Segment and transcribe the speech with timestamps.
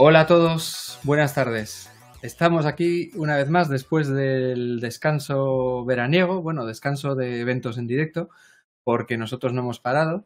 [0.00, 1.90] Hola a todos, buenas tardes.
[2.22, 8.30] Estamos aquí una vez más después del descanso veraniego, bueno, descanso de eventos en directo,
[8.84, 10.24] porque nosotros no hemos parado,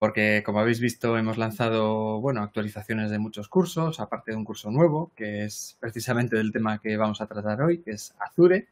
[0.00, 4.72] porque como habéis visto hemos lanzado, bueno, actualizaciones de muchos cursos, aparte de un curso
[4.72, 8.66] nuevo, que es precisamente del tema que vamos a tratar hoy, que es Azure.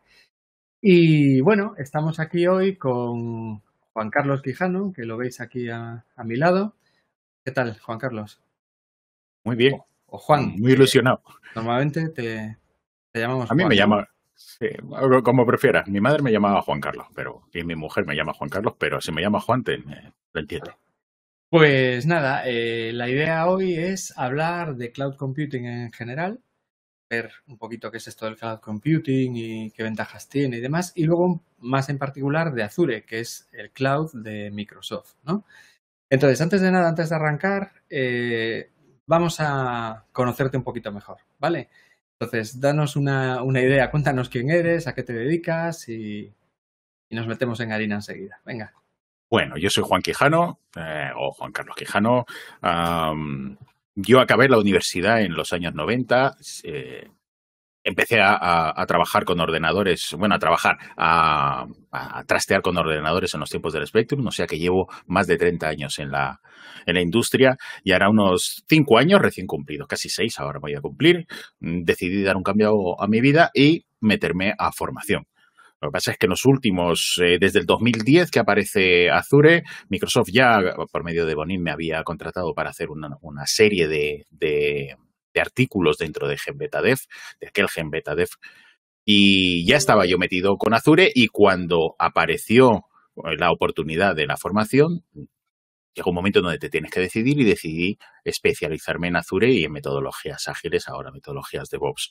[0.81, 3.63] Y bueno, estamos aquí hoy con
[3.93, 6.75] Juan Carlos Quijano, que lo veis aquí a, a mi lado.
[7.45, 8.43] ¿Qué tal, Juan Carlos?
[9.45, 9.88] Muy bien.
[10.09, 10.59] O Juan.
[10.59, 11.23] Muy ilusionado.
[11.55, 12.59] Normalmente te,
[13.13, 13.77] te llamamos A mí Juan, me ¿no?
[13.77, 14.67] llama, sí,
[15.25, 15.89] como prefieras.
[15.89, 19.01] Mi madre me llamaba Juan Carlos, pero y mi mujer me llama Juan Carlos, pero
[19.01, 20.79] si me llama Juan, te, me- lo entiendo.
[21.51, 26.41] Pues nada, eh, la idea hoy es hablar de cloud computing en general,
[27.11, 30.93] ver un poquito qué es esto del cloud computing y qué ventajas tiene y demás,
[30.97, 35.45] y luego más en particular de Azure, que es el cloud de Microsoft, ¿no?
[36.11, 38.71] Entonces, antes de nada, antes de arrancar, eh,
[39.09, 41.69] vamos a conocerte un poquito mejor, ¿vale?
[42.21, 46.33] Entonces, danos una, una idea, cuéntanos quién eres, a qué te dedicas y,
[47.09, 48.41] y nos metemos en harina enseguida.
[48.45, 48.73] Venga.
[49.31, 52.25] Bueno, yo soy Juan Quijano, eh, o Juan Carlos Quijano.
[53.95, 56.37] Yo acabé la universidad en los años 90.
[56.65, 57.11] eh,
[57.89, 61.67] empecé a, trabajar con ordenadores, bueno, a trabajar, a,
[62.27, 65.69] trastear con ordenadores en los tiempos del Spectrum, o sea que llevo más de 30
[65.69, 66.41] años en la,
[66.87, 71.27] industria y ahora unos 5 años recién cumplidos, casi 6 ahora voy a cumplir.
[71.61, 75.27] Decidí dar un cambio a mi vida y meterme a formación.
[75.81, 79.63] Lo que pasa es que en los últimos, eh, desde el 2010 que aparece Azure,
[79.89, 80.61] Microsoft ya
[80.91, 84.97] por medio de Bonin me había contratado para hacer una, serie de-
[85.35, 86.99] de artículos dentro de GenBetaDev,
[87.41, 88.29] de aquel GenBetaDev,
[89.05, 92.85] y ya estaba yo metido con Azure y cuando apareció
[93.17, 95.05] eh, la oportunidad de la formación,
[95.95, 99.73] llegó un momento donde te tienes que decidir y decidí especializarme en Azure y en
[99.73, 102.11] metodologías ágiles, ahora metodologías DevOps.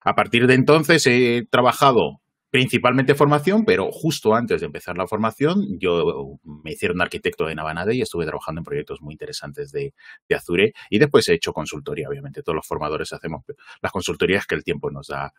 [0.00, 2.20] A partir de entonces he trabajado
[2.50, 7.94] principalmente formación, pero justo antes de empezar la formación yo me hicieron arquitecto en Avanade
[7.94, 9.92] y estuve trabajando en proyectos muy interesantes de,
[10.28, 12.42] de Azure y después he hecho consultoría, obviamente.
[12.42, 13.42] Todos los formadores hacemos
[13.82, 15.32] las consultorías que el tiempo nos da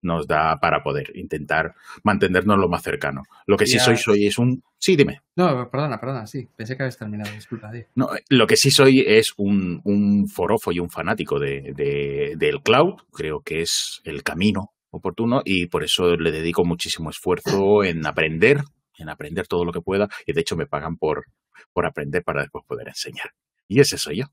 [0.00, 1.74] nos da para poder intentar
[2.04, 3.22] mantenernos lo más cercano.
[3.46, 4.62] Lo que sí soy, soy es un...
[4.78, 5.22] Sí, dime.
[5.34, 7.72] No, perdona, perdona, sí, pensé que habías terminado, disculpa.
[7.72, 7.82] di.
[7.96, 12.62] No, lo que sí soy es un, un forofo y un fanático de, de- del
[12.62, 12.94] cloud.
[13.12, 18.62] Creo que es el camino oportuno y por eso le dedico muchísimo esfuerzo en aprender,
[18.98, 20.08] en aprender todo lo que pueda.
[20.26, 21.24] Y de hecho me pagan por,
[21.72, 23.30] por aprender para después poder enseñar.
[23.68, 24.24] Y ese soy yo.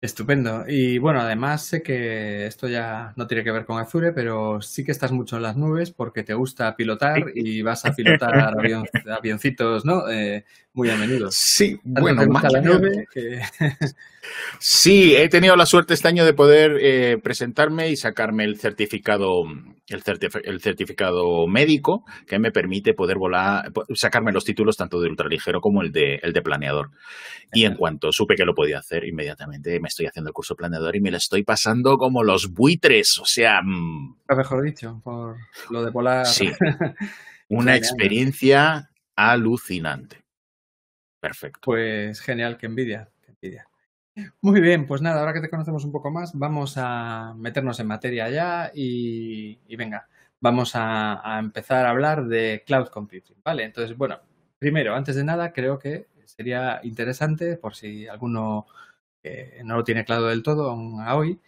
[0.00, 0.64] Estupendo.
[0.68, 4.84] Y bueno, además sé que esto ya no tiene que ver con Azure, pero sí
[4.84, 8.88] que estás mucho en las nubes porque te gusta pilotar y vas a pilotar avion-
[9.10, 10.08] avioncitos, ¿no?
[10.08, 11.30] Eh, muy a menudo.
[11.32, 13.40] Sí, Tanto bueno, te gusta más la nube que...
[14.58, 19.44] Sí, he tenido la suerte este año de poder eh, presentarme y sacarme el certificado,
[19.86, 25.08] el, certif- el certificado médico que me permite poder volar, sacarme los títulos tanto de
[25.08, 26.90] ultraligero como el de, el de planeador.
[27.52, 30.96] Y en cuanto supe que lo podía hacer, inmediatamente me estoy haciendo el curso planeador
[30.96, 33.18] y me lo estoy pasando como los buitres.
[33.18, 35.36] O sea, mm, mejor dicho, por
[35.70, 36.26] lo de volar.
[36.26, 36.50] sí,
[37.48, 40.22] una experiencia alucinante.
[41.20, 41.60] Perfecto.
[41.64, 43.67] Pues genial, qué envidia, qué envidia.
[44.40, 47.86] Muy bien, pues nada, ahora que te conocemos un poco más, vamos a meternos en
[47.86, 50.08] materia ya y, venga,
[50.40, 53.64] vamos a, a empezar a hablar de cloud computing, ¿vale?
[53.64, 54.18] Entonces, bueno,
[54.58, 58.66] primero, antes de nada, creo que sería interesante, por si alguno
[59.22, 61.40] eh, no lo tiene claro del todo aún a hoy,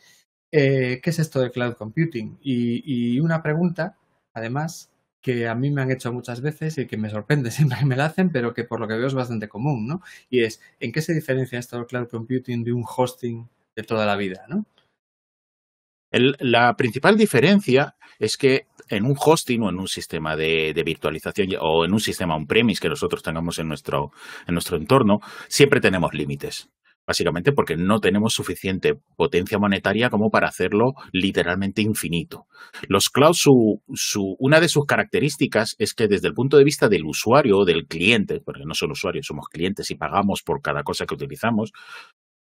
[0.53, 2.39] eh, ¿qué es esto de cloud computing?
[2.43, 3.97] Y, y una pregunta,
[4.35, 4.90] además,
[5.21, 7.97] que a mí me han hecho muchas veces y que me sorprende siempre que me
[7.97, 10.03] la hacen, pero que por lo que veo es bastante común, ¿no?
[10.29, 14.17] Y es, ¿en qué se diferencia esto cloud computing de un hosting de toda la
[14.17, 14.65] vida, ¿no?
[16.13, 21.51] La principal diferencia es que en un hosting o en un sistema de, de virtualización
[21.61, 24.11] o en un sistema on-premise que nosotros tengamos en nuestro,
[24.49, 26.69] en nuestro entorno, siempre tenemos límites.
[27.11, 32.47] Básicamente porque no tenemos suficiente potencia monetaria como para hacerlo literalmente infinito.
[32.87, 36.89] Los clouds, su, su- una de sus características es que desde el punto de vista
[36.89, 40.85] del usuario o del cliente, porque no son usuarios, somos clientes y pagamos por cada
[40.85, 41.73] cosa que utilizamos,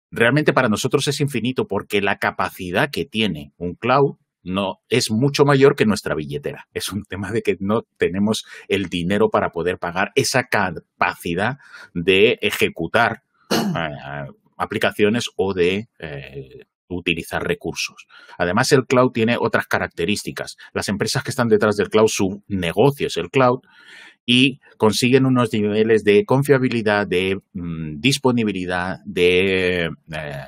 [0.10, 5.46] realmente para nosotros es infinito porque la capacidad que tiene un cloud no es mucho
[5.46, 6.66] mayor que nuestra billetera.
[6.74, 11.58] Es un tema de que no tenemos el dinero para poder pagar esa capacidad
[11.94, 13.22] de ejecutar
[13.52, 18.08] eh, aplicaciones o de eh, utilizar recursos.
[18.38, 20.58] Además, el cloud tiene otras características.
[20.74, 23.60] Las empresas que están detrás del cloud, su negocio es el cloud
[24.26, 30.46] y consiguen unos niveles de confiabilidad, de mm, disponibilidad, de, eh,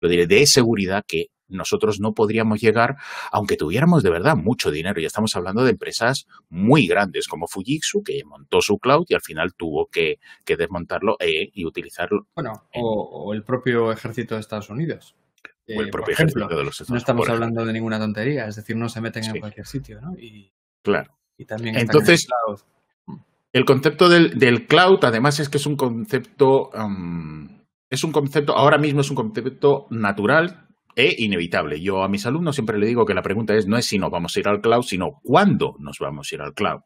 [0.00, 2.96] lo diré, de seguridad que nosotros no podríamos llegar,
[3.30, 5.00] aunque tuviéramos de verdad mucho dinero.
[5.00, 9.20] Y estamos hablando de empresas muy grandes como Fujitsu, que montó su cloud y al
[9.20, 12.26] final tuvo que, desmontarlo e, y utilizarlo.
[12.34, 15.14] Bueno, o, el propio ejército de Estados Unidos.
[15.68, 16.90] o el propio ejército de los Estados Unidos.
[16.90, 20.14] No estamos hablando de ninguna tontería, es decir, no se meten en cualquier sitio, ¿no?
[20.18, 20.52] Y,
[20.82, 21.16] claro.
[21.38, 22.26] Y también Entonces,
[23.52, 26.70] el concepto del, del, cloud, además, es que es un concepto.
[27.90, 30.65] es un concepto, ahora mismo es un concepto natural
[30.96, 31.80] e inevitable.
[31.80, 34.10] Yo a mis alumnos siempre le digo que la pregunta es no es si nos
[34.10, 36.80] vamos a ir al cloud, sino cuándo nos vamos a ir al cloud.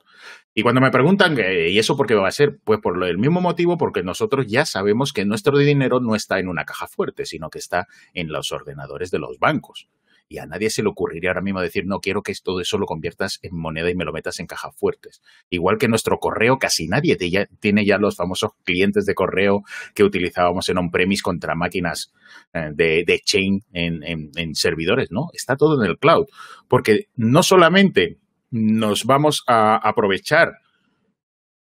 [0.53, 2.59] Y cuando me preguntan, ¿y eso por qué va a ser?
[2.65, 6.49] Pues por el mismo motivo, porque nosotros ya sabemos que nuestro dinero no está en
[6.49, 9.89] una caja fuerte, sino que está en los ordenadores de los bancos.
[10.33, 12.87] Y a nadie se le ocurriría ahora mismo decir, no quiero que todo eso lo
[12.87, 15.23] conviertas en moneda y me lo metas en cajas fuertes.
[15.51, 17.17] Igual que nuestro correo, casi nadie
[17.59, 22.13] tiene ya los famosos clientes de correo que utilizábamos en on-premise contra máquinas
[22.55, 25.31] eh, de, chain en servidores, ¿no?
[25.33, 26.27] Está todo en el cloud.
[26.69, 28.19] Porque no solamente
[28.53, 30.61] nos vamos a aprovechar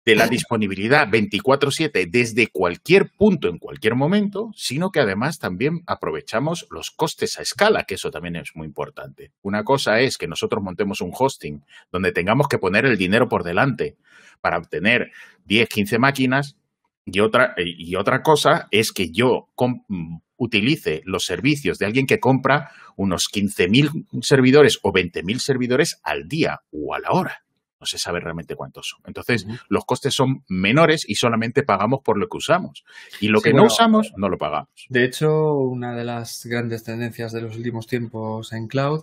[0.05, 6.67] de la disponibilidad 24/7 desde cualquier punto en cualquier momento, sino que además también aprovechamos
[6.71, 9.33] los costes a escala, que eso también es muy importante.
[9.43, 11.63] Una cosa es que nosotros montemos un hosting
[11.93, 13.97] donde tengamos que poner el dinero por delante
[14.41, 15.13] para obtener
[15.45, 16.57] 10, 15 máquinas
[17.05, 19.49] y otra, y otra cosa es que yo
[20.37, 26.63] utilice los servicios de alguien que compra unos 15.000 servidores o 20.000 servidores al día
[26.73, 27.45] o a la hora
[27.81, 29.01] no se sabe realmente cuántos son.
[29.07, 32.85] Entonces, los costes son menores y solamente pagamos por lo que usamos.
[33.21, 34.87] Y lo que no usamos, no lo pagamos.
[34.89, 39.03] De hecho, una de las grandes tendencias de los últimos tiempos en cloud,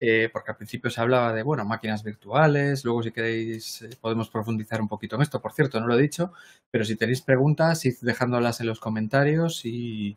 [0.00, 4.28] eh, porque al principio se hablaba de, bueno, máquinas virtuales, luego si queréis eh, podemos
[4.30, 5.40] profundizar un poquito en esto.
[5.40, 6.32] Por cierto, no lo he dicho,
[6.70, 10.16] pero si tenéis preguntas, id dejándolas en los comentarios y,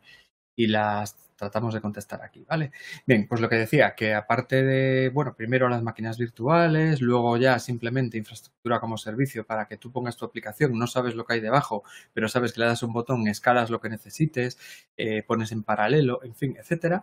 [0.54, 2.70] y las tratamos de contestar aquí, ¿vale?
[3.04, 7.58] Bien, pues lo que decía, que aparte de, bueno, primero las máquinas virtuales, luego ya
[7.58, 11.40] simplemente infraestructura como servicio para que tú pongas tu aplicación, no sabes lo que hay
[11.40, 14.56] debajo, pero sabes que le das un botón, escalas lo que necesites,
[14.96, 17.02] eh, pones en paralelo, en fin, etcétera.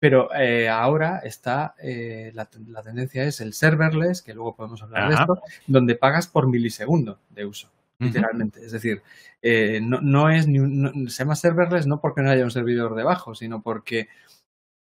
[0.00, 5.14] Pero eh, ahora está, eh, la, tendencia es el serverless, que luego podemos hablar de
[5.14, 8.64] esto, donde pagas por milisegundo de uso literalmente.
[8.64, 9.02] Es decir,
[9.42, 12.94] eh, no, no, es ni un, se llama serverless no porque no haya un servidor
[12.94, 14.08] debajo, sino porque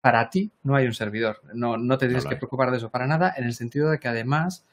[0.01, 1.41] para ti no hay un servidor.
[1.53, 4.07] No, no te tienes que preocupar de eso para nada, en el sentido de que
[4.07, 4.65] además,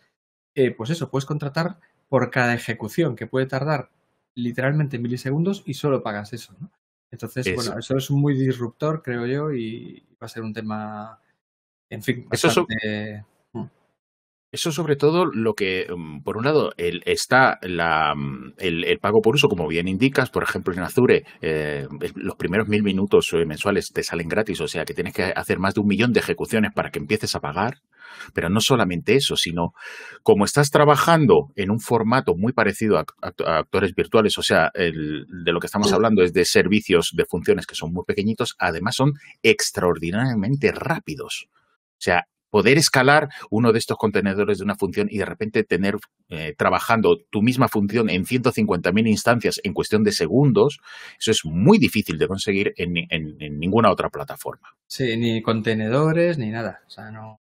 [0.55, 3.90] eh, pues eso, puedes contratar por cada ejecución, que puede tardar
[4.35, 6.55] literalmente milisegundos y solo pagas eso.
[6.58, 6.70] ¿no?
[7.11, 11.20] Entonces, bueno, eso es muy disruptor, creo yo, y va a ser un tema,
[11.91, 13.14] en fin, bastante...
[13.14, 13.26] Eso
[14.52, 19.34] sobre todo lo que, mm, por un lado, el, está la, mm, el, pago por
[19.34, 23.90] uso, como bien indicas, por ejemplo, en Azure, eh, los primeros mil minutos eh, mensuales
[23.92, 26.72] te salen gratis, o sea que tienes que hacer más de un millón de ejecuciones
[26.74, 27.78] para que empieces a pagar.
[28.34, 29.72] Pero no solamente eso, sino
[30.22, 33.04] como estás trabajando en un formato muy parecido a,
[33.58, 37.66] actores virtuales, o sea, el, de lo que estamos hablando es de servicios de funciones
[37.66, 39.12] que son muy pequeñitos, además son
[39.42, 41.48] extraordinariamente rápidos.
[41.50, 45.96] O sea, poder escalar uno de estos contenedores de una función y de repente tener
[46.28, 50.78] eh, trabajando tu misma función en 150.000 instancias en cuestión de segundos,
[51.19, 52.93] eso es muy difícil de conseguir en,
[53.58, 54.69] ninguna otra plataforma.
[54.86, 56.82] Sí, ni contenedores ni nada.
[56.86, 57.40] O sea, no.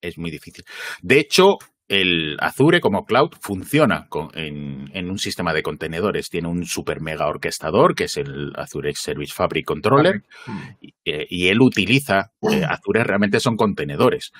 [0.00, 0.64] es muy difícil.
[1.02, 1.58] De hecho,
[1.88, 6.28] el Azure como cloud funciona en, un sistema de contenedores.
[6.28, 10.22] Tiene un super mega orquestador que es el Azure Service Fabric Controller
[11.04, 14.32] y, él utiliza, eh, Azure realmente son contenedores,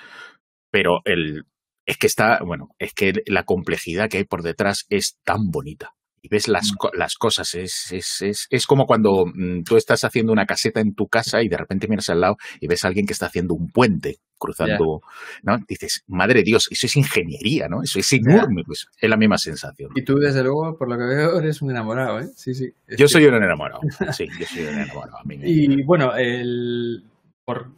[0.70, 1.44] pero el,
[1.86, 5.94] es que está, bueno, es que la complejidad que hay por detrás es tan bonita
[6.20, 6.98] y ves las, mm.
[6.98, 7.54] las cosas.
[7.54, 11.42] Es, es, es, es, como cuando mm, tú estás haciendo una caseta en tu casa
[11.42, 14.18] y de repente miras al lado y ves a alguien que está haciendo un puente
[14.38, 15.02] cruzando,
[15.42, 15.58] ¿no?
[15.68, 17.82] Dices, madre Dios, eso es ingeniería, ¿no?
[17.82, 19.90] Eso es enorme, pues es la misma sensación.
[19.94, 22.28] Y tú, desde luego, por lo que veo, eres un enamorado, ¿eh?
[22.34, 22.72] Sí, sí.
[22.96, 23.80] Yo soy un enamorado,
[24.12, 25.18] sí, yo soy un enamorado.
[25.42, 27.04] y bueno, el,
[27.44, 27.70] por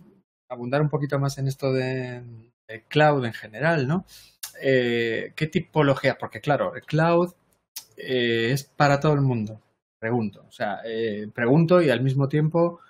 [0.51, 2.23] abundar un poquito más en esto de,
[2.89, 4.05] cloud en general, ¿no?
[4.63, 6.17] Eh, ¿Qué tipología?
[6.19, 7.33] Porque claro, el cloud
[7.97, 9.61] eh, es para todo el mundo?
[9.99, 10.45] Pregunto.
[10.49, 12.81] O sea, eh, pregunto y al mismo tiempo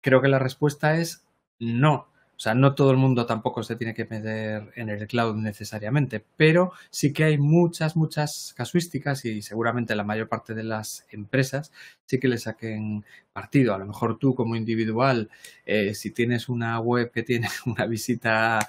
[0.00, 1.24] creo que la respuesta es
[1.58, 2.08] no.
[2.38, 6.24] O sea, no todo el mundo tampoco se tiene que meter en el cloud necesariamente,
[6.36, 11.72] pero sí que hay muchas, muchas casuísticas y seguramente la mayor parte de las empresas
[12.06, 13.74] sí que le saquen partido.
[13.74, 15.30] A lo mejor tú como individual,
[15.66, 18.60] eh, si tienes una web que tiene una visita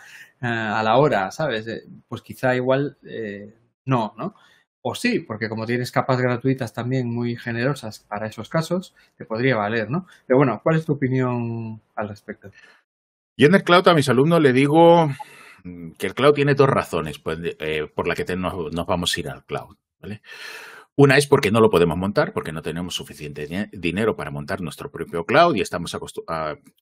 [0.41, 1.67] a la hora, ¿sabes?
[2.07, 2.97] pues quizá igual
[3.85, 4.35] no, ¿no?
[4.81, 9.57] O sí, porque como tienes capas gratuitas también muy generosas para esos casos, te podría
[9.57, 10.07] valer, ¿no?
[10.25, 12.49] Pero bueno, ¿cuál es tu opinión al respecto?
[13.39, 15.09] Yo en el cloud a mis alumnos le digo
[15.63, 18.53] mm, que el cloud tiene dos razones pues, eh, por las que nos,
[18.85, 19.77] vamos a ir al cloud.
[20.97, 24.91] Una es porque no lo podemos montar, porque no tenemos suficiente dinero para montar nuestro
[24.91, 25.95] propio cloud y estamos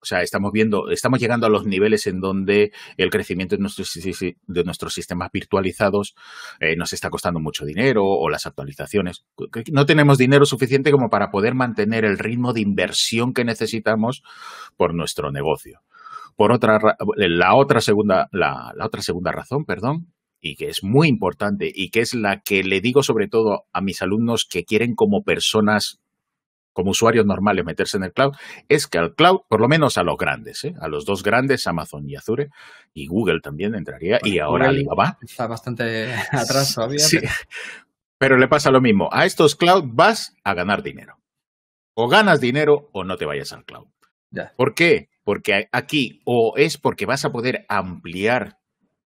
[0.02, 4.64] sea, estamos viendo, estamos llegando a los niveles en donde el crecimiento de nuestros, de
[4.64, 6.16] nuestros sistemas virtualizados
[6.60, 9.26] eh, nos está costando mucho dinero o las actualizaciones.
[9.72, 14.24] No tenemos dinero suficiente como para poder mantener el ritmo de inversión que necesitamos
[14.76, 15.84] por nuestro negocio.
[16.38, 16.80] Por otra,
[17.18, 21.90] la otra segunda, la, la otra segunda razón, perdón, y que es muy importante y
[21.90, 26.00] que es la que le digo sobre todo a mis alumnos que quieren como personas,
[26.74, 28.36] como usuarios normales meterse en el cloud,
[28.70, 30.76] es que al cloud, por lo menos a los grandes, ¿eh?
[30.80, 32.50] a los dos grandes, Amazon y Azure,
[32.94, 35.18] y Google también entraría, y ahora Alibaba.
[35.22, 37.00] Está bastante atrás todavía.
[37.00, 37.18] Sí,
[38.18, 38.38] pero...
[38.38, 39.10] le pasa lo mismo.
[39.12, 41.18] A estos cloud vas a ganar dinero.
[41.96, 43.88] O ganas dinero o no te vayas al cloud.
[44.56, 45.10] ¿Por qué?
[45.24, 48.58] Porque aquí o es porque vas a poder ampliar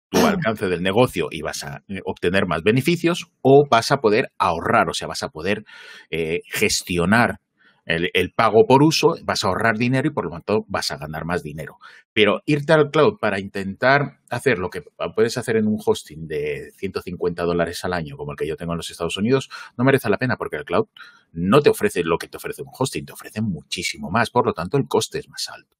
[0.09, 4.31] tu alcance del negocio y vas a eh, obtener más beneficios o vas a poder
[4.37, 5.65] ahorrar, o sea, vas a poder
[6.09, 7.39] eh, gestionar
[7.85, 11.25] el, pago por uso, vas a ahorrar dinero y por lo tanto vas a ganar
[11.25, 11.77] más dinero.
[12.13, 14.83] Pero irte al cloud para intentar hacer lo que
[15.15, 18.73] puedes hacer en un hosting de 150 dólares al año, como el que yo tengo
[18.73, 20.87] en los Estados Unidos, no merece la pena porque el cloud
[21.31, 24.53] no te ofrece lo que te ofrece un hosting, te ofrece muchísimo más, por lo
[24.53, 25.75] tanto el coste es más alto.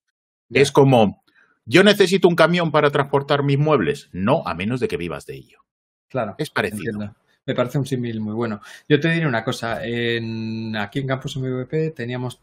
[0.51, 1.23] Es como
[1.67, 4.09] ¿Yo necesito un camión para transportar mis muebles?
[4.13, 5.65] No, a menos de que vivas de ello.
[6.09, 6.35] Claro.
[6.37, 7.15] Es parecido.
[7.45, 8.61] Me parece un símil muy bueno.
[8.89, 9.85] Yo te diré una cosa.
[9.85, 12.41] En, aquí en Campus MVP teníamos,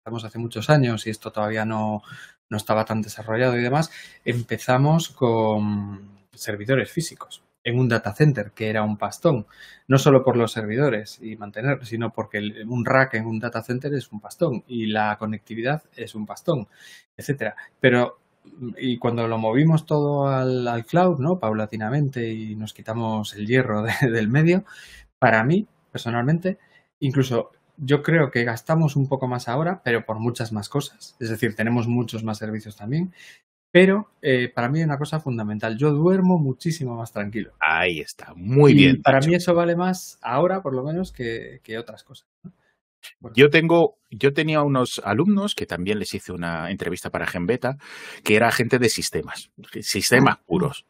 [0.00, 2.02] estamos hace muchos años y esto todavía no,
[2.50, 3.90] no estaba tan desarrollado y demás,
[4.24, 9.46] empezamos con servidores físicos en un data center, que era un pastón,
[9.88, 13.92] no solo por los servidores y mantener, sino porque un rack en un data center
[13.94, 16.68] es un pastón y la conectividad es un pastón,
[17.16, 17.56] etcétera.
[17.80, 18.20] Pero
[18.78, 21.38] y cuando lo movimos todo al, cloud, ¿no?
[21.38, 24.64] Paulatinamente y nos quitamos el hierro del medio,
[25.18, 26.58] para mí, personalmente,
[27.00, 31.16] incluso yo creo que gastamos un poco más ahora, pero por muchas más cosas.
[31.20, 33.12] Es decir, tenemos muchos más servicios también.
[33.70, 35.76] Pero eh, para mí es una cosa fundamental.
[35.76, 37.52] Yo duermo muchísimo más tranquilo.
[37.60, 39.02] Ahí está, muy bien.
[39.02, 42.26] Para mí eso vale más ahora, por lo menos, que, que otras cosas.
[43.34, 47.76] Yo tengo, yo tenía unos alumnos que también les hice una entrevista para Genbeta,
[48.24, 49.50] que era gente de sistemas,
[49.80, 50.42] sistemas ah.
[50.46, 50.86] puros.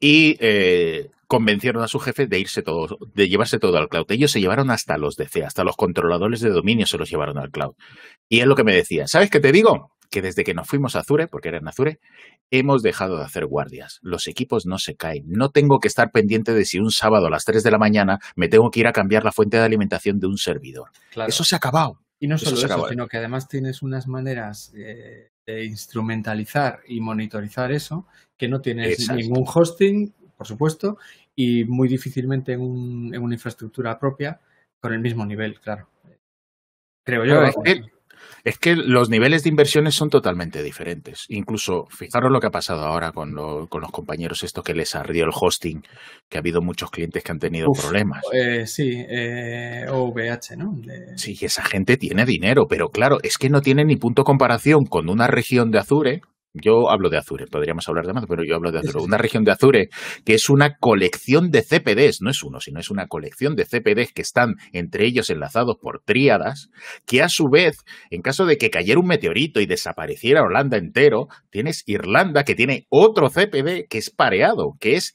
[0.00, 4.10] Y eh, convencieron a su jefe de irse todo, de llevarse todo al cloud.
[4.10, 7.50] Ellos se llevaron hasta los DC, hasta los controladores de dominio se los llevaron al
[7.50, 7.74] cloud.
[8.28, 9.95] Y es lo que me decía, ¿sabes qué te digo?
[10.10, 12.00] Que desde que nos fuimos a Azure, porque era en Azure,
[12.50, 13.98] hemos dejado de hacer guardias.
[14.02, 15.24] Los equipos no se caen.
[15.28, 18.18] No tengo que estar pendiente de si un sábado a las 3 de la mañana
[18.34, 20.90] me tengo que ir a cambiar la fuente de alimentación de un servidor.
[21.26, 22.00] Eso se ha acabado.
[22.18, 28.06] Y no solo eso, sino que además tienes unas maneras de instrumentalizar y monitorizar eso
[28.36, 30.98] que no tienes ningún hosting, por supuesto,
[31.34, 34.40] y muy difícilmente en, una infraestructura propia
[34.80, 35.88] con el mismo nivel, claro.
[37.04, 37.52] Creo yo.
[38.44, 41.26] Es que los niveles de inversiones son totalmente diferentes.
[41.28, 45.30] Incluso, fijaros lo que ha pasado ahora con, los compañeros, esto que les ardió el
[45.34, 45.82] hosting,
[46.28, 48.22] que ha habido muchos clientes que han tenido problemas.
[48.32, 50.80] Eh, sí, eh, OVH, ¿no?
[51.16, 54.84] Sí, esa gente tiene dinero, pero claro, es que no tiene ni punto de comparación
[54.84, 56.20] con una región de Azure,
[56.62, 59.04] yo hablo de Azure, podríamos hablar de más, pero yo hablo de Azure.
[59.04, 59.88] Una región de Azure
[60.24, 64.12] que es una colección de CPDs, no es uno, sino es una colección de CPDs
[64.12, 66.70] que están entre ellos enlazados por tríadas,
[67.06, 71.28] que a su vez, en caso de que cayera un meteorito y desapareciera Holanda entero,
[71.50, 75.14] tienes Irlanda que tiene otro CPD que es pareado, que es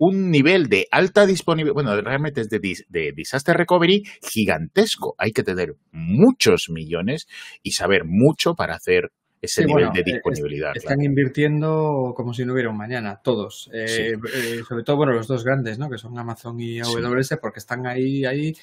[0.00, 5.14] un nivel de alta disponibilidad, bueno, realmente es de, de, disaster recovery gigantesco.
[5.18, 7.26] Hay que tener muchos millones
[7.62, 10.72] y saber mucho para hacer ese nivel de eh, disponibilidad.
[10.76, 13.70] están invirtiendo como si no hubiera un mañana, todos.
[13.72, 15.88] Eh, eh, sobre todo, bueno, los dos grandes, ¿no?
[15.88, 18.54] Que son Amazon y AWS, porque están ahí, ahí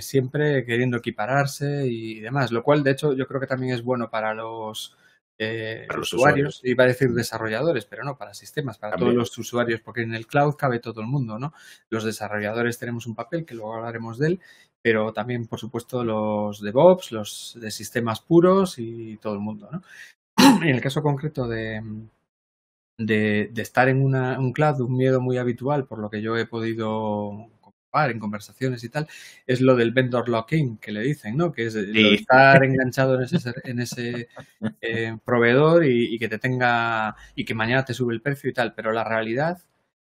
[0.00, 2.50] siempre queriendo equipararse y demás.
[2.50, 4.96] Lo cual, de hecho, yo creo que también es bueno para los,
[6.00, 10.14] usuarios, iba a decir desarrolladores, pero no, para sistemas, para todos los usuarios, porque en
[10.14, 11.52] el cloud cabe todo el mundo, ¿no?
[11.90, 14.40] Los desarrolladores tenemos un papel, que luego hablaremos de él,
[14.86, 19.68] pero también, por supuesto, los DevOps, los de sistemas puros y todo el mundo.
[19.72, 19.82] ¿no?
[20.62, 21.82] En el caso concreto de,
[22.96, 26.46] de, estar en una, un cloud, un miedo muy habitual, por lo que yo he
[26.46, 29.08] podido comprobar en conversaciones y tal,
[29.44, 31.50] es lo del vendor lock-in, que le dicen, ¿no?
[31.50, 34.28] Que es estar enganchado en ese, en ese
[34.80, 38.52] eh, proveedor y, y, que te tenga y que mañana te sube el precio y
[38.52, 38.72] tal.
[38.72, 39.58] Pero la realidad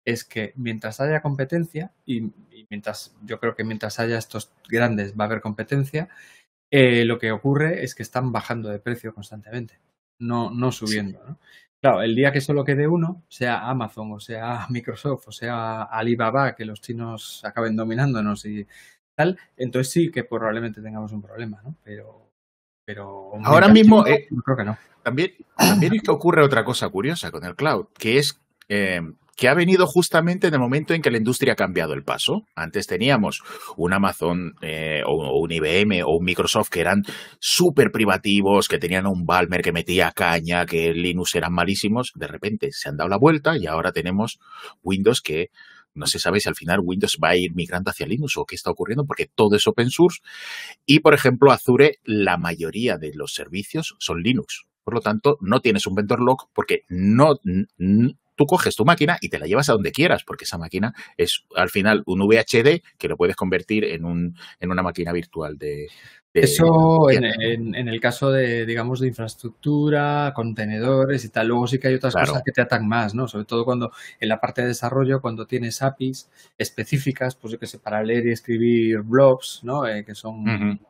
[0.06, 2.32] es que mientras haya competencia, y,
[2.70, 6.08] mientras yo creo que mientras haya estos grandes va a haber competencia,
[6.70, 9.78] eh, lo que ocurre es que están bajando de precio constantemente.
[10.20, 11.20] no, no subiendo.
[11.26, 11.38] ¿no?
[11.80, 16.54] Claro, el día que solo quede uno, sea Amazon o sea Microsoft o sea Alibaba,
[16.54, 18.66] que los chinos acaben dominándonos y
[19.14, 21.74] tal, entonces sí que probablemente tengamos un problema, ¿no?
[21.82, 22.30] Pero,
[22.84, 24.78] pero ahora mismo eh, creo que no.
[25.02, 29.00] También, también es que ocurre otra cosa curiosa con el cloud, que es eh,
[29.36, 32.44] que ha venido justamente en el momento en que la industria ha cambiado el paso.
[32.54, 33.42] Antes teníamos
[33.76, 37.02] un Amazon eh, o un IBM o un Microsoft que eran
[37.38, 42.12] súper privativos, que tenían un Balmer que metía caña, que Linux eran malísimos.
[42.14, 44.38] De repente se han dado la vuelta y ahora tenemos
[44.82, 45.50] Windows que
[45.94, 48.54] no se sabe si al final Windows va a ir migrando hacia Linux o qué
[48.54, 50.20] está ocurriendo, porque todo es open source.
[50.86, 54.66] Y, por ejemplo, Azure, la mayoría de los servicios son Linux.
[54.84, 57.38] Por lo tanto, no tienes un vendor lock porque no,
[58.40, 61.44] tú coges tu máquina y te la llevas a donde quieras, porque esa máquina es
[61.54, 65.88] al final un VHD que lo puedes convertir en, un, en una máquina virtual de...
[66.32, 71.48] Eso en, el caso de, digamos, de infraestructura, contenedores y tal.
[71.48, 73.28] Luego sí que hay otras cosas que te atan más, ¿no?
[73.28, 77.66] Sobre todo cuando en la parte de desarrollo, cuando tienes APIs específicas, pues yo que
[77.66, 79.86] sé, para leer y escribir blobs, ¿no?
[79.86, 80.80] Eh, que son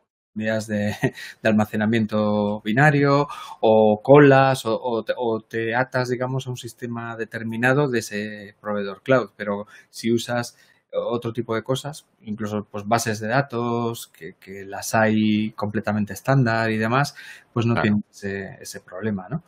[0.67, 0.95] de,
[1.43, 3.29] almacenamiento binario
[3.61, 5.05] o colas o,
[5.49, 9.31] te, atas, digamos, a un sistema determinado de ese proveedor cloud.
[9.37, 10.57] Pero si usas
[10.93, 16.79] otro tipo de cosas, incluso pues bases de datos, que, las hay completamente estándar y
[16.79, 17.15] demás,
[17.53, 19.43] pues no tienes ese, problema, ¿no?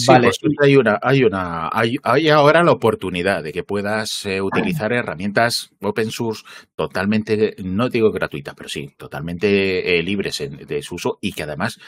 [0.00, 0.30] Sí, vale.
[0.40, 5.70] Pues hay una, hay una, hay, ahora la oportunidad de que puedas eh, utilizar herramientas
[5.80, 6.42] open source
[6.76, 11.78] totalmente, no digo gratuitas, pero sí, totalmente eh, libres de su uso y que además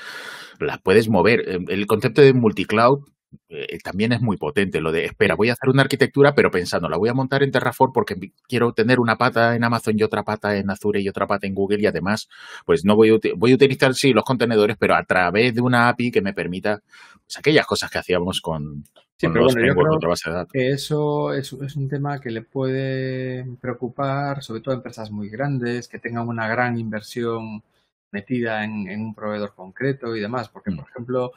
[0.60, 1.40] las puedes mover.
[1.68, 3.00] El concepto de multicloud
[3.48, 6.88] eh, también es muy potente lo de, espera, voy a hacer una arquitectura, pero pensando,
[6.88, 8.16] la voy a montar en Terraform porque
[8.48, 11.54] quiero tener una pata en Amazon y otra pata en Azure y otra pata en
[11.54, 12.28] Google y además,
[12.64, 15.88] pues no voy a, voy a utilizar, sí, los contenedores, pero a través de una
[15.88, 16.80] API que me permita
[17.24, 18.84] pues, aquellas cosas que hacíamos con,
[19.16, 20.52] Sí, pero bueno, yo creo base de datos.
[20.52, 25.28] que eso es, es, un tema que le puede preocupar, sobre todo a empresas muy
[25.28, 27.62] grandes, que tengan una gran inversión
[28.10, 30.76] metida en, en un proveedor concreto y demás, porque, mm.
[30.76, 31.32] por ejemplo,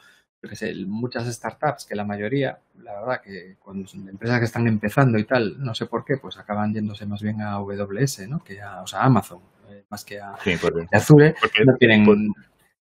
[0.48, 4.66] que sé, muchas startups, que la mayoría, la verdad que cuando son empresas que están
[4.66, 8.42] empezando y tal, no sé por qué, pues acaban yéndose más bien a AWS, ¿no?
[8.42, 10.36] Que a, o sea, Amazon, eh, más que a,
[10.92, 12.32] Azure, no tienen,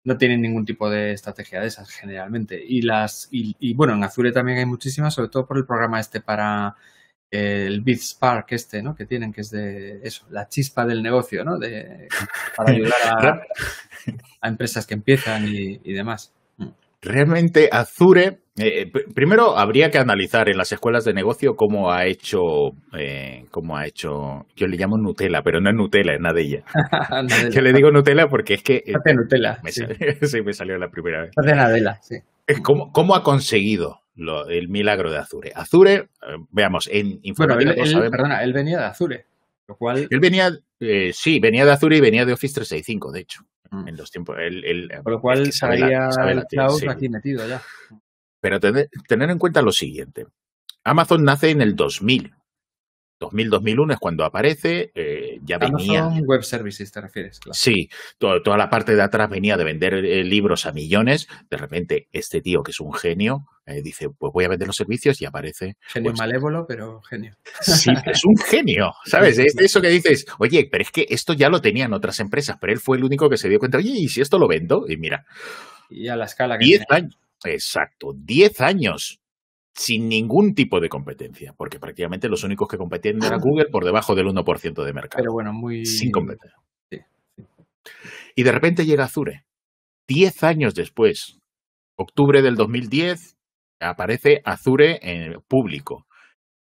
[0.04, 2.64] no tienen ningún tipo de estrategia de esas generalmente.
[2.66, 6.22] Y las, y, bueno, en Azure también hay muchísimas, sobre todo por el programa este
[6.22, 6.76] para
[7.32, 8.96] el BitSpark este, ¿no?
[8.96, 11.58] Que tienen, que es de eso, la chispa del negocio, ¿no?
[11.58, 12.08] De,
[12.56, 13.42] para ayudar a,
[14.42, 16.32] a empresas que empiezan y, y demás.
[17.06, 22.40] Realmente Azure, eh, primero habría que analizar en las escuelas de negocio cómo ha hecho,
[22.98, 26.64] eh, cómo ha hecho, yo le llamo Nutella, pero no es Nutella, es Nadella.
[27.54, 28.78] yo le digo Nutella porque es que...
[28.78, 29.60] Eh, Hace Nutella.
[30.22, 30.42] sí.
[30.42, 31.32] me salió la primera vez.
[31.38, 32.16] Hace Nadella, sí.
[32.64, 35.52] ¿Cómo, ¿Cómo ha conseguido lo, el milagro de Azure?
[35.54, 36.08] Azure, eh,
[36.52, 37.74] veamos, en informática...
[37.78, 39.26] Bueno, él, perdona, él venía de Azure,
[39.68, 40.08] lo cual...
[40.10, 43.46] Él venía, sí, venía de Azure y venía de Office 365, de hecho.
[43.72, 43.88] Mm.
[43.88, 44.38] en los tiempos.
[44.40, 47.62] El, Por lo cual sabía el cloud aquí metido ya.
[48.40, 50.28] Pero tener, tener en cuenta lo siguiente.
[50.84, 52.34] Amazon nace en el 2000.
[53.20, 56.08] 2000-2001 es cuando aparece, eh, ya venía...
[56.26, 57.40] Web Services, ¿te refieres?
[57.52, 61.28] Sí, toda la parte de atrás venía de vender eh, libros a millones.
[61.50, 64.76] De repente, este tío, que es un genio, eh, dice, pues voy a vender los
[64.76, 65.78] servicios y aparece...
[65.88, 67.36] Genio pues malévolo, pero genio.
[67.62, 69.40] Sí, es un genio, ¿sabes?
[69.40, 72.74] Es eso que dices, oye, pero es que esto ya lo tenían otras empresas, pero
[72.74, 74.86] él fue el único que se dio cuenta, oye, ¿y si esto lo vendo?
[74.88, 75.26] Y mira...
[75.90, 76.66] Y a la escala que...
[76.66, 79.22] Diez años, exacto, diez años
[79.76, 84.16] sin ningún tipo de competencia, porque prácticamente los únicos que competían era Google por debajo
[84.16, 85.22] del 1% de mercado.
[85.22, 85.86] Pero bueno, muy...
[85.86, 86.58] Sin competencia.
[88.36, 89.46] Y de repente llega Azure.
[90.08, 91.40] Diez años después,
[91.98, 93.38] octubre del 2010,
[93.80, 96.08] aparece Azure en público.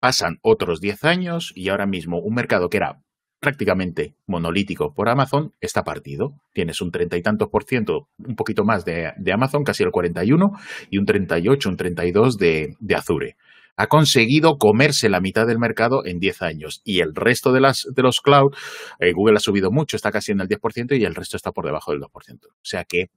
[0.01, 3.03] Pasan otros diez años y ahora mismo un mercado que era
[3.41, 6.35] prácticamente monolítico por Amazon está partido.
[6.53, 10.53] Tienes un treinta y tantos por ciento, un poquito más de, Amazon, casi el 41,
[10.91, 13.37] y un 38, un 32 de, de Azure.
[13.77, 17.87] Ha conseguido comerse la mitad del mercado en 10 años y el resto de, las,
[17.95, 18.53] de los cloud,
[18.99, 21.65] eh, Google ha subido mucho, está casi en el 10% y el resto está por
[21.65, 22.47] debajo del 2%.
[22.47, 23.11] O sea que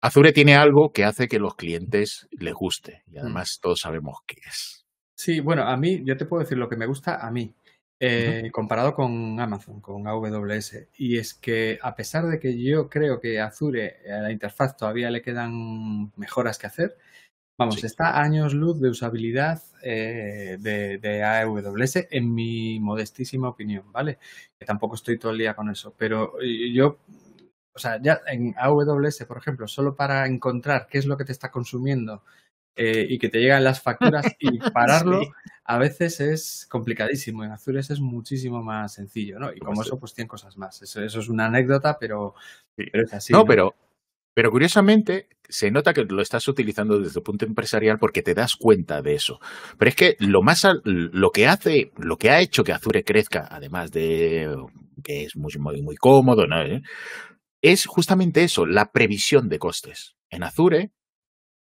[0.00, 4.36] Azure tiene algo que hace que los clientes les guste y además todos sabemos qué
[4.48, 4.86] es.
[5.14, 7.54] Sí, bueno, a mí, yo te puedo decir lo que me gusta a mí.
[8.04, 10.88] Eh, comparado con Amazon, con AWS.
[10.98, 15.08] Y es que a pesar de que yo creo que Azure, a la interfaz todavía
[15.08, 16.98] le quedan mejoras que hacer,
[17.56, 24.18] vamos, está años luz de usabilidad eh, de, AWS en mi modestísima opinión, ¿vale?
[24.58, 26.98] Que tampoco estoy todo el día con eso, pero yo
[27.74, 31.32] o sea, ya en AWS, por ejemplo, solo para encontrar qué es lo que te
[31.32, 32.24] está consumiendo
[32.76, 35.22] eh, y que te llegan las facturas y pararlo,
[35.64, 37.44] a veces es complicadísimo.
[37.44, 39.52] En Azure es muchísimo más sencillo, ¿no?
[39.52, 40.80] Y como pues eso, pues tienen cosas más.
[40.82, 42.34] Eso, eso es una anécdota, pero,
[42.74, 43.32] pero es así.
[43.32, 43.74] No, pero
[44.34, 48.56] pero curiosamente, se nota que lo estás utilizando desde el punto empresarial porque te das
[48.56, 49.40] cuenta de eso.
[49.76, 53.46] Pero es que lo más lo que hace, lo que ha hecho que Azure crezca,
[53.50, 54.56] además de
[55.04, 56.62] que es muy, muy, muy cómodo, ¿no?
[56.62, 56.80] ¿Eh?
[57.62, 60.16] es justamente eso, la previsión de costes.
[60.30, 60.90] En Azure,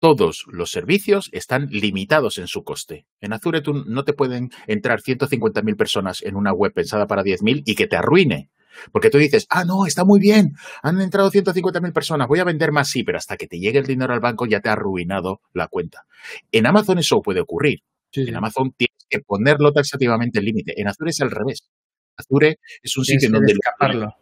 [0.00, 3.06] todos los servicios están limitados en su coste.
[3.20, 7.62] En Azure tú no te pueden entrar 150.000 personas en una web pensada para 10.000
[7.64, 8.50] y que te arruine.
[8.92, 12.70] Porque tú dices, ah, no, está muy bien, han entrado 150.000 personas, voy a vender
[12.70, 15.40] más, sí, pero hasta que te llegue el dinero al banco ya te ha arruinado
[15.52, 16.04] la cuenta.
[16.52, 17.80] En Amazon eso puede ocurrir.
[18.14, 20.80] En Amazon tienes que ponerlo taxativamente el límite.
[20.80, 21.68] En Azure es al revés.
[22.16, 23.52] Azure es un sitio en donde...
[23.52, 24.14] Escaparlo.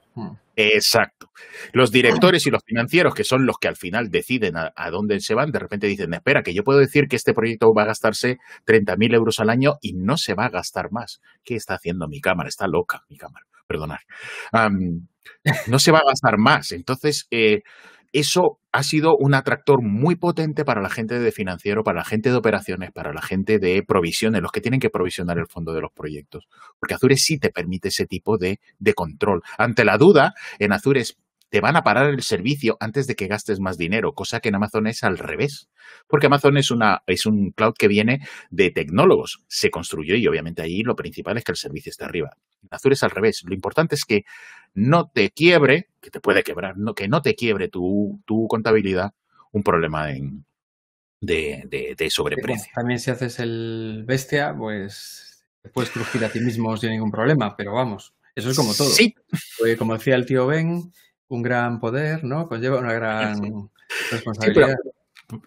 [0.56, 1.30] Exacto.
[1.72, 5.34] Los directores y los financieros, que son los que al final deciden a, dónde se
[5.34, 8.38] van, de repente dicen, espera, que yo puedo decir que este proyecto va a gastarse
[8.64, 11.20] 30.000 euros al año y no se va a gastar más.
[11.44, 12.48] ¿Qué está haciendo mi cámara?
[12.48, 14.00] Está loca mi cámara, perdonar.
[15.66, 16.72] no se va a gastar más.
[16.72, 17.62] Entonces, eh,
[18.12, 22.30] eso ha sido un atractor muy potente para la gente de financiero, para la gente
[22.30, 25.80] de operaciones, para la gente de provisiones, los que tienen que provisionar el fondo de
[25.80, 26.46] los proyectos.
[26.78, 29.42] Porque Azure sí te permite ese tipo de, de control.
[29.58, 31.02] Ante la duda, en Azure
[31.48, 34.56] te van a parar el servicio antes de que gastes más dinero, cosa que en
[34.56, 35.68] Amazon es al revés.
[36.08, 38.18] Porque Amazon es, una, es un cloud que viene
[38.50, 39.44] de tecnólogos.
[39.46, 42.30] Se construyó y obviamente ahí lo principal es que el servicio esté arriba.
[42.62, 43.42] En Azure es al revés.
[43.46, 44.22] Lo importante es que
[44.76, 49.12] no te quiebre, que te puede quebrar, no, que no te quiebre tu, tu contabilidad
[49.50, 50.44] un problema en,
[51.20, 52.70] de, de, sobreprecio.
[52.74, 57.56] también si haces el bestia, pues te puedes crujir a ti mismo sin ningún problema,
[57.56, 58.90] pero vamos, eso es como todo.
[58.90, 59.14] Sí.
[59.78, 60.92] como decía el tío Ben,
[61.28, 62.46] un gran poder, ¿no?
[62.46, 63.70] Conlleva una gran
[64.10, 64.76] responsabilidad.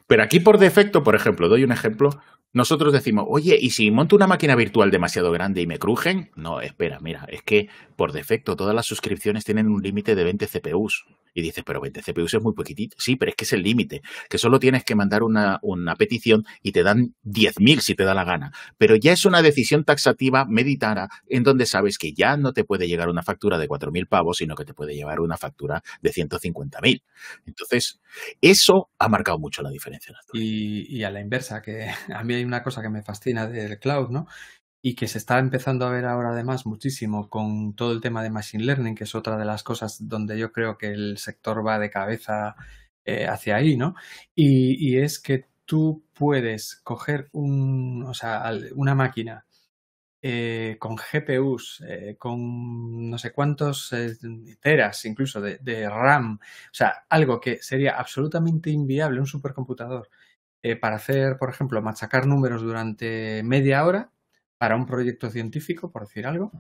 [0.07, 2.19] pero, aquí por defecto, por ejemplo, doy un ejemplo,
[2.51, 6.31] nosotros decimos, oye, ¿y si monto una máquina virtual demasiado grande y me crujen?
[6.35, 10.47] No, espera, mira, es que por defecto todas las suscripciones tienen un límite de 20
[10.47, 11.05] CPUs.
[11.33, 12.95] Y dices, pero 20 CPUs es muy poquitito.
[12.99, 16.45] Sí, pero es que es el límite, que solo tienes que mandar una, una petición
[16.61, 18.51] y te dan 10.000 si te da la gana.
[18.77, 22.87] Pero ya es una decisión taxativa meditada en donde sabes que ya no te puede
[22.87, 27.03] llegar una factura de 4.000 pavos, sino que te puede llevar una factura de 150.000.
[27.45, 27.99] Entonces,
[28.41, 30.13] eso ha marcado mucho la diferencia.
[30.33, 33.79] Y, y a la inversa, que a mí hay una cosa que me fascina del
[33.79, 34.27] cloud, ¿no?
[34.81, 38.29] Y que se está empezando a ver ahora además muchísimo con todo el tema de
[38.29, 41.79] Machine Learning, que es otra de las cosas donde yo creo que el sector va
[41.79, 42.55] de cabeza
[43.05, 43.95] eh, hacia ahí, ¿no?
[44.35, 49.45] Y, es que tú puedes coger un, o sea, una máquina
[50.21, 53.93] eh, con GPUs, eh, con no sé cuántos
[54.61, 60.09] teras incluso de, de, RAM, o sea, algo que sería absolutamente inviable, un supercomputador,
[60.81, 64.11] para hacer, por ejemplo, machacar números durante media hora,
[64.59, 66.51] para un proyecto científico, por decir algo,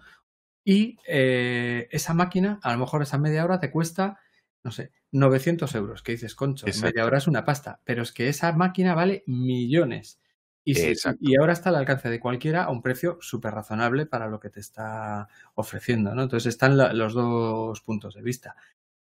[0.63, 4.19] y eh, esa máquina, a lo mejor esa media hora te cuesta,
[4.63, 8.29] no sé, 900 euros, que dices, concho, media hora es una pasta, pero es que
[8.29, 10.19] esa máquina vale millones.
[10.63, 10.73] Y,
[11.19, 14.49] y, ahora está al alcance de cualquiera a un precio súper razonable para lo que
[14.49, 16.23] te está ofreciendo, ¿no?
[16.23, 18.55] Entonces están los dos puntos de vista.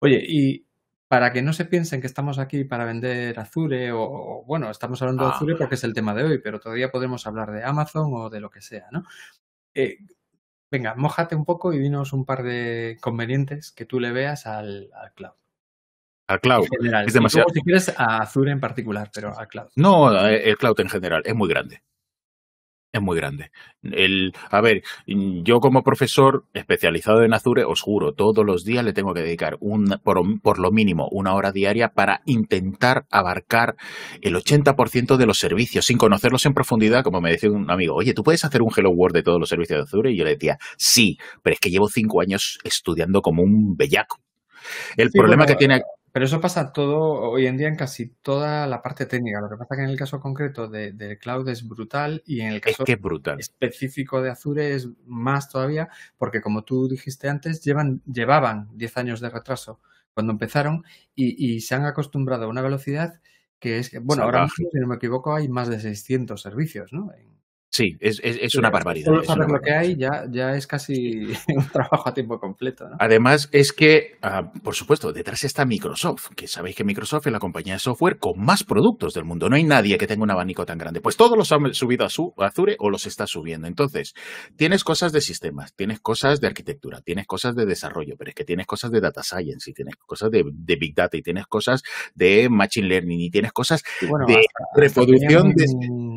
[0.01, 0.67] Oye, y
[1.13, 5.25] para que no se piensen que estamos aquí para vender Azure o, bueno, estamos hablando
[5.25, 5.35] de ah.
[5.35, 8.41] Azure porque es el tema de hoy, pero todavía podemos hablar de Amazon o de
[8.41, 9.05] lo que sea, ¿no?
[9.75, 9.99] Eh,
[10.71, 14.89] venga, mójate un poco y dinos un par de convenientes que tú le veas al,
[15.15, 15.35] cloud.
[16.29, 16.67] Al cloud.
[17.07, 17.51] Es demasiado.
[17.53, 19.69] si quieres a Azure en particular, pero al cloud.
[19.77, 21.83] No, eh, el cloud en general es muy grande
[22.93, 23.51] es muy grande.
[23.83, 28.93] El, a ver, yo como profesor especializado en Azure, os juro, todos los días le
[28.93, 33.77] tengo que dedicar un, por, por lo mínimo una hora diaria para intentar abarcar
[34.21, 38.13] el 80% de los servicios, sin conocerlos en profundidad, como me decía un amigo, oye,
[38.13, 40.13] ¿tú puedes hacer un Hello World de todos los servicios de Azure?
[40.13, 44.21] Y yo le decía, sí, pero es que llevo cinco años estudiando como un bellaco.
[44.97, 48.83] El problema que tiene pero eso pasa todo hoy en día en casi toda la
[48.83, 49.41] parte técnica.
[49.41, 52.53] Lo que pasa es que en el caso concreto de, cloud es brutal y en
[52.53, 52.85] el caso
[53.39, 59.21] específico de Azure es más todavía porque como tú dijiste antes, llevan, llevaban 10 años
[59.21, 59.81] de retraso
[60.13, 63.21] cuando empezaron y, se han acostumbrado a una velocidad
[63.59, 67.11] que es, bueno, ahora mismo, si no me equivoco, hay más de 600 servicios, ¿no?
[67.75, 69.07] Sí, es, es, es una barbaridad.
[69.07, 71.23] Solo saber lo que hay ya, ya es casi
[71.57, 72.87] un trabajo a tiempo completo.
[72.87, 72.97] ¿no?
[73.01, 77.39] Además, es que, ah, por supuesto, detrás está Microsoft, que sabéis que Microsoft es la
[77.39, 79.49] compañía de software con más productos del mundo.
[79.49, 81.01] No hay nadie que tenga un abanico tan grande.
[81.01, 83.67] Pues todos los han subido a, su, a Azure o los está subiendo.
[83.67, 84.13] Entonces,
[84.57, 88.45] tienes cosas de sistemas, tienes cosas de arquitectura, tienes cosas de desarrollo, pero es que
[88.45, 91.83] tienes cosas de data science y tienes cosas de, de big data y tienes cosas
[92.15, 95.65] de machine learning y tienes cosas bueno, de hasta- reproducción de...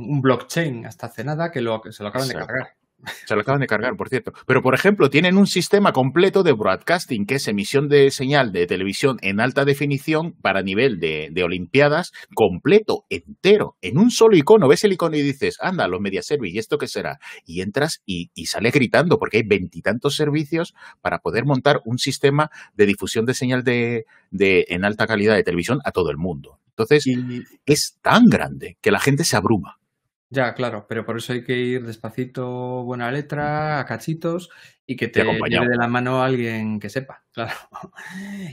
[0.07, 2.67] un, blockchain hasta hace nada que, lo, que se lo acaban de cargar.
[3.27, 4.33] Se lo acaban de cargar, por cierto.
[4.47, 8.67] Pero, por ejemplo, tienen un sistema completo de broadcasting, que es emisión de señal de
[8.67, 14.67] televisión en alta definición para nivel de, de Olimpiadas, completo, entero, en un solo icono.
[14.67, 17.19] Ves el icono y dices, anda, los media service, ¿y esto qué será?
[17.45, 22.49] Y entras y, y sales gritando, porque hay veintitantos servicios para poder montar un sistema
[22.73, 26.59] de difusión de señal de, de, en alta calidad de televisión a todo el mundo.
[26.69, 29.79] Entonces, Y es tan grande que la gente se abruma.
[30.35, 34.49] Ya, claro, pero por eso hay que ir despacito, buena letra, a cachitos
[34.85, 35.47] y que te acompañado.
[35.47, 37.53] lleve de la mano alguien que sepa, claro.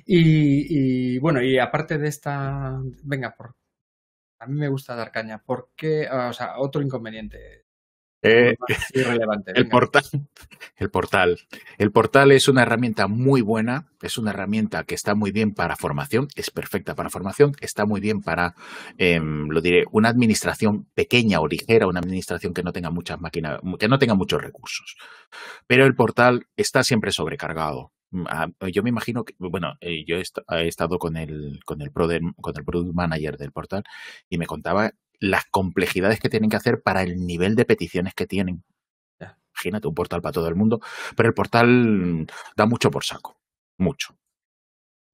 [0.07, 3.57] Y, y, bueno, y aparte de esta, venga, por,
[4.41, 5.43] a mí me gusta dar caña.
[5.45, 6.09] ¿Por qué?
[6.11, 7.62] Ah, O sea, otro inconveniente.
[8.23, 8.55] Eh.
[9.55, 10.05] El portal,
[10.77, 11.41] el portal.
[11.79, 15.77] El portal es una herramienta muy buena, es una herramienta que está muy bien para
[15.77, 18.55] formación, es perfecta para formación, está muy bien para,
[18.99, 23.59] em, lo diré, una administración pequeña o ligera, una administración que no tenga muchas máquinas,
[23.79, 24.97] que no tenga muchos recursos.
[25.67, 27.93] Pero el portal está siempre sobrecargado.
[28.11, 31.61] Mm, ah, Yo me imagino que, bueno, eh, yo he, est- he estado con el,
[31.65, 33.83] con el, product, con el product manager del portal
[34.29, 38.27] y me contaba las complejidades que tienen que hacer para el nivel de peticiones que
[38.27, 38.65] tienen.
[39.55, 40.81] Imagínate un portal para todo el mundo,
[41.17, 43.39] pero el portal da mucho por saco,
[43.79, 44.17] mucho.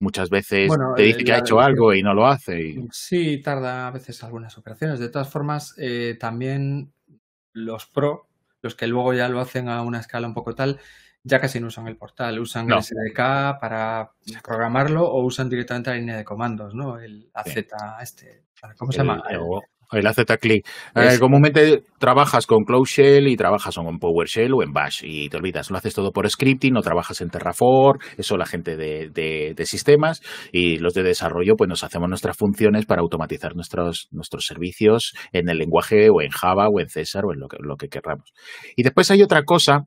[0.01, 2.59] Muchas veces Bueno, te dice eh, que ha hecho algo y no lo hace.
[2.63, 5.01] y- Sí, tarda a veces algunas operaciones.
[5.01, 6.93] De todas formas, eh, también
[7.53, 8.29] los pro,
[8.63, 10.79] los que luego ya lo hacen a una escala un poco tal,
[11.25, 12.77] ya casi no usan el portal, usan No.
[12.77, 16.99] el SDK para programarlo o usan directamente la línea de comandos, ¿no?
[16.99, 17.57] El AZ,
[18.01, 18.45] este,
[18.79, 19.23] ¿cómo se el, llama?
[19.29, 20.03] El- o- el.
[20.95, 25.01] Es- Eh, comúnmente trabajas con Cloud Shell y trabajas o con PowerShell o en Bash
[25.05, 28.77] y te olvidas, lo haces todo por scripting, no trabajas en Terraform, eso la gente
[28.77, 30.21] de, de- de sistemas
[30.53, 35.49] y los de desarrollo pues nos hacemos nuestras funciones para automatizar nuestros, nuestros servicios en
[35.49, 38.33] el lenguaje o en Java o en César o en lo que, lo que querramos.
[38.77, 39.85] Y después hay otra cosa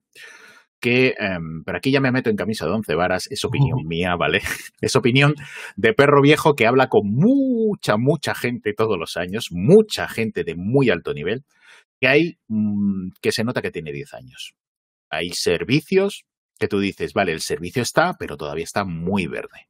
[0.81, 4.15] que, em, pero aquí ya me meto en camisa de once varas, es opinión mía,
[4.15, 4.41] ¿vale?
[4.81, 5.35] Es opinión
[5.77, 10.55] de perro viejo que habla con mucha, mucha gente todos los años, mucha gente de
[10.55, 11.43] muy alto nivel,
[12.01, 14.55] que hay mm, que se nota que tiene 10 años.
[15.11, 16.25] Hay servicios
[16.59, 19.67] que tú dices, vale, el servicio está, pero todavía está muy verde.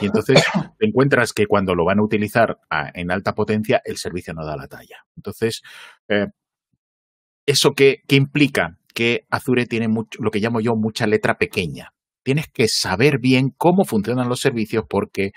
[0.00, 0.42] Y entonces
[0.78, 4.44] te encuentras que cuando lo van a utilizar a- en alta potencia, el servicio no
[4.44, 5.04] da la talla.
[5.16, 5.62] Entonces,
[6.08, 6.26] eh,
[7.46, 8.78] ¿eso qué, qué implica?
[8.98, 11.92] Que Azure tiene mucho, lo que llamo yo mucha letra pequeña.
[12.24, 15.30] Tienes que saber bien cómo funcionan los servicios porque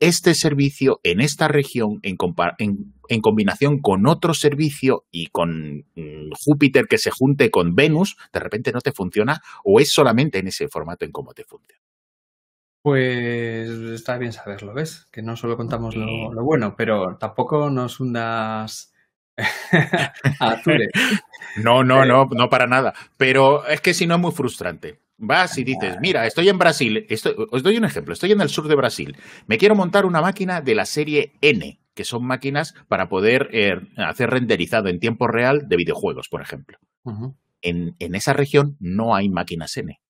[0.00, 2.16] este servicio en esta región, en,
[2.58, 8.16] en- en combinación con otro servicio y con mm, Júpiter que se junte con Venus,
[8.32, 11.82] de repente no te funciona o es solamente en ese formato en cómo te funciona.
[12.82, 15.06] Pues está bien saberlo, ¿ves?
[15.12, 18.91] Que no solo contamos lo, lo bueno, pero tampoco nos hundas
[20.40, 20.88] Azure.
[21.56, 22.94] No, no, no, no para nada.
[23.18, 25.00] Pero es que si no es muy frustrante.
[25.18, 28.48] Vas y dices, mira, estoy en Brasil, estoy- os doy un ejemplo, estoy en el
[28.48, 29.16] sur de Brasil,
[29.46, 33.78] me quiero montar una máquina de la serie N, que son máquinas para poder eh,
[33.98, 36.78] hacer renderizado en tiempo real de videojuegos, por ejemplo.
[37.60, 40.00] En, en esa región no hay máquinas N.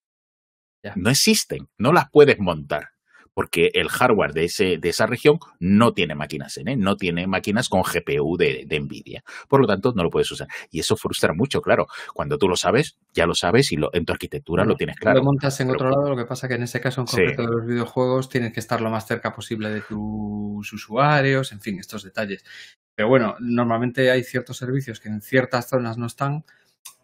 [0.85, 0.93] Ya.
[0.95, 2.91] No existen, no las puedes montar,
[3.35, 7.69] porque el hardware de, ese, de esa región no tiene máquinas N, no tiene máquinas
[7.69, 9.25] con GPU de, de NVIDIA.
[9.49, 10.49] Por lo tanto, no lo puedes usar.
[10.71, 11.87] Y eso frustra mucho, claro.
[12.15, 15.01] Cuando tú lo sabes, ya lo sabes y lo, en tu arquitectura lo tienes Lo
[15.01, 15.23] claro.
[15.23, 17.17] montas en Pero- otro lado, lo que pasa que en ese caso en Sí.
[17.17, 21.61] concreto de los videojuegos tienes que estar lo más cerca posible de tus usuarios, en
[21.61, 22.45] fin, estos detalles.
[22.95, 26.45] Pero bueno, normalmente hay ciertos servicios que en ciertas zonas no están,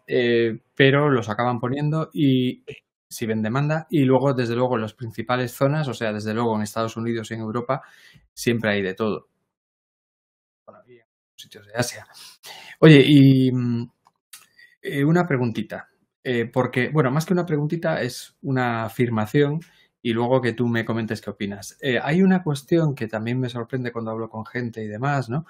[0.07, 2.63] eh, pero los acaban poniendo y
[3.09, 3.87] si ven demanda.
[3.89, 7.31] Y luego, desde luego, en las principales zonas, o sea, desde luego en Estados Unidos
[7.31, 7.81] y en Europa,
[8.33, 9.27] siempre hay de todo.
[10.65, 12.07] Bueno, y en sitios de Asia.
[12.79, 13.89] Oye, y mm,
[14.81, 15.89] eh, una preguntita.
[16.23, 19.61] Eh, porque, bueno, más que una preguntita, es una afirmación
[20.01, 21.77] y luego que tú me comentes qué opinas.
[21.81, 25.45] Eh, hay una cuestión que también me sorprende cuando hablo con gente y demás, ¿no?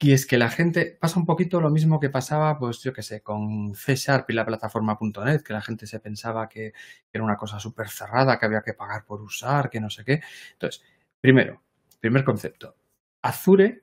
[0.00, 3.02] Y es que la gente pasa un poquito lo mismo que pasaba, pues yo qué
[3.02, 6.72] sé, con C Sharp y la plataforma.net, que la gente se pensaba que
[7.12, 10.20] era una cosa súper cerrada, que había que pagar por usar, que no sé qué.
[10.52, 10.84] Entonces,
[11.20, 11.60] primero,
[12.00, 12.76] primer concepto.
[13.22, 13.82] Azure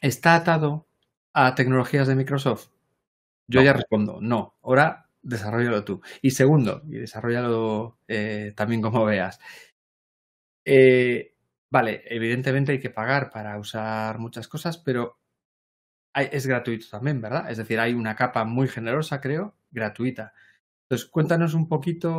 [0.00, 0.86] está atado
[1.32, 2.68] a tecnologías de Microsoft.
[3.48, 3.66] Yo No.
[3.66, 4.56] ya respondo, no.
[4.62, 6.02] Ahora desarrollalo tú.
[6.22, 9.40] Y segundo, y desarrollalo eh, también como veas.
[10.64, 11.31] Eh,
[11.72, 15.18] vale, evidentemente hay que pagar para usar muchas cosas, pero
[16.14, 17.50] hay- es gratuito también, ¿verdad?
[17.50, 20.34] Es decir, hay una capa muy generosa, creo, gratuita.
[20.84, 22.10] Entonces, cuéntanos un poquito.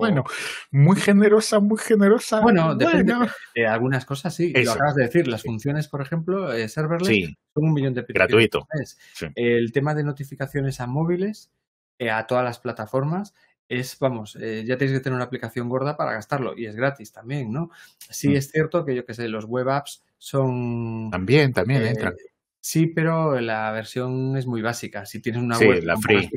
[0.00, 0.24] Bueno,
[0.72, 2.40] muy generosa, muy generosa.
[2.40, 3.14] Bueno, depende.
[3.14, 3.30] Bueno.
[3.54, 4.64] Eh, algunas cosas sí, Eso.
[4.70, 5.28] lo acabas de decir.
[5.28, 8.66] Las funciones, por ejemplo, eh, serverless, Sí, son un millón de gratuito.
[9.14, 9.26] Sí.
[9.36, 11.52] El tema de notificaciones a móviles,
[12.00, 13.32] eh, a todas las plataformas,
[13.78, 17.12] es, vamos, eh, ya tienes que tener una aplicación gorda para gastarlo y es gratis
[17.12, 17.70] también, ¿no?
[17.98, 18.36] Sí Mm.
[18.36, 21.08] es cierto que yo que sé, los web apps son...
[21.10, 22.14] También, también eh, entran.
[22.60, 25.04] Sí, pero la versión es muy básica.
[25.06, 26.30] Si tienes una Sí, web la con free.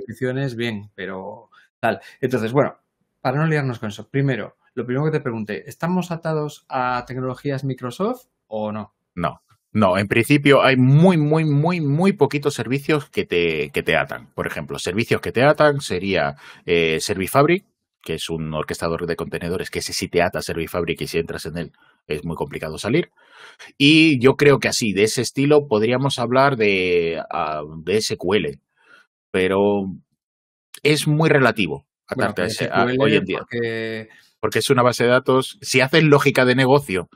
[0.56, 2.00] bien, pero tal.
[2.20, 2.78] Entonces, bueno,
[3.22, 7.64] para no liarnos con eso, primero, lo primero que te pregunté, ¿estamos atados a tecnologías
[7.64, 8.96] Microsoft o no?
[9.14, 9.42] No.
[9.76, 14.30] No, en principio hay muy, muy, muy, muy poquitos servicios que te, que te atan.
[14.34, 17.66] Por ejemplo, servicios que te atan sería eh, Servifabric,
[18.02, 21.46] que es un orquestador de contenedores que ese sí te ata Servifabric y si entras
[21.46, 21.72] en él
[22.08, 23.10] es muy complicado salir.
[23.78, 28.62] Y yo creo que así, de ese estilo, podríamos hablar de, ah, de SQL,
[29.32, 29.88] pero
[30.84, 31.86] es muy relativo
[32.16, 34.08] Bueno, atarte a ese- a- hoy en día, porque
[34.40, 35.58] porque es una base de datos.
[35.62, 37.10] Si haces lógica de negocio,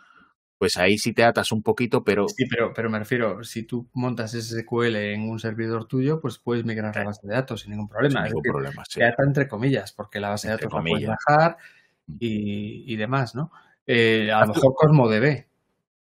[0.60, 3.90] pues ahí sí te atas un poquito, pero Sí, pero, pero me refiero, si tú
[3.94, 7.90] montas SQL en un servidor tuyo, pues puedes migrar la base de datos sin ningún
[7.90, 8.20] problema.
[8.20, 8.84] sin ningún decir, problema.
[8.88, 9.00] sí.
[9.00, 11.16] te ata entre comillas, porque la base de datos la puedes comillas.
[11.26, 11.58] bajar
[12.06, 12.16] Mm.
[12.20, 13.52] y, y demás, ¿no?
[13.88, 15.46] Eh, a lo mejor CosmoDB,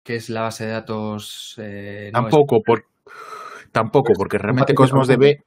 [0.03, 1.57] que es la base de datos.
[1.59, 2.87] eh, no Tampoco, por,
[3.73, 5.45] tampoco Pues, porque realmente compatible con Cosmos DB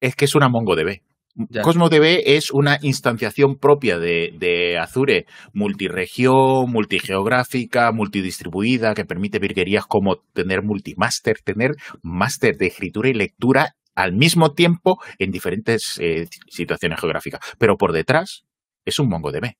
[0.00, 1.00] es que es una MongoDB.
[1.34, 1.62] Ya.
[1.62, 9.86] Cosmos DB es una instanciación propia de, de Azure, multiregión, multigeográfica, multidistribuida, que permite virguerías
[9.86, 16.28] como tener multimaster, tener máster de escritura y lectura al mismo tiempo en diferentes eh,
[16.48, 17.40] situaciones geográficas.
[17.58, 18.44] Pero por detrás
[18.84, 19.54] es un MongoDB.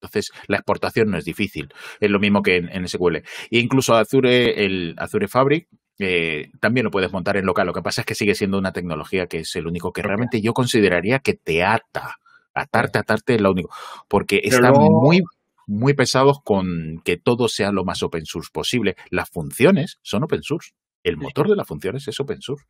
[0.00, 1.68] Entonces, la exportación no es difícil.
[2.00, 3.16] Es lo mismo que en, en SQL.
[3.16, 7.66] E incluso Azure, el Azure Fabric, eh, también lo puedes montar en local.
[7.66, 10.40] Lo que pasa es que sigue siendo una tecnología que es el único que realmente
[10.40, 12.16] yo consideraría que te ata.
[12.54, 13.70] Atarte, atarte es lo único.
[14.08, 15.22] Porque Pero están luego- muy,
[15.66, 18.96] muy pesados con que todo sea lo más open source posible.
[19.10, 20.72] Las funciones son open source.
[21.02, 22.64] El motor de las funciones es open source.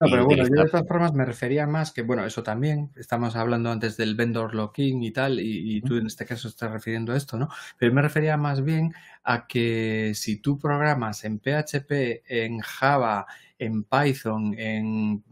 [0.00, 3.34] No, pero bueno, yo de todas formas me refería más que, bueno, eso también, estamos
[3.34, 7.12] hablando antes del vendor lock-in y tal, y, y tú en este caso estás refiriendo
[7.12, 7.48] a esto, ¿no?
[7.76, 8.92] Pero me refería más bien
[9.24, 13.26] a que si tú programas en PHP, en Java,
[13.58, 15.24] en Python, en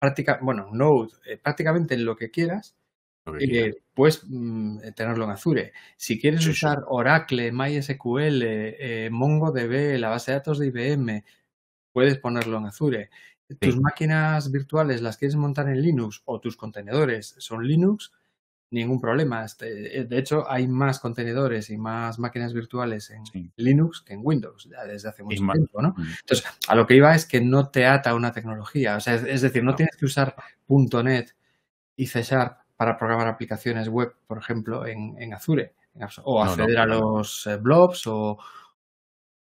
[0.00, 2.74] práctica, bueno, Node, eh, prácticamente en lo que quieras,
[3.38, 5.72] eh, puedes mm, tenerlo en Azure.
[5.96, 6.66] Si quieres Sí, sí.
[6.66, 11.24] usar Oracle, MySQL, eh, MongoDB, la base de datos de IBM,
[11.92, 13.10] puedes ponerlo en Azure.
[13.58, 13.80] Tus Sí.
[13.80, 18.12] máquinas virtuales las quieres montar en Linux o tus contenedores son Linux,
[18.70, 19.44] ningún problema.
[19.44, 23.50] Este, De hecho, hay más contenedores y más máquinas virtuales en Sí.
[23.56, 25.94] Linux que en Windows, ya desde hace mucho tiempo, ¿no?
[25.96, 26.02] Mm.
[26.20, 28.96] Entonces, a lo que iba es que no te ata una tecnología.
[28.96, 29.76] O sea, es, decir, no No.
[29.76, 30.36] tienes que usar
[30.68, 31.34] .NET
[31.96, 35.74] y C Sharp para programar aplicaciones web, por ejemplo, en, en Azure.
[35.94, 38.38] o No, no, acceder a los eh, blobs o,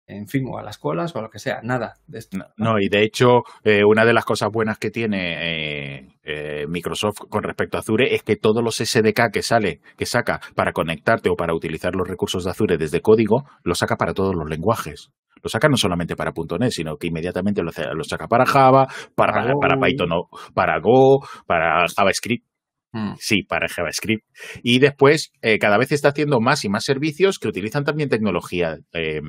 [0.06, 1.62] en fin, o a las colas o a lo que sea.
[1.64, 2.38] Nada de esto.
[2.38, 6.66] No, no, y de hecho, eh, una de las cosas buenas que tiene eh, eh,
[6.68, 10.74] Microsoft con respecto a Azure es que todos los SDK que sale, que saca para
[10.74, 14.50] conectarte o para utilizar los recursos de Azure desde código, lo saca para todos los
[14.50, 15.12] lenguajes.
[15.42, 19.34] Lo saca no solamente para .NET, sino que inmediatamente lo, lo saca para Java, para,
[19.34, 20.10] Para para Python,
[20.54, 22.46] para Go, para JavaScript.
[22.94, 23.14] Mm.
[23.18, 24.24] Sí, para JavaScript.
[24.62, 28.78] Y después, eh, cada vez está haciendo más y más servicios que utilizan también tecnología
[28.94, 29.20] eh,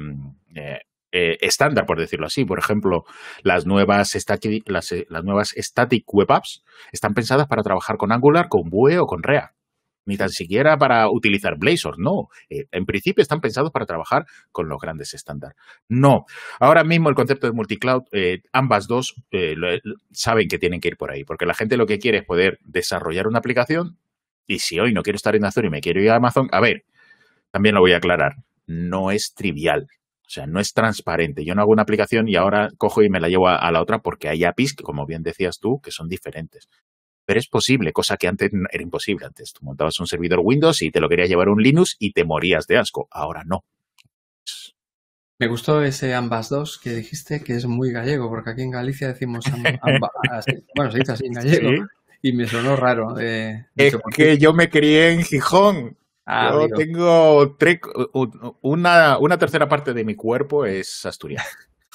[0.54, 0.78] eh,
[1.12, 2.44] eh, estándar, por decirlo así.
[2.44, 3.04] Por ejemplo,
[3.42, 8.48] las nuevas, stati- las, las nuevas Static Web Apps están pensadas para trabajar con Angular,
[8.48, 9.53] con Vue o con React.
[10.06, 12.28] Ni tan siquiera para utilizar Blazor, no.
[12.50, 15.54] Eh, en principio están pensados para trabajar con los grandes estándar.
[15.88, 16.26] No.
[16.60, 19.68] Ahora mismo el concepto de multicloud, eh, ambas dos eh, lo-
[20.12, 22.58] saben que tienen que ir por ahí, porque la gente lo que quiere es poder
[22.64, 23.98] desarrollar una aplicación
[24.46, 26.60] y si hoy no quiero estar en Azure y me quiero ir a Amazon, a
[26.60, 26.84] ver,
[27.50, 28.36] también lo voy a aclarar,
[28.66, 29.86] no es trivial.
[30.26, 31.44] O sea, no es transparente.
[31.44, 33.82] Yo no hago una aplicación y ahora cojo y me la llevo a, a la
[33.82, 36.68] otra porque hay APIs, que, como bien decías tú, que son diferentes.
[37.26, 39.26] Pero es posible, cosa que antes era imposible.
[39.26, 42.24] Antes tú montabas un servidor Windows y te lo querías llevar un Linux y te
[42.24, 43.08] morías de asco.
[43.10, 43.64] Ahora no.
[45.40, 49.08] Me gustó ese ambas dos que dijiste, que es muy gallego, porque aquí en Galicia
[49.08, 50.52] decimos amb- amba- así.
[50.76, 51.78] bueno, se dice así en gallego, Sí.
[52.22, 53.18] y me sonó raro.
[53.18, 55.96] eh, Es que yo me crié en Gijón.
[56.26, 56.76] Ah, yo amigo.
[56.78, 57.56] tengo
[58.62, 61.44] una, una tercera parte de mi cuerpo es asturiano.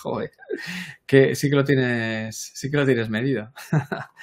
[0.02, 0.32] Joder,
[1.06, 3.52] que sí que lo tienes, sí que lo tienes medido.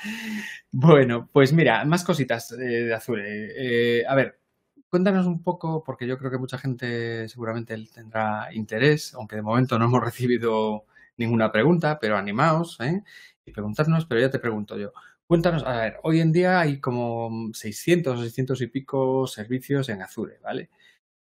[0.72, 4.00] bueno, pues mira, más cositas eh, de Azure.
[4.00, 4.40] Eh, a ver,
[4.88, 9.78] cuéntanos un poco, porque yo creo que mucha gente seguramente tendrá interés, aunque de momento
[9.78, 10.86] no hemos recibido
[11.18, 13.02] ninguna pregunta, pero animaos ¿eh?
[13.44, 14.92] y preguntarnos, pero ya te pregunto yo.
[15.26, 20.00] Cuéntanos, a ver, hoy en día hay como 600 o 600 y pico servicios en
[20.00, 20.70] Azure, ¿vale?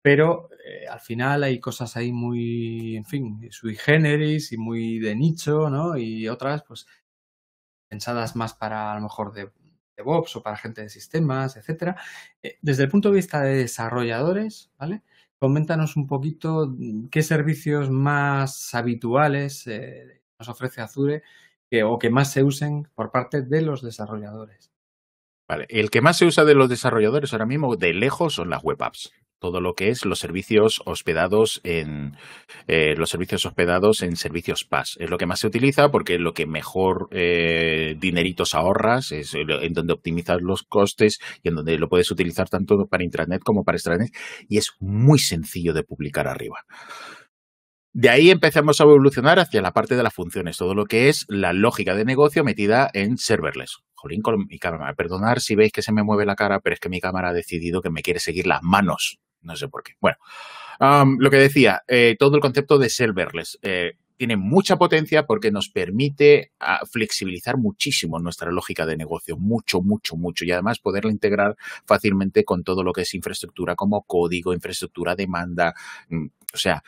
[0.07, 5.17] Pero eh, al final hay cosas ahí muy, en fin, sui generis y muy de
[5.17, 5.97] nicho, ¿no?
[5.97, 6.87] Y otras, pues,
[7.89, 9.51] pensadas más para a lo mejor de,
[9.97, 11.97] DevOps o para gente de sistemas, etcétera.
[12.41, 15.03] Eh, desde el punto de vista de desarrolladores, ¿vale?
[15.39, 21.21] Coméntanos un poquito mm, qué servicios más habituales eh, nos ofrece Azure
[21.83, 24.71] o que más se usen por parte de los desarrolladores.
[25.49, 28.63] Vale, el que más se usa de los desarrolladores ahora mismo de lejos son las
[28.63, 32.15] web apps todo lo que es los servicios hospedados en
[32.67, 34.97] eh, los servicios hospedados en servicios PaaS.
[34.99, 39.33] Es lo que más se utiliza porque es lo que mejor eh, dineritos ahorras, es
[39.33, 43.63] en donde optimizas los costes y en donde lo puedes utilizar tanto para intranet como
[43.63, 44.11] para extranet
[44.47, 46.65] y es muy sencillo de publicar arriba.
[47.93, 51.25] De ahí empezamos a evolucionar hacia la parte de las funciones, todo lo que es
[51.29, 53.77] la lógica de negocio metida en serverless.
[53.95, 54.93] Jolín con mi cámara.
[54.93, 57.33] Perdonar si veis que se me mueve la cara, pero es que mi cámara ha
[57.33, 59.19] decidido que me quiere seguir las manos.
[59.47, 59.93] No sé por qué.
[59.99, 60.17] Bueno,
[61.19, 63.57] lo que decía, eh, todo el concepto de serverless.
[63.61, 69.81] Eh, tiene mucha potencia porque nos permite ah, flexibilizar muchísimo nuestra lógica de negocio, mucho,
[69.81, 74.53] mucho, mucho, y además poderla integrar fácilmente con todo lo que es infraestructura como código,
[74.53, 75.75] infraestructura, demanda,
[76.09, 76.83] mm, o sea,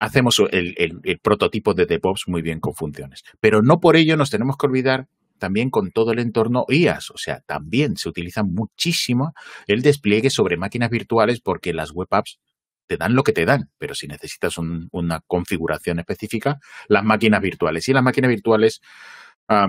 [0.00, 3.22] hacemos el, el prototipo de DevOps muy bien con funciones.
[3.40, 5.08] Pero no por ello nos tenemos que olvidar
[5.40, 7.10] también con todo el entorno IaaS.
[7.10, 9.34] O sea, también se utiliza muchísimo
[9.66, 12.38] el despliegue sobre máquinas virtuales porque las web apps
[12.86, 17.88] te dan lo que te dan, pero si necesitas una configuración específica, las máquinas virtuales.
[17.88, 18.80] Y las máquinas virtuales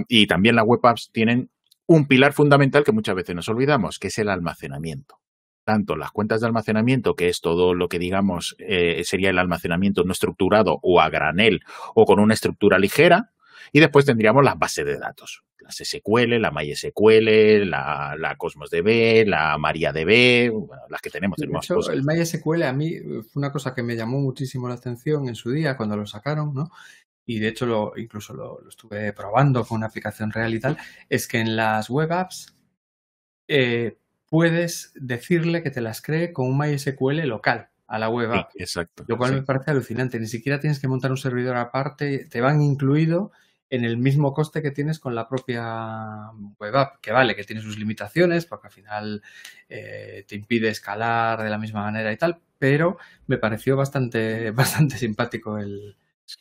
[0.08, 1.50] y también las web apps tienen
[1.88, 5.20] un pilar fundamental que muchas veces nos olvidamos, que es el almacenamiento.
[5.64, 10.04] Tanto las cuentas de almacenamiento, que es todo lo que digamos eh, sería el almacenamiento
[10.04, 11.62] no estructurado o a granel
[11.94, 13.32] o con una estructura ligera,
[13.72, 19.26] y después tendríamos las bases de datos las SQL, la MySQL, la, la Cosmos DB,
[19.28, 20.51] la MariaDB,
[20.89, 21.38] las que tenemos.
[21.38, 25.28] De hecho, el MySQL a mí fue una cosa que me llamó muchísimo la atención
[25.28, 26.72] en su día cuando lo sacaron, ¿no?
[27.26, 31.28] Y de hecho lo, incluso lo, estuve probando con una aplicación real y tal, es
[31.28, 32.55] que en las web apps
[33.47, 33.97] eh,
[34.28, 38.51] puedes decirle que te las cree con un MySQL local a la web app.
[38.55, 39.03] exacto.
[39.07, 40.20] Lo cual me parece alucinante.
[40.20, 43.32] Ni siquiera tienes que montar un servidor aparte, te van incluido
[43.72, 47.62] en el mismo coste que tienes con la propia web app, que vale, que tiene
[47.62, 49.24] sus limitaciones, porque al final
[49.70, 52.98] eh, te impide escalar de la misma manera y tal, pero
[53.28, 55.96] me pareció bastante, bastante simpático el,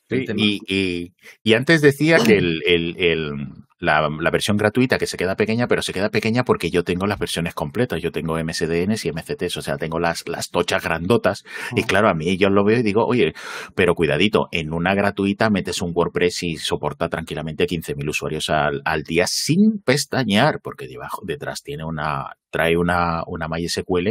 [0.08, 0.34] tema.
[0.36, 1.12] Y,
[1.42, 6.10] y, antes decía que el, la, versión gratuita que se queda pequeña, pero se queda
[6.10, 8.02] pequeña porque yo tengo las versiones completas.
[8.02, 11.44] Yo tengo MSDNs y MCTs, o sea, tengo las, las tochas grandotas.
[11.74, 13.32] Y claro, a mí yo lo veo y digo, oye,
[13.74, 19.02] pero cuidadito, en una gratuita metes un WordPress y soporta tranquilamente 15.000 usuarios al, al,
[19.02, 24.10] día sin pestañear, porque debajo, detrás tiene una, trae una, una MySQL.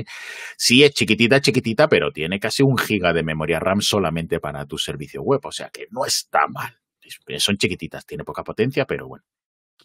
[0.57, 4.79] Sí es chiquitita, chiquitita, pero tiene casi un giga de memoria RAM solamente para tu
[4.79, 5.41] servicio web.
[5.43, 6.75] O sea que no está mal.
[7.37, 9.23] Son chiquititas, tiene poca potencia, pero bueno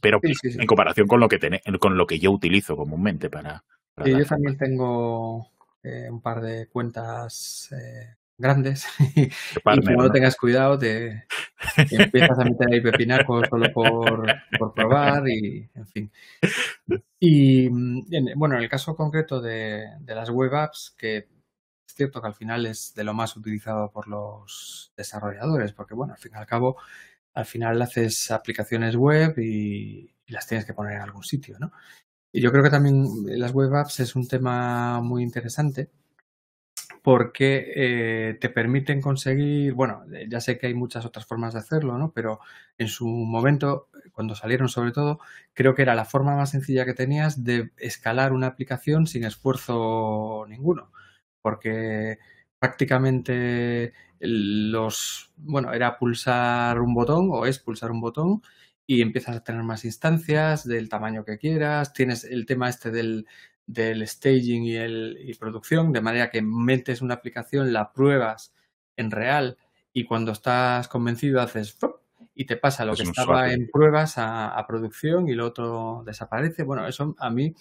[0.00, 1.38] pero en comparación con lo que
[1.80, 3.64] con lo que yo utilizo comúnmente para.
[4.04, 5.50] yo también tengo
[5.82, 9.30] eh, un par de cuentas eh, grandes y
[9.64, 11.26] como no tengas cuidado te,
[11.90, 14.26] empiezas a meter ahí pepinacos solo por,
[14.58, 16.12] por probar y en fin.
[17.20, 17.68] Y
[18.34, 22.34] bueno, en el caso concreto de, de las web apps, que es cierto que al
[22.34, 26.46] final es de lo más utilizado por los desarrolladores, porque bueno, al fin y al
[26.46, 26.76] cabo
[27.34, 31.70] al final haces aplicaciones web y, las tienes que poner en algún sitio, ¿no?
[32.32, 35.90] Y yo creo que también las web apps es un tema muy interesante
[37.02, 41.98] porque eh, te permiten conseguir, bueno, ya sé que hay muchas otras formas de hacerlo,
[41.98, 42.12] ¿no?
[42.12, 42.40] Pero
[42.78, 45.20] en su momento, cuando salieron sobre todo,
[45.52, 50.46] creo que era la forma más sencilla que tenías de escalar una aplicación sin esfuerzo
[50.48, 50.90] ninguno.
[51.42, 52.18] Porque
[52.58, 53.92] prácticamente
[54.26, 58.42] los, bueno, era pulsar un botón o es pulsar un botón
[58.86, 61.92] y empiezas a tener más instancias del tamaño que quieras.
[61.92, 63.26] Tienes el tema este del,
[63.66, 68.52] del staging y, el, y producción, de manera que metes una aplicación, la pruebas
[68.96, 69.56] en real
[69.92, 71.78] y cuando estás convencido haces
[72.34, 76.64] y te pasa lo que estaba en pruebas a, a, producción y lo otro desaparece.
[76.64, 77.54] Bueno, eso a mí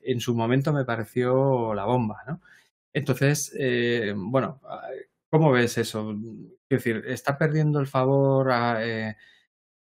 [0.00, 2.40] en su momento me pareció la bomba, ¿no?
[2.96, 4.58] Entonces, eh, bueno,
[5.30, 6.12] ¿Cómo ves eso?
[6.12, 8.50] Es decir, ¿está perdiendo el favor
[8.80, 9.16] eh,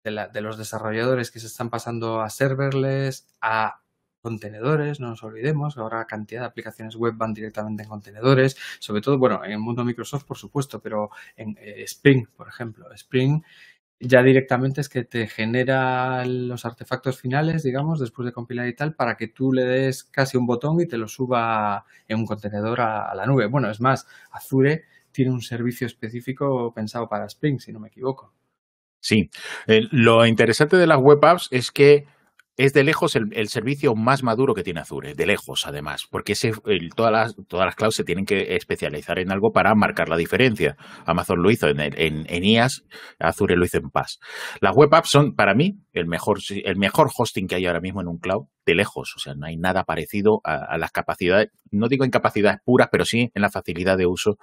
[0.03, 3.81] de, los desarrolladores que se están pasando a serverless, a
[4.21, 9.19] contenedores, no nos olvidemos, ahora cantidad de aplicaciones web van directamente en contenedores, sobre todo,
[9.19, 13.43] bueno, en el mundo Microsoft, por supuesto, pero en eh, Spring, por ejemplo, Spring
[13.99, 18.93] ya directamente es que te genera los artefactos finales, digamos, después de compilar y tal,
[18.95, 22.81] para que tú le des casi un botón y te lo suba en un contenedor
[22.81, 23.47] a, la nube.
[23.47, 28.33] Bueno, es más, Azure tiene un servicio específico pensado para Spring, si no me equivoco.
[28.99, 29.29] Sí,
[29.67, 32.05] eh, lo interesante de las web apps es que
[32.57, 36.33] es de lejos el, servicio más maduro que tiene Azure, de lejos además, porque
[36.95, 40.77] todas, las, todas las clouds se tienen que especializar en algo para marcar la diferencia.
[41.05, 42.67] Amazon lo hizo en, en, en
[43.19, 44.19] Azure lo hizo en PaaS.
[44.61, 48.01] Las web apps son, para mí, el mejor, el mejor hosting que hay ahora mismo
[48.01, 49.13] en un cloud de lejos.
[49.15, 53.05] O sea, no hay nada parecido a, las capacidades, no digo en capacidades puras, pero
[53.05, 54.37] sí en la facilidad de uso.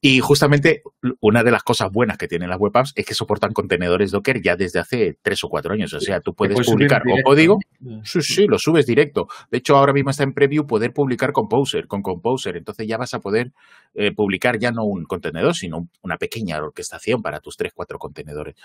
[0.00, 0.82] Y justamente
[1.20, 4.42] una de las cosas buenas que tienen las web apps es que soportan contenedores Docker
[4.42, 5.92] ya desde hace tres o cuatro años.
[5.94, 7.58] O sea, tú puedes, publicar o código.
[8.02, 9.28] Sí, sí, lo subes directo.
[9.48, 12.56] De hecho, ahora mismo está en preview poder publicar Composer, con Composer.
[12.56, 13.52] Entonces ya vas a poder
[13.94, 18.56] eh, publicar ya no un contenedor, sino una pequeña orquestación para tus tres, cuatro contenedores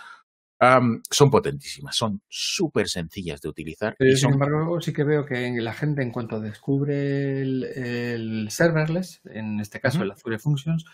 [0.59, 3.95] son potentísimas, son súper sencillas de utilizar.
[3.99, 9.79] sin embargo, sí que veo que la gente, en cuanto descubre el, serverless, en este
[9.79, 10.85] caso el Azure Functions,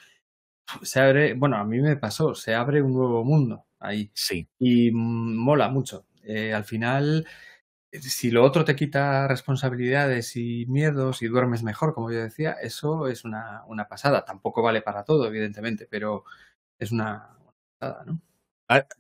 [0.82, 4.12] se abre, bueno, a mí me pasó, se abre un nuevo mundo ahí.
[4.14, 4.48] Sí.
[4.58, 6.06] Y mola mucho.
[6.24, 7.28] Eh, al final,
[7.92, 13.08] si lo otro te quita responsabilidades y miedos y duermes mejor, como yo decía, eso
[13.08, 14.24] es una, una pasada.
[14.24, 16.24] Tampoco vale para todo, evidentemente, pero
[16.80, 17.38] es una
[17.78, 18.22] pasada, ¿no?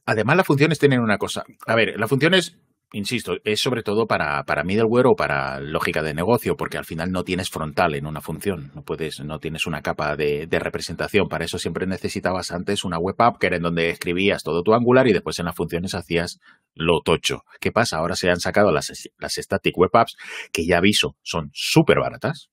[0.06, 1.44] Además, las funciones tienen una cosa.
[1.66, 2.58] A ver, las funciones,
[2.92, 7.12] insisto, es sobre todo para, para middleware o para lógica de negocio, porque al final
[7.12, 11.30] no tienes frontal en una función, no puedes, no tienes una capa de, representación.
[11.30, 14.74] Para eso siempre necesitabas antes una web app que era en donde escribías todo tu
[14.74, 16.40] Angular y después en las funciones hacías
[16.74, 17.44] lo tocho.
[17.60, 17.98] ¿Qué pasa?
[17.98, 20.18] Ahora se han sacado las, las static web apps,
[20.52, 22.50] que ya aviso, son súper baratas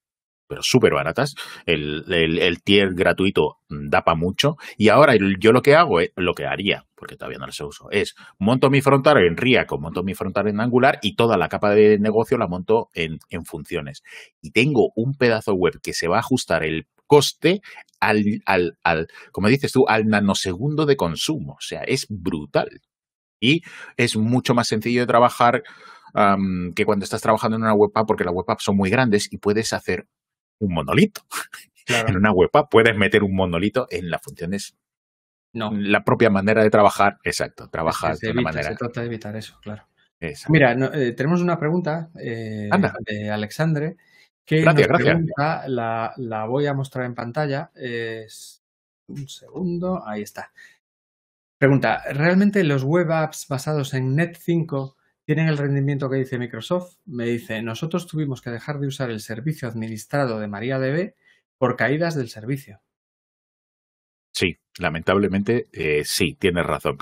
[0.48, 1.34] pero súper baratas.
[1.66, 4.56] El, el, tier gratuito da para mucho.
[4.76, 7.88] Y ahora yo lo que hago, es, lo que haría, porque todavía no lo uso,
[7.90, 11.70] es monto mi frontal en React monto mi frontal en Angular y toda la capa
[11.70, 14.02] de negocio la monto en, en funciones.
[14.40, 17.60] Y tengo un pedazo web que se va a ajustar el coste
[18.00, 21.54] al, al, al, como dices tú, al nanosegundo de consumo.
[21.54, 22.80] O sea, es brutal.
[23.40, 23.62] Y
[23.96, 25.62] es mucho más sencillo de trabajar
[26.74, 29.32] que cuando estás trabajando en una web app, porque las web apps son muy grandes
[29.32, 30.06] y puedes hacer
[30.58, 31.22] un monolito.
[31.86, 34.76] en una web app puedes meter un monolito en las funciones.
[35.52, 35.70] No.
[35.72, 38.68] La propia manera de trabajar, exacto, trabajar de una manera.
[38.68, 39.86] Se trata de evitar eso, claro.
[40.48, 42.68] Mira, eh, tenemos una pregunta eh,
[43.06, 43.96] de Alexandre
[44.44, 45.20] que gracias,
[45.66, 47.70] la, la, voy a mostrar en pantalla.
[47.74, 48.62] Es
[49.06, 50.52] un segundo, ahí está.
[51.58, 54.96] Pregunta, ¿realmente los web apps basados en Net 5
[55.28, 56.94] tienen el rendimiento que dice Microsoft.
[57.04, 61.12] Me dice, nosotros tuvimos que dejar de usar el servicio administrado de MariaDB
[61.58, 62.80] por caídas del servicio.
[64.32, 66.96] Sí, lamentablemente eh, sí, tienes razón.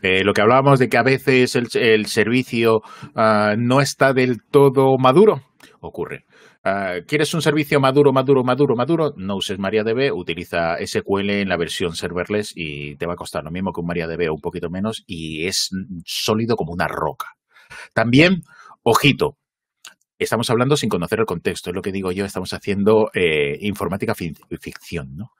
[0.00, 2.80] Eh, lo que hablábamos de que a veces el, servicio
[3.14, 5.42] ah, no está del todo maduro,
[5.80, 6.24] ocurre.
[6.64, 9.12] Ah, ¿Quieres un servicio maduro, maduro, maduro, maduro?
[9.18, 13.50] No uses MariaDB, utiliza SQL en la versión serverless y te va a costar lo
[13.50, 15.68] mismo que un MariaDB o un poquito menos y es
[16.06, 17.35] sólido como una roca.
[17.92, 18.42] También,
[18.82, 19.36] ojito,
[20.18, 24.14] estamos hablando sin conocer el contexto, es lo que digo yo, estamos haciendo eh, informática
[24.14, 25.32] ficción, ¿no?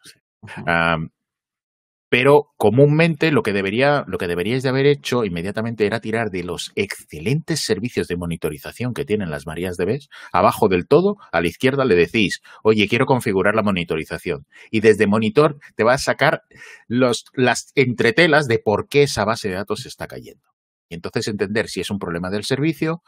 [2.08, 6.44] pero comúnmente lo que debería, lo que deberíais de haber hecho inmediatamente era tirar de
[6.44, 10.08] los excelentes servicios de monitorización que tienen las Marías de BES.
[10.32, 14.46] Abajo del todo, a la izquierda le decís, oye, quiero configurar la monitorización.
[14.70, 16.42] Y desde monitor te va a sacar
[16.86, 20.55] los, las entretelas de por qué esa base de datos se está cayendo.
[20.88, 23.02] Y entonces entender si es un problema del servicio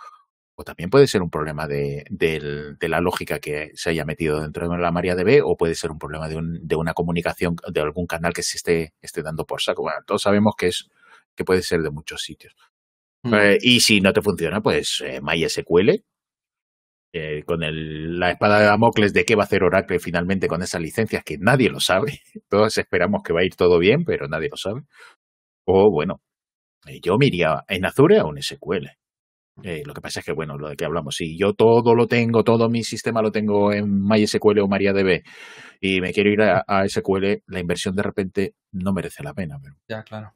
[0.61, 2.05] o también puede ser un problema de,
[2.81, 6.29] la lógica que se haya metido dentro de la MariaDB o puede ser un problema
[6.29, 9.83] de, una comunicación de algún canal que se esté, esté dando por saco.
[9.83, 10.89] Bueno, todos sabemos que, es,
[11.37, 12.57] que puede ser de muchos sitios.
[13.22, 13.35] Mm.
[13.35, 16.03] Eh, y si no te funciona, pues eh, MySQL,
[17.12, 17.61] eh, con
[18.18, 21.39] la espada de Damocles de qué va a hacer Oracle finalmente con esas licencias que
[21.39, 22.20] nadie lo sabe.
[22.49, 24.83] Todos esperamos que va a ir todo bien, pero nadie lo sabe.
[25.64, 26.20] O bueno,
[27.03, 28.89] yo me iría en Azure a un SQL.
[29.62, 32.07] Eh, lo que pasa es que, bueno, lo de que hablamos, si yo todo lo
[32.07, 35.22] tengo, todo mi sistema lo tengo en MySQL o MariaDB
[35.81, 39.59] y me quiero ir a, SQL, la inversión de repente no merece la pena.
[39.61, 39.76] Pero...
[39.89, 40.33] Ya, claro.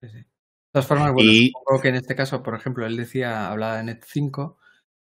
[0.00, 0.26] De
[0.72, 4.04] todas formas, bueno, supongo que en este caso, por ejemplo, él decía, hablaba de Net
[4.04, 4.58] 5.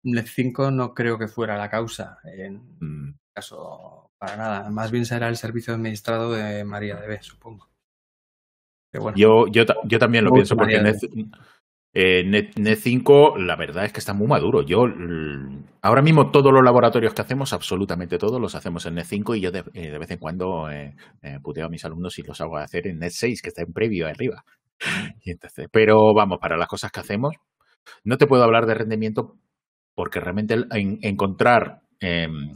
[0.05, 2.19] Net 5 no creo que fuera la causa.
[2.25, 3.19] En, mm.
[3.35, 4.71] caso para nada.
[4.71, 7.70] Más bien será el servicio administrado de MariaDB, supongo.
[8.99, 10.81] Bueno, yo, yo, yo también lo pienso porque
[11.93, 14.63] eh, Net, Net, 5, la verdad es que está muy maduro.
[14.63, 14.87] Yo
[15.83, 19.41] ahora mismo todos los laboratorios que hacemos, absolutamente todos, los hacemos en Net 5 y
[19.41, 20.95] yo de, eh, vez en cuando eh,
[21.43, 24.07] puteo a mis alumnos y los hago hacer en Net 6, que está en previo
[24.07, 24.45] arriba.
[25.25, 27.37] Y entonces, pero vamos, para las cosas que hacemos,
[28.05, 29.37] no te puedo hablar de rendimiento
[29.95, 30.57] porque realmente
[31.03, 32.55] encontrar, em,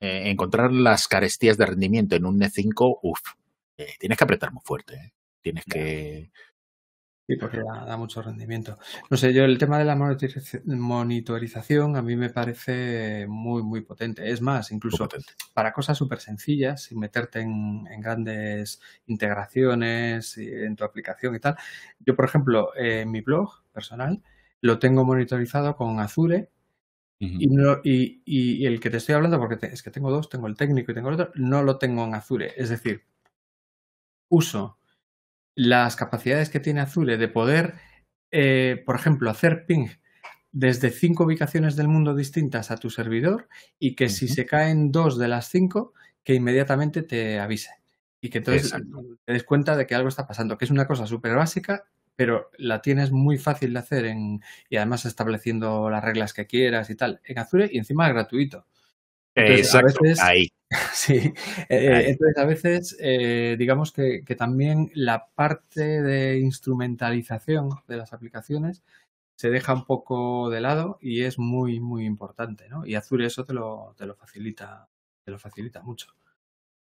[0.00, 3.20] encontrar las carestías de rendimiento en un Net 5, uff,
[4.00, 5.12] tienes que apretar muy fuerte.
[5.42, 6.30] Tienes que
[7.30, 8.76] Sí, porque da, mucho rendimiento.
[9.08, 14.28] No sé, yo el tema de la monitorización a mí me parece muy, muy potente.
[14.28, 15.08] Es más, incluso
[15.54, 21.54] para cosas súper sencillas, sin meterte en, grandes integraciones en tu aplicación y tal.
[22.00, 24.20] Yo, por ejemplo, en mi blog personal
[24.60, 26.50] lo tengo monitorizado con Azure
[27.20, 30.90] y, y, el que te estoy hablando, porque es que tengo dos, tengo el técnico
[30.90, 32.54] y tengo el otro, no lo tengo en Azure.
[32.56, 33.04] Es decir,
[34.28, 34.79] uso
[35.60, 37.74] las capacidades que tiene Azure de poder,
[38.30, 39.88] eh, por ejemplo, hacer ping
[40.52, 43.46] desde cinco ubicaciones del mundo distintas a tu servidor
[43.78, 45.92] y que si se caen dos de las cinco,
[46.24, 47.72] que inmediatamente te avise.
[48.22, 48.72] Y que entonces
[49.26, 51.84] te des cuenta de que algo está pasando, que es una cosa súper básica,
[52.16, 54.40] pero la tienes muy fácil de hacer en,
[54.70, 58.66] y además estableciendo las reglas que quieras y tal en Azure y encima es gratuito.
[59.34, 60.48] Exacto, ahí.
[60.92, 61.34] Sí, eh,
[61.68, 68.84] eh, entonces a veces eh, digamos que, también la parte de instrumentalización de las aplicaciones
[69.34, 72.86] se deja un poco de lado y es muy, muy importante, ¿no?
[72.86, 74.88] Y Azure eso te lo, te lo facilita,
[75.24, 76.14] te lo facilita mucho.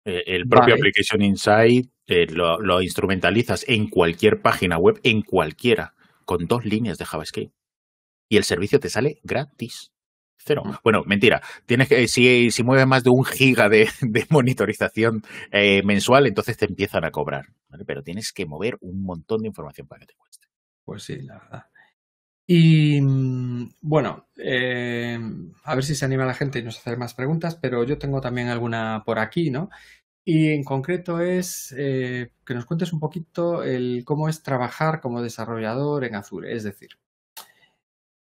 [0.05, 1.91] El propio Application Insight
[2.29, 5.93] lo, lo instrumentalizas en cualquier página web, en cualquiera,
[6.25, 7.53] con dos líneas de JavaScript.
[8.27, 9.91] Y el servicio te sale gratis.
[10.43, 10.63] Cero.
[10.83, 11.41] Bueno, mentira.
[11.65, 13.89] Tienes que, si, si mueves más de un giga de,
[14.29, 17.47] monitorización eh, mensual, entonces te empiezan a cobrar.
[17.85, 20.47] Pero tienes que mover un montón de información para que te cueste.
[20.85, 21.65] Pues sí, la verdad.
[22.47, 25.19] Y mm, bueno, eh,
[25.63, 28.21] a ver si se anima la gente y nos hace más preguntas, pero yo tengo
[28.21, 29.69] también alguna por aquí, ¿no?
[30.25, 35.21] Y en concreto es eh, que nos cuentes un poquito el cómo es trabajar como
[35.21, 36.53] desarrollador en Azure.
[36.55, 36.89] Es decir,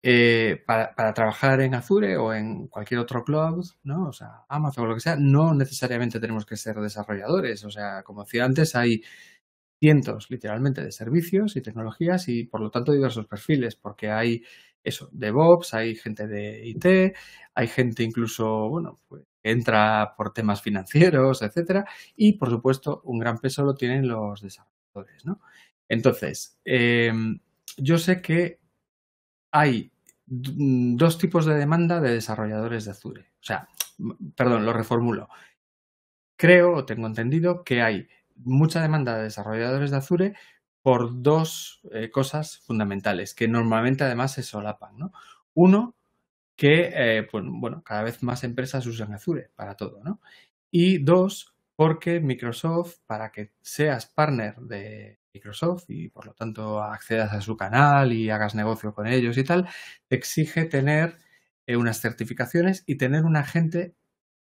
[0.01, 4.07] eh, para, trabajar en Azure o en cualquier otro cloud, ¿no?
[4.07, 7.65] O sea, Amazon o lo que sea, no necesariamente tenemos que ser desarrolladores.
[7.65, 9.01] O sea, como decía antes, hay
[9.79, 14.43] cientos, literalmente, de servicios y tecnologías y, por lo tanto, diversos perfiles, porque hay
[14.83, 17.15] eso, DevOps, hay gente de IT,
[17.55, 21.85] hay gente incluso, bueno, pues, entra por temas financieros, etcétera,
[22.15, 25.41] y, por supuesto, un gran peso lo tienen los desarrolladores, ¿no?
[25.89, 27.11] Entonces, eh,
[27.77, 28.59] yo sé que
[29.51, 29.91] hay
[30.27, 33.21] mm, dos tipos de demanda de desarrolladores de Azure.
[33.21, 33.67] O sea,
[34.35, 35.29] perdón, lo reformulo.
[36.35, 40.33] Creo o tengo entendido que hay mucha demanda de desarrolladores de Azure
[40.81, 44.97] por dos eh, cosas fundamentales que normalmente además se solapan.
[44.97, 45.11] ¿no?
[45.53, 45.95] Uno,
[46.55, 50.01] que eh, pues, bueno, cada vez más empresas usan Azure para todo.
[50.03, 50.21] ¿no?
[50.71, 57.33] Y dos, porque Microsoft, para que seas partner de Microsoft y por lo tanto accedas
[57.33, 59.67] a su canal y hagas negocio con ellos y tal,
[60.07, 61.17] te exige tener
[61.67, 63.95] eh, unas certificaciones y tener una gente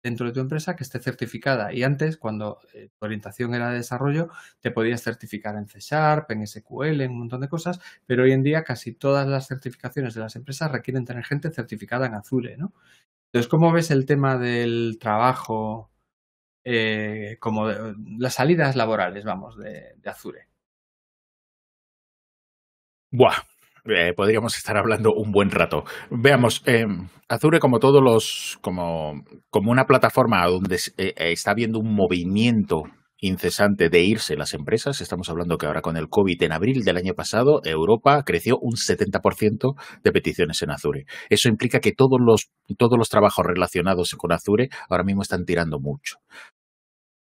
[0.03, 1.73] dentro de tu empresa que esté certificada.
[1.73, 6.31] Y antes, cuando eh, tu orientación era de desarrollo, te podías certificar en C Sharp,
[6.33, 10.15] en SQL, en un montón de cosas, pero hoy en día casi todas las certificaciones
[10.15, 12.73] de las empresas requieren tener gente certificada en Azure, ¿no?
[13.27, 15.93] Entonces, ¿cómo ves el tema del trabajo
[16.65, 17.69] eh, como
[18.19, 20.49] las salidas laborales, vamos, de, Azure.
[23.15, 23.43] Buah,
[23.85, 25.85] eh, podríamos estar hablando un buen rato.
[26.11, 26.87] Veamos, eh,
[27.29, 32.85] Azure como todos los, como, como una plataforma donde está habiendo un movimiento
[33.23, 35.03] incesante de irse las empresas.
[35.03, 38.77] Estamos hablando que ahora con el COVID en abril del año pasado, Europa creció un
[38.77, 41.05] 70% de peticiones en Azure.
[41.31, 45.79] Eso implica que todos los, todos los trabajos relacionados con Azure ahora mismo están tirando
[45.79, 46.17] mucho.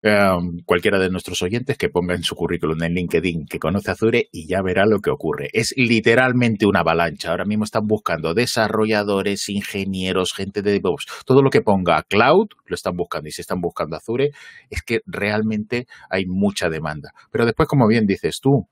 [0.07, 4.29] Em, cualquiera de nuestros oyentes que ponga en su currículum en LinkedIn que conoce Azure
[4.31, 5.49] y ya verá lo que ocurre.
[5.55, 7.31] Es literalmente una avalancha.
[7.31, 11.07] Ahora mismo están buscando desarrolladores, ingenieros, gente de DevOps.
[11.25, 14.29] Todo lo que ponga cloud lo están buscando y si están buscando Azure
[14.69, 17.13] es que realmente hay mucha demanda.
[17.31, 18.69] Pero después, como bien dices tú,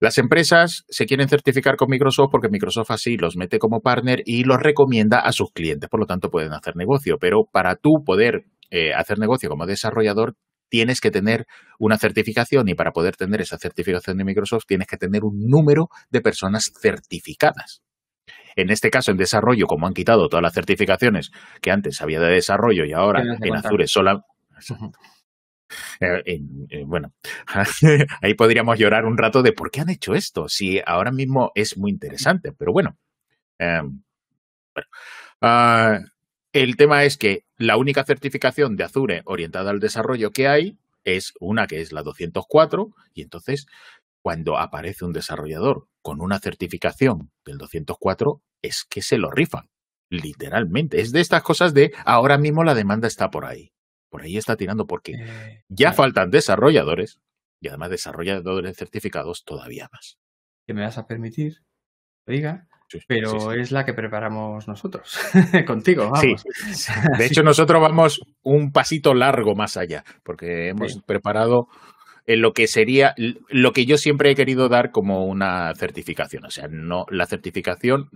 [0.00, 4.44] las empresas se quieren certificar con Microsoft porque Microsoft así los mete como partner y
[4.44, 7.18] los recomienda a sus clientes, por lo tanto pueden hacer negocio.
[7.20, 10.36] Pero para tú poder eh, hacer negocio como desarrollador,
[10.70, 11.46] tienes que tener
[11.78, 15.88] una certificación y para poder tener esa certificación de Microsoft tienes que tener un número
[16.10, 17.82] de personas certificadas.
[18.56, 21.30] En este caso, en desarrollo, como han quitado todas las certificaciones
[21.60, 24.22] que antes había de desarrollo y ahora en Azure sola,
[26.00, 26.40] eh,
[26.86, 27.12] bueno,
[28.22, 31.76] ahí podríamos llorar un rato de por qué han hecho esto, si ahora mismo es
[31.76, 32.96] muy interesante, pero bueno.
[33.58, 34.02] Em,
[35.40, 35.98] ah,
[36.52, 41.32] el tema es que la única certificación de Azure orientada al desarrollo que hay es
[41.40, 43.66] una que es la 204 y entonces
[44.22, 49.70] cuando aparece un desarrollador con una certificación del 204 es que se lo rifan,
[50.10, 51.00] literalmente.
[51.00, 53.72] Es de estas cosas de ahora mismo la demanda está por ahí.
[54.10, 57.20] Por ahí está tirando porque eh, ya faltan desarrolladores
[57.60, 60.18] y además desarrolladores certificados todavía más.
[60.66, 61.62] ¿Qué me vas a permitir?
[62.26, 62.68] Diga,
[63.06, 65.18] pero es la que preparamos nosotros,
[65.66, 66.10] contigo.
[66.10, 66.44] Vamos.
[67.18, 71.68] De hecho, nosotros vamos un pasito largo más allá, porque hemos preparado
[72.36, 76.44] lo que sería lo que yo siempre he querido dar como una certificación.
[76.44, 78.10] O sea, no la certificación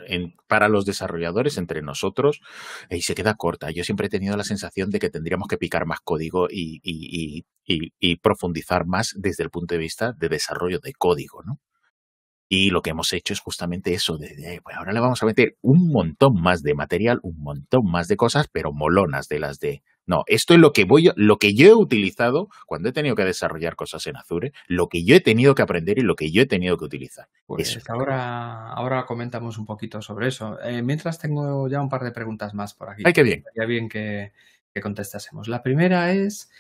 [0.47, 2.41] para los desarrolladores entre nosotros
[2.91, 3.71] y se queda corta.
[3.71, 7.45] Yo siempre he tenido la sensación de que tendríamos que picar más código y,
[8.23, 11.61] profundizar más desde el punto de vista de desarrollo de código, ¿no?
[12.49, 15.57] Y lo que hemos hecho es justamente eso, de, pues ahora le vamos a meter
[15.63, 19.83] un montón más de material, un montón más de cosas, pero molonas de las de...
[20.07, 23.25] No, esto es lo que voy, lo que yo he utilizado cuando he tenido que
[23.25, 26.43] desarrollar cosas en Azure, lo que yo he tenido que aprender y lo que yo
[26.43, 27.29] he tenido que utilizar.
[27.47, 30.61] Pues ahora, ahora comentamos un poquito sobre eso.
[30.63, 33.03] Eh, mientras tengo ya un par de preguntas más por aquí.
[33.07, 33.45] Ay, qué bien.
[33.57, 34.33] Ya bien que,
[34.75, 35.49] que contestásemos.
[35.49, 36.51] La primera es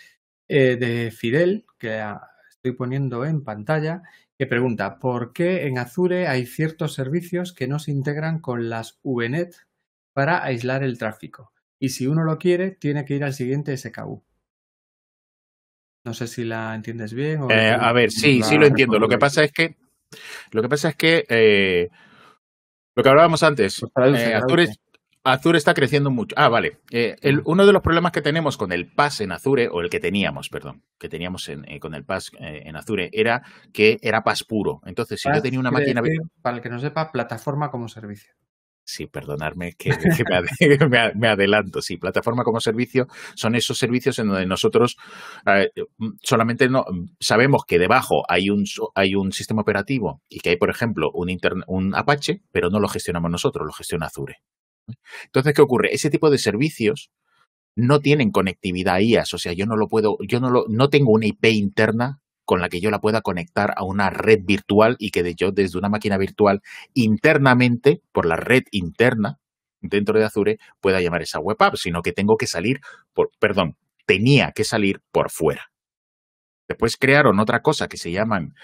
[0.48, 2.02] eh, de Fidel, que
[2.50, 4.02] estoy poniendo en pantalla,
[4.38, 9.00] que pregunta, ¿por qué en Azure hay ciertos servicios que no se integran con las
[9.02, 9.54] VNet
[10.12, 11.53] para aislar el tráfico?
[11.84, 14.24] Y si uno lo quiere, tiene que ir al siguiente SKU.
[16.06, 17.42] No sé si la entiendes bien.
[17.42, 18.98] O eh, a ver, sí, sí lo entiendo.
[18.98, 19.76] Lo que pasa es que,
[20.50, 21.90] lo que pasa es que eh,
[22.94, 24.66] lo que hablábamos antes, pues eh, Azure,
[25.24, 26.34] Azure está creciendo mucho.
[26.38, 26.78] Ah, vale.
[26.88, 30.00] El, uno de los problemas que tenemos con el PAS en Azure, o el que
[30.00, 33.42] teníamos, perdón, que teníamos eh, con el PAS en Azure, era
[33.74, 34.80] que era PAS puro.
[34.86, 36.00] Entonces, si yo tenía una máquina...
[36.40, 38.32] para el que no sepa, plataforma como servicio.
[38.86, 39.90] Sí, perdonadme que,
[41.16, 41.80] me, adelanto.
[41.80, 44.96] Sí, plataforma como servicio son esos servicios en donde nosotros
[46.22, 46.84] solamente no
[47.18, 48.64] sabemos que debajo hay un,
[48.94, 51.34] hay un sistema operativo y que hay, por ejemplo, un,
[51.66, 54.42] un Apache, pero no lo gestionamos nosotros, lo gestiona Azure.
[55.24, 55.94] Entonces, ¿qué ocurre?
[55.94, 57.10] Ese tipo de servicios
[57.76, 61.10] no tienen conectividad IAS, o sea, yo no lo puedo, yo no lo, no tengo
[61.10, 65.10] una IP interna con la que yo la pueda conectar a una red virtual y
[65.10, 69.38] que yo desde una máquina virtual internamente, por la red interna
[69.80, 72.80] dentro de Azure, pueda llamar esa web app, sino que tengo que salir
[73.12, 73.76] por, perdón,
[74.06, 75.70] tenía que salir por fuera.
[76.66, 78.54] Después crearon otra cosa que se llaman,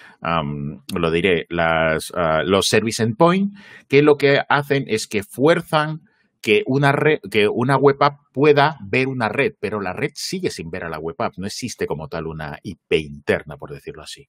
[0.94, 3.54] lo diré, las, ah, los service endpoint,
[3.88, 6.00] que lo que hacen es que fuerzan
[6.40, 6.94] que una,
[7.30, 10.88] que una web app pueda ver una red, pero la red sigue sin ver a
[10.88, 11.34] la web app.
[11.36, 14.28] No existe como tal una IP interna, por decirlo así.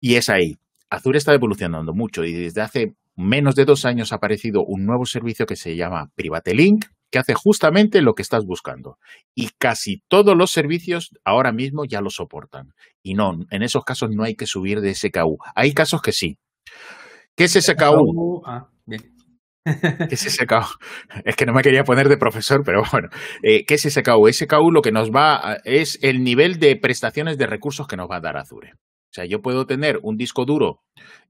[0.00, 0.56] Y es ahí.
[0.90, 5.06] Azure está evolucionando mucho y desde hace menos de dos años ha aparecido un nuevo
[5.06, 8.98] servicio que se llama Private Link, que hace justamente lo que estás buscando.
[9.34, 12.74] Y casi todos los servicios ahora mismo ya lo soportan.
[13.02, 15.38] Y no, en esos casos no hay que subir de SKU.
[15.54, 16.38] Hay casos que sí.
[17.34, 18.42] ¿Qué es SKU?
[19.64, 20.78] ¿Qué es SKU?
[21.24, 23.08] Es que no me quería poner de profesor, pero bueno.
[23.42, 24.32] Eh, ¿Qué es SKU?
[24.32, 28.16] SKU lo que nos va es el nivel de prestaciones de recursos que nos va
[28.16, 28.72] a dar Azure.
[28.74, 30.82] O sea, yo puedo tener un disco duro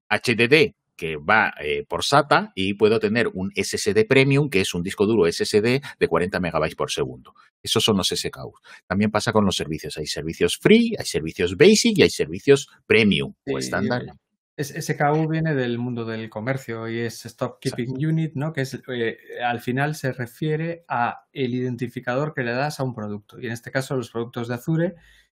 [0.08, 4.82] HDD que va eh, por SATA y puedo tener un SSD Premium, que es un
[4.82, 7.34] disco duro SSD de 40 megabytes por segundo.
[7.62, 8.52] Esos son los SKU.
[8.86, 9.98] También pasa con los servicios.
[9.98, 14.02] Hay servicios free, hay servicios basic y hay servicios premium o estándar.
[14.70, 18.52] SKU viene del mundo del comercio y es Stop Keeping Unit, ¿no?
[18.52, 22.94] Que es eh, al final se refiere a el identificador que le das a un
[22.94, 23.40] producto.
[23.40, 24.94] Y en este caso los productos de Azure,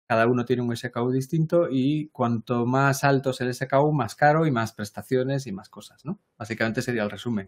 [0.07, 4.45] cada uno tiene un SKU distinto y cuanto más alto es el SKU, más caro
[4.45, 6.19] y más prestaciones y más cosas, ¿no?
[6.38, 7.47] Básicamente sería el resumen.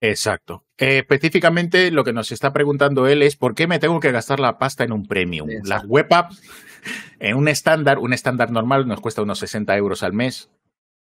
[0.00, 0.66] Exacto.
[0.76, 4.40] Eh, específicamente lo que nos está preguntando él es por qué me tengo que gastar
[4.40, 5.48] la pasta en un premium.
[5.64, 6.42] Las web apps
[7.18, 10.50] en un estándar, un estándar normal nos cuesta unos 60 euros al mes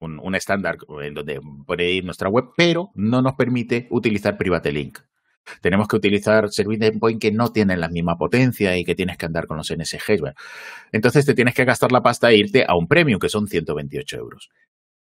[0.01, 4.99] un, estándar en donde puede ir nuestra web, pero no nos permite utilizar Private Link.
[5.61, 9.27] Tenemos que utilizar servicios endpoint que no tienen la misma potencia y que tienes que
[9.27, 10.23] andar con los NSGs.
[10.93, 14.17] entonces te tienes que gastar la pasta e irte a un premium, que son 128
[14.17, 14.51] euros.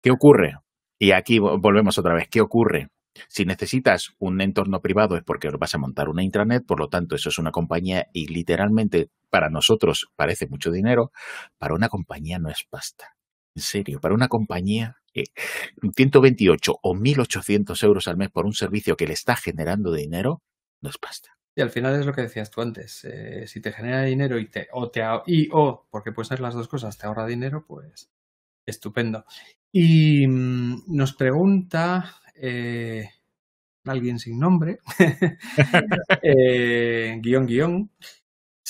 [0.02, 0.56] ¿Qué ocurre?
[0.98, 2.28] Y aquí volvemos otra vez.
[2.28, 2.88] ¿Qué ocurre?
[3.28, 7.16] Si necesitas un entorno privado es porque vas a montar una intranet, por lo tanto
[7.16, 11.12] eso es una compañía y literalmente para nosotros parece mucho dinero,
[11.58, 13.16] para una compañía no es pasta.
[13.54, 19.06] En serio, para una compañía 128 o 1.800 euros al mes por un servicio que
[19.06, 20.42] le está generando dinero,
[20.80, 21.30] no es pasta.
[21.56, 23.04] Y al final es lo que decías tú antes.
[23.04, 26.54] Eh, si te genera dinero y te, o te y o, porque pueden ser las
[26.54, 28.10] dos cosas, te ahorra dinero, pues
[28.64, 29.24] estupendo.
[29.72, 33.08] Y mm, nos pregunta eh,
[33.84, 34.78] alguien sin nombre,
[36.22, 37.90] eh, guion guion.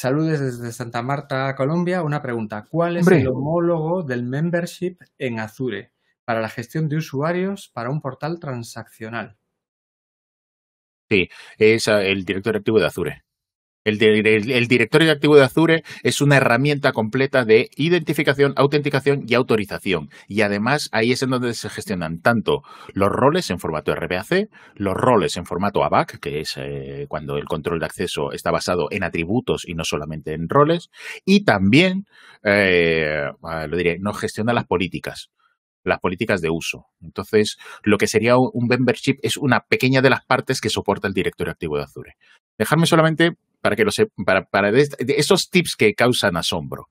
[0.01, 2.03] Saludes desde Santa Marta, Colombia.
[2.03, 2.65] Una pregunta.
[2.67, 5.93] ¿Cuál es el homólogo del membership en Azure
[6.25, 9.37] para la gestión de usuarios para un portal transaccional?
[11.11, 11.29] Sí,
[11.59, 13.25] es ah, el directorio activo de Azure.
[13.83, 13.99] El,
[14.69, 20.11] directorio activo de Azure es una herramienta completa de identificación, autenticación y autorización.
[20.29, 22.63] Y además ahí es en donde se gestionan tanto
[22.93, 27.47] los roles en formato RBAC, los roles en formato ABAC, que es eh, cuando el
[27.47, 30.91] control de acceso está basado en atributos y no solamente en roles,
[31.25, 32.05] y también,
[32.45, 33.31] eh,
[33.67, 35.31] lo diré, nos gestiona las políticas
[35.83, 36.89] las políticas de uso.
[37.01, 41.15] Entonces, lo que sería un membership es una pequeña de las partes que soporta el
[41.15, 42.17] directorio activo de Azure.
[42.59, 43.91] Dejarme solamente para que lo
[44.25, 46.87] para, para esos tips que causan asombro.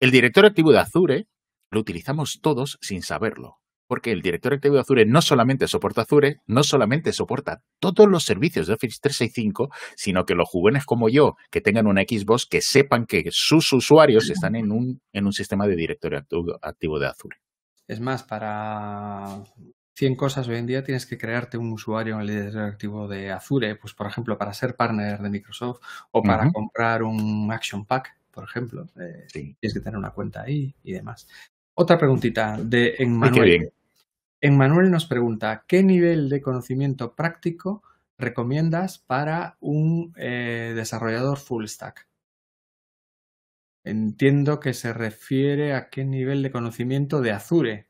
[0.00, 1.26] El directorio activo de Azure
[1.70, 3.58] lo utilizamos todos sin saberlo.
[3.88, 8.24] Porque el directorio activo de Azure no solamente soporta Azure, no solamente soporta todos los
[8.24, 12.62] servicios de Office 365, sino que los jóvenes como yo, que tengan una Xbox, que
[12.62, 16.24] sepan que sus usuarios están en un, en un sistema de directorio
[16.62, 17.36] activo de Azure.
[17.86, 19.44] Es más, para
[19.94, 23.30] 100 cosas hoy en día tienes que crearte un usuario en el directorio activo de
[23.30, 25.80] Azure, pues por ejemplo, para ser partner de Microsoft
[26.10, 28.86] o para comprar un Action Pack, por ejemplo.
[28.98, 31.28] Eh, tienes que tener una cuenta ahí y demás.
[31.74, 33.72] Otra preguntita de Emmanuel.
[34.40, 37.82] Emmanuel nos pregunta, ¿qué nivel de conocimiento práctico
[38.18, 42.08] recomiendas para un eh, desarrollador full stack?
[43.84, 47.86] Entiendo que se refiere a qué nivel de conocimiento de Azure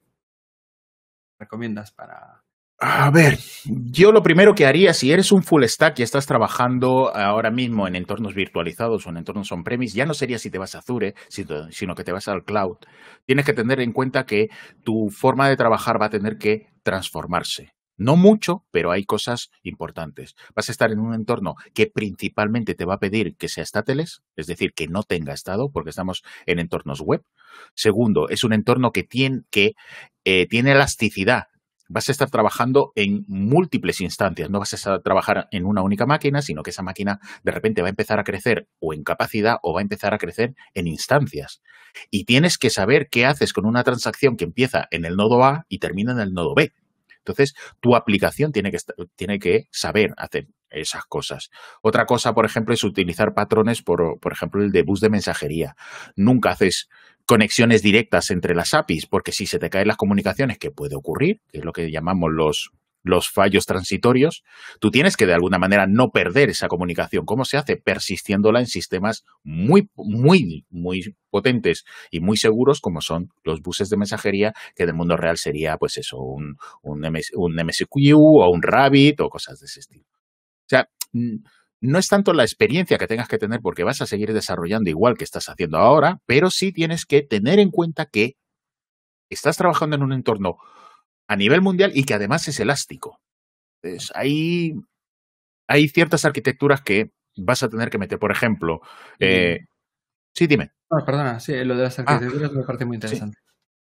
[1.42, 2.42] recomiendas para...
[2.84, 7.14] A ver, yo lo primero que haría, si eres un full stack y estás trabajando
[7.14, 10.74] ahora mismo en entornos virtualizados o en entornos on-premise, ya no sería si te vas
[10.74, 12.78] a Azure, sino que te vas al cloud.
[13.24, 14.48] Tienes que tener en cuenta que
[14.82, 17.72] tu forma de trabajar va a tener que transformarse.
[18.02, 20.34] No mucho, pero hay cosas importantes.
[20.56, 24.22] Vas a estar en un entorno que principalmente te va a pedir que sea stateless,
[24.34, 27.24] es decir, que no tenga estado, porque estamos en entornos web.
[27.76, 29.74] Segundo, es un entorno que tiene, que,
[30.24, 31.44] eh, tiene elasticidad.
[31.88, 36.42] Vas a estar trabajando en múltiples instancias, no vas a trabajar en una única máquina,
[36.42, 39.74] sino que esa máquina de repente va a empezar a crecer o en capacidad o
[39.74, 41.62] va a empezar a crecer en instancias.
[42.10, 45.66] Y tienes que saber qué haces con una transacción que empieza en el nodo A
[45.68, 46.72] y termina en el nodo B
[47.24, 48.78] entonces, tu aplicación tiene que,
[49.16, 51.50] tiene que saber hacer esas cosas.
[51.82, 55.76] Otra cosa, por ejemplo, es utilizar patrones, por, por ejemplo, el de bus de mensajería.
[56.16, 56.88] Nunca haces
[57.26, 61.40] conexiones directas entre las APIs, porque si se te caen las comunicaciones, que puede ocurrir,
[61.50, 64.42] que es lo que llamamos los, los fallos transitorios,
[64.80, 67.24] tú tienes que de alguna manera no perder esa comunicación.
[67.24, 67.76] ¿Cómo se hace?
[67.76, 73.96] Persistiéndola en sistemas muy, muy, muy potentes y muy seguros como son los buses de
[73.96, 78.62] mensajería, que en el mundo real sería pues eso, un, un, un MSQ o un
[78.62, 80.04] Rabbit o cosas de ese estilo.
[80.04, 80.88] O sea,
[81.80, 85.18] no es tanto la experiencia que tengas que tener porque vas a seguir desarrollando igual
[85.18, 88.36] que estás haciendo ahora, pero sí tienes que tener en cuenta que
[89.28, 90.58] estás trabajando en un entorno
[91.32, 93.18] a nivel mundial y que además es elástico.
[93.82, 94.74] Entonces, hay,
[95.66, 98.18] hay ciertas arquitecturas que vas a tener que meter.
[98.18, 98.80] Por ejemplo,
[99.18, 99.60] eh,
[100.34, 100.72] sí, dime.
[101.06, 103.38] perdona, sí, lo de las ah, arquitecturas me parece muy interesante.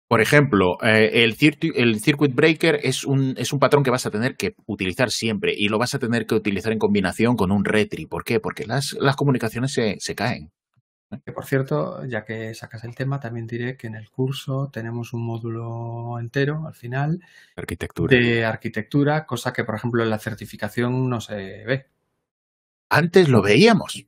[0.08, 1.36] Por ejemplo, eh, el,
[1.74, 5.52] el, Circuit Breaker es un, es un patrón que vas a tener que utilizar siempre
[5.56, 8.06] y lo vas a tener que utilizar en combinación con un Retri.
[8.06, 8.38] ¿Por qué?
[8.38, 10.52] Porque las, las comunicaciones se, se caen.
[11.24, 15.12] Que por cierto, ya que sacas el tema, también diré que en el curso tenemos
[15.12, 17.20] un módulo entero al final
[17.56, 18.16] arquitectura.
[18.16, 21.86] de arquitectura, cosa que por ejemplo en la certificación no se ve.
[22.88, 24.06] Antes lo veíamos.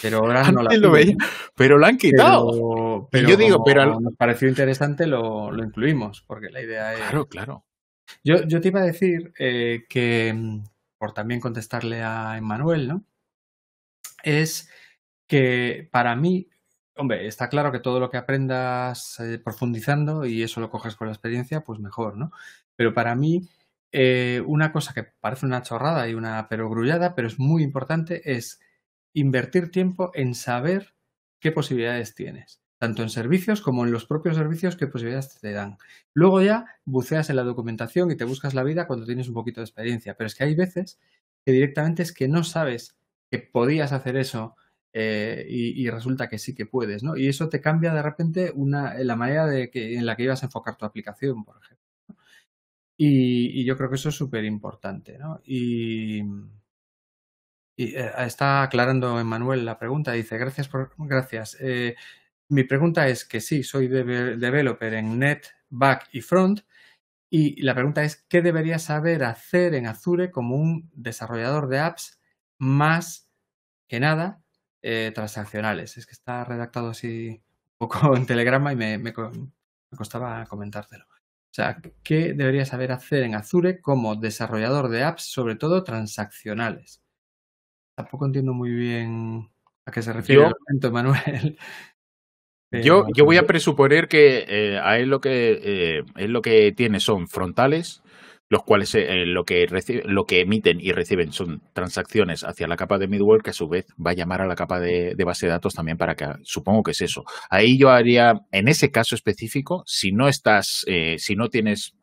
[0.00, 1.16] Pero ahora no lo veía,
[1.54, 3.08] pero lo han quitado.
[3.10, 7.00] Pero, yo digo, pero nos pareció interesante lo, lo, incluimos, porque la idea es.
[7.00, 7.64] Claro, claro.
[8.22, 10.60] Yo, yo te iba a decir eh, que,
[10.98, 13.04] por también contestarle a Emmanuel, ¿no?
[14.22, 14.68] Es
[15.26, 16.48] que para mí,
[16.96, 21.08] hombre, está claro que todo lo que aprendas eh, profundizando y eso lo coges con
[21.08, 22.30] la experiencia, pues mejor, ¿no?
[22.76, 23.48] Pero para mí,
[23.92, 28.60] eh, una cosa que parece una chorrada y una perogrullada, pero es muy importante, es
[29.14, 30.94] invertir tiempo en saber
[31.40, 35.78] qué posibilidades tienes, tanto en servicios como en los propios servicios, qué posibilidades te dan.
[36.12, 39.60] Luego ya buceas en la documentación y te buscas la vida cuando tienes un poquito
[39.60, 40.98] de experiencia, pero es que hay veces
[41.44, 42.98] que directamente es que no sabes
[43.30, 44.56] que podías hacer eso
[44.98, 47.18] eh, y, resulta que sí que puedes, ¿no?
[47.18, 50.42] Y eso te cambia de repente una, la manera de que, en la que ibas
[50.42, 51.84] a enfocar tu aplicación, por ejemplo.
[52.96, 55.40] Y, yo creo que eso es súper importante, ¿no?
[55.44, 56.22] Y,
[57.76, 61.58] eh, está aclarando Emanuel la pregunta, dice, gracias por, gracias.
[61.60, 61.94] Eh,
[62.48, 66.60] mi pregunta es que sí, soy developer en Net, Back y Front,
[67.28, 72.18] y la pregunta es, ¿qué debería saber hacer en Azure como un desarrollador de apps
[72.58, 73.30] más
[73.88, 74.45] que nada
[74.86, 75.96] eh, transaccionales?
[75.96, 79.12] Es que está redactado así un poco en telegrama y me, me,
[79.96, 81.04] costaba comentártelo.
[81.04, 87.02] O sea, ¿qué debería saber hacer en Azure como desarrollador de apps, sobre todo transaccionales?
[87.96, 89.50] Tampoco entiendo muy bien
[89.86, 91.58] a qué se refiere el momento, Manuel.
[92.70, 96.72] Yo, yo voy a presuponer que eh, a él lo que eh, él lo que
[96.72, 98.02] tiene son frontales,
[98.48, 99.66] los cuales eh, lo que
[100.04, 103.68] lo que emiten y reciben son transacciones hacia la capa de middleware que a su
[103.68, 106.26] vez va a llamar a la capa de, de, base de datos también para que
[106.42, 107.24] supongo que es eso.
[107.50, 110.84] Ahí yo haría en ese caso específico, si no estás,
[111.18, 111.95] si no tienes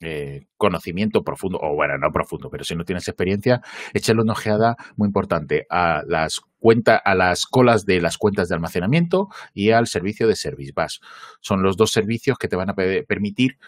[0.00, 3.60] eh, conocimiento profundo, o bueno, no profundo, pero si no tienes experiencia,
[3.92, 8.54] échale una ojeada muy importante a las cuentas, a las colas de las cuentas de
[8.54, 11.00] almacenamiento y al servicio de Service Bus.
[11.40, 13.58] Son los dos servicios que te van a permitir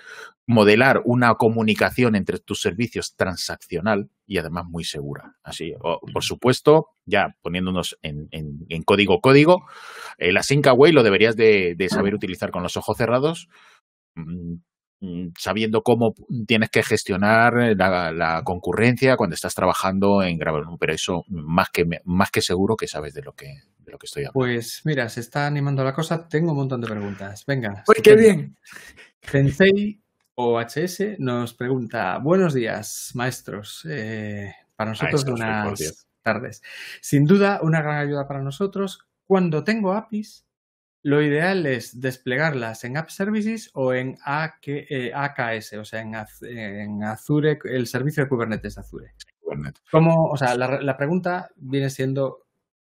[0.46, 5.36] modelar una comunicación entre tus servicios transaccional y además muy segura.
[5.42, 8.28] Así, por supuesto, ya poniéndonos en,
[8.84, 9.66] código código,
[10.18, 13.48] el Async Away lo deberías de, saber utilizar con los ojos cerrados
[14.14, 14.56] Mm,
[15.38, 16.14] sabiendo cómo
[16.46, 22.30] tienes que gestionar la, concurrencia cuando estás trabajando en GravelNote, pero eso más que, más
[22.30, 23.46] que seguro que sabes de lo que,
[23.78, 24.34] de lo que estoy hablando.
[24.34, 27.44] Pues mira, se está animando la cosa, tengo un montón de preguntas.
[27.46, 27.84] Venga.
[27.88, 28.56] ¡Uy, qué bien!
[29.22, 30.02] Sensei
[30.34, 33.86] OHS nos pregunta, buenos días, maestros.
[33.88, 36.62] Eh, para nosotros buenas tardes.
[37.00, 39.06] Sin duda, una gran ayuda para nosotros.
[39.26, 40.46] Cuando tengo APIs,
[41.02, 47.86] lo ideal es desplegarlas en App Services o en AKS, o sea, en, Azure, el
[47.86, 49.12] servicio de Kubernetes Azure.
[49.90, 52.46] ¿Cómo, o sea, la, pregunta viene siendo,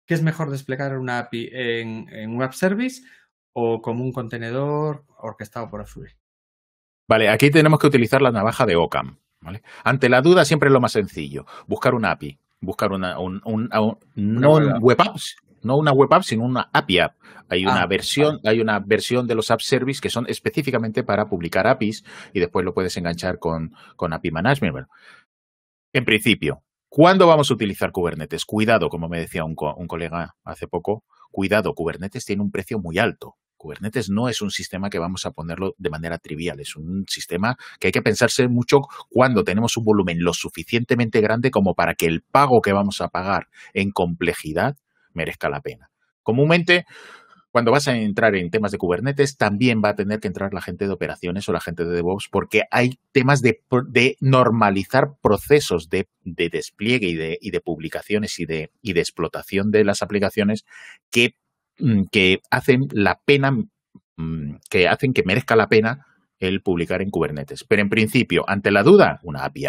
[0.07, 3.03] ¿qué es mejor desplegar una API en, en un App Service
[3.53, 6.17] o como un contenedor orquestado por Azure?
[7.07, 9.19] Vale, aquí tenemos que utilizar la navaja de Ocam.
[9.41, 9.63] ¿vale?
[9.85, 13.69] Ante la duda siempre es lo más sencillo, buscar una API, buscar una, un, un,
[14.15, 17.17] no web apps, no una web app, sino una API app.
[17.49, 21.29] Hay una ah, versión, hay una versión de los app service que son específicamente para
[21.29, 24.87] publicar APIs y después lo puedes enganchar con, con API Management.
[25.93, 28.45] en principio, ¿cuándo vamos a utilizar Kubernetes?
[28.45, 32.99] Cuidado, como me decía un, un colega hace poco, cuidado, Kubernetes tiene un precio muy
[32.99, 33.37] alto.
[33.59, 37.59] Kubernetes no es un sistema que vamos a ponerlo de manera trivial, es un sistema
[37.79, 42.07] que hay que pensarse mucho cuando tenemos un volumen lo suficientemente grande como para que
[42.07, 44.77] el pago que vamos a pagar en complejidad
[45.19, 45.91] merezca la pena.
[46.23, 46.87] Comúnmente,
[47.51, 50.61] cuando vas a entrar en temas de Kubernetes, también va a tener que entrar la
[50.61, 53.63] gente de operaciones o la gente de DevOps, porque hay temas de,
[54.21, 60.67] normalizar procesos de, despliegue y de, publicaciones y de, explotación de las aplicaciones
[61.11, 61.35] que,
[61.79, 62.03] mm,
[62.51, 63.53] hacen la pena,
[64.17, 66.07] mm, que hacen que merezca la pena
[66.39, 67.65] el publicar en Kubernetes.
[67.65, 69.67] Pero en principio, ante la duda, una API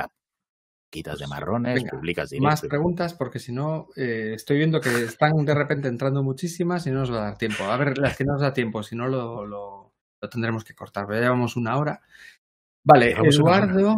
[0.90, 2.50] quitas de marrones, publicas directo.
[2.50, 6.92] Más preguntas, porque si no, eh, estoy viendo que están de repente entrando muchísimas y
[6.92, 7.64] no nos va a dar tiempo.
[7.66, 9.94] A ver, las que no nos da tiempo, si no lo, lo,
[10.30, 11.06] tendremos que cortar.
[11.06, 12.02] Pero ya llevamos una hora.
[12.84, 13.98] Vale, Eduardo,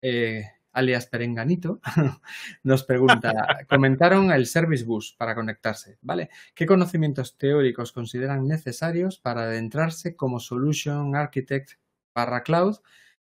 [0.00, 1.80] eh, alias Perenganito,
[2.62, 3.32] nos pregunta,
[3.68, 6.30] comentaron el Service Bus para conectarse, ¿vale?
[6.54, 11.72] ¿Qué conocimientos teóricos consideran necesarios para adentrarse como Solution Architect
[12.12, 12.78] para Cloud,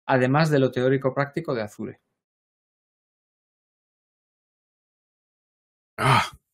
[0.06, 2.00] además de lo teórico práctico de Azure?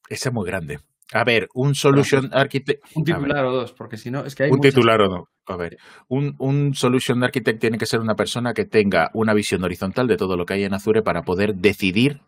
[0.08, 0.78] Ese es muy grande.
[1.12, 2.82] A ver, un solution architect.
[2.94, 4.50] Un titular o dos, porque si no, es que hay.
[4.50, 5.24] Un titular o no.
[5.46, 5.76] A ver,
[6.08, 10.16] un, un, solution architect tiene que ser una persona que tenga una visión horizontal de
[10.16, 12.22] todo lo que hay en Azure para poder decidir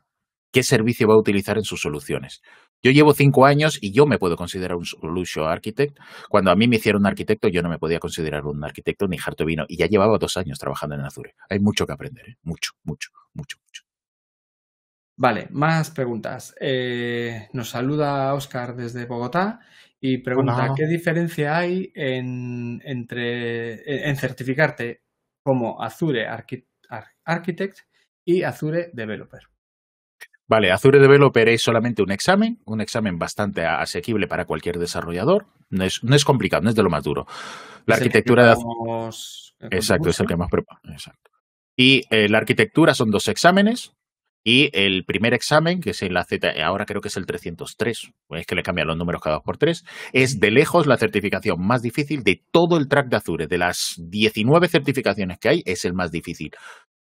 [0.52, 2.42] qué servicio va a utilizar en sus soluciones.
[2.82, 5.98] Yo llevo cinco años y yo me puedo considerar un solution architect.
[6.28, 9.16] Cuando a mí me hicieron un arquitecto, yo no me podía considerar un arquitecto ni
[9.18, 9.64] harto vino.
[9.68, 11.34] Y ya llevaba dos años trabajando en Azure.
[11.48, 12.34] Hay mucho que aprender, ¿eh?
[12.42, 13.85] mucho, mucho, mucho, mucho.
[15.16, 16.54] Vale, más preguntas.
[16.60, 19.60] Eh, nos saluda Oscar desde Bogotá
[19.98, 25.02] y pregunta, ¿qué diferencia hay en, entre, en certificarte
[25.42, 26.26] como Azure
[27.24, 27.78] Architect
[28.24, 29.40] y Azure Developer?
[30.48, 35.46] Vale, Azure Developer es solamente un examen, un examen bastante asequible para cualquier desarrollador.
[35.70, 37.26] No es, no es complicado, no es de lo más duro.
[37.86, 39.10] La arquitectura de Azure.
[39.70, 40.80] Exacto, es el que más prepara.
[40.92, 41.30] Exacto.
[41.74, 43.96] Y eh, la arquitectura son dos exámenes,
[44.48, 48.12] y el primer examen, que es en la Z, ahora creo que es el 303,
[48.30, 51.66] es que le cambian los números cada dos por tres, es de lejos la certificación
[51.66, 53.48] más difícil de todo el track de Azure.
[53.48, 56.52] De las 19 certificaciones que hay, es el más difícil.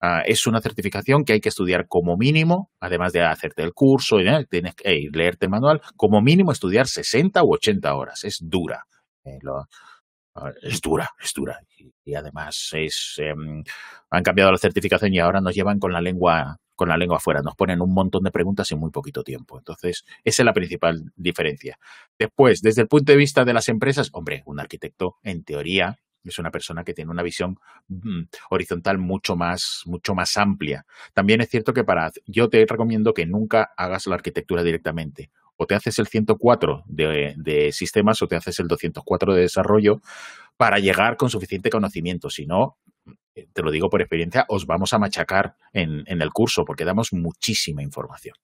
[0.00, 4.20] Ah, es una certificación que hay que estudiar como mínimo, además de hacerte el curso,
[4.20, 8.24] y tienes que leerte el manual, como mínimo estudiar 60 u 80 horas.
[8.24, 8.86] Es dura.
[9.22, 9.38] Eh,
[10.62, 11.60] es dura, es dura.
[12.06, 13.62] Y, además es, em,
[14.08, 17.40] han cambiado la certificación y ahora nos llevan con la lengua con la lengua afuera.
[17.42, 19.58] Nos ponen un montón de preguntas en muy poquito tiempo.
[19.58, 21.78] Entonces, esa es la principal diferencia.
[22.18, 26.38] Después, desde el punto de vista de las empresas, hombre, un arquitecto, en teoría, es
[26.38, 27.58] una persona que tiene una visión
[27.88, 30.86] mm, horizontal mucho más, mucho más amplia.
[31.12, 35.30] También es cierto que para, yo te recomiendo que nunca hagas la arquitectura directamente.
[35.56, 40.00] O te haces el 104 de, de sistemas o te haces el 204 de desarrollo
[40.56, 42.28] para llegar con suficiente conocimiento.
[42.28, 42.78] Si no,
[43.34, 47.12] te lo digo por experiencia, os vamos a machacar en, en el curso porque damos
[47.12, 48.34] muchísima información.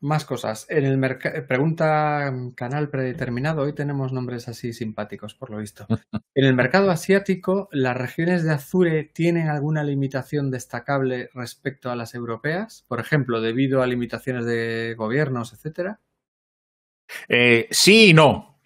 [0.00, 0.66] Más cosas.
[0.68, 0.98] En el
[1.46, 5.86] pregunta mm, canal predeterminado, hoy tenemos nombres así simpáticos, por lo visto.
[6.34, 12.14] En el mercado asiático, ¿las regiones de Azure tienen alguna limitación destacable respecto a las
[12.14, 12.84] europeas?
[12.86, 16.00] Por ejemplo, debido a limitaciones de gobiernos, etcétera.
[17.28, 18.60] Eh, sí y no.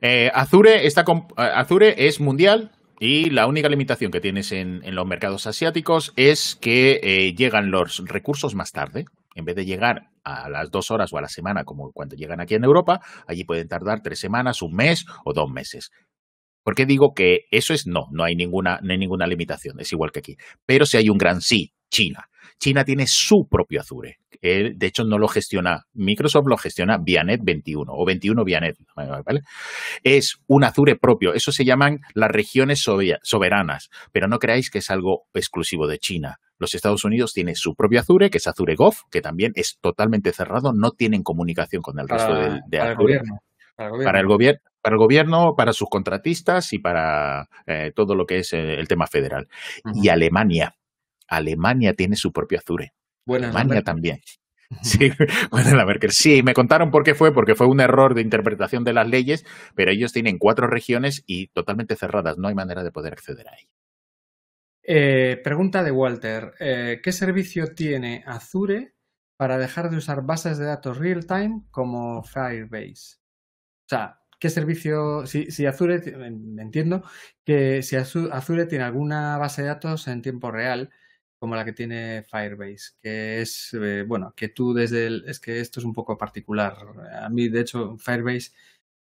[0.00, 1.04] Eh, Azure, está
[1.36, 2.72] Azure es mundial,
[3.04, 8.00] y la única limitación que tienes en, los mercados asiáticos es que eh, llegan los
[8.06, 9.06] recursos más tarde.
[9.34, 12.40] En vez de llegar a las dos horas o a la semana, como cuando llegan
[12.40, 15.90] aquí en Europa, allí pueden tardar tres semanas, un mes o dos meses.
[16.62, 18.06] ¿Por qué digo que eso es no?
[18.12, 20.36] No hay ninguna, no hay ninguna limitación, es igual que aquí.
[20.64, 22.28] Pero si hay un gran sí, China.
[22.58, 24.18] China tiene su propio Azure.
[24.40, 28.76] de hecho, no lo gestiona Microsoft, lo gestiona Vianet 21 o 21 Vianet.
[30.02, 31.34] Es un Azure propio.
[31.34, 32.82] Eso se llaman las regiones
[33.22, 33.90] soberanas.
[34.12, 36.38] Pero no creáis que es algo exclusivo de China.
[36.62, 40.32] Los Estados Unidos tienen su propio Azure, que es Azure Gov, que también es totalmente
[40.32, 43.38] cerrado, no tienen comunicación con el resto de, para El gobierno,
[43.74, 44.60] para, el gobierno.
[44.80, 48.86] para el gobierno, para sus contratistas y para eh, todo lo que es eh, el
[48.86, 49.48] tema federal.
[49.92, 50.76] Y Alemania,
[51.28, 52.92] Alemania tiene su propio Azure.
[53.26, 54.20] Alemania también.
[54.82, 55.10] Sí,
[55.50, 56.12] bueno, la Merkel.
[56.12, 59.44] Sí, me contaron por qué fue, porque fue un error de interpretación de las leyes,
[59.74, 63.52] pero ellos tienen cuatro regiones y totalmente cerradas, no hay manera de poder acceder a
[63.52, 63.70] ellas.
[64.82, 68.94] Eh, pregunta de Walter, eh, ¿qué servicio tiene Azure
[69.36, 73.18] para dejar de usar bases de datos real-time como Firebase?
[73.86, 76.00] O sea, ¿qué servicio, si, si Azure,
[76.58, 77.04] entiendo
[77.44, 80.90] que si Azure tiene alguna base de datos en tiempo real,
[81.42, 85.58] como la que tiene Firebase, que es, eh, bueno, que tú desde el, es que
[85.58, 86.76] esto es un poco particular.
[87.20, 88.52] A mí, de hecho, Firebase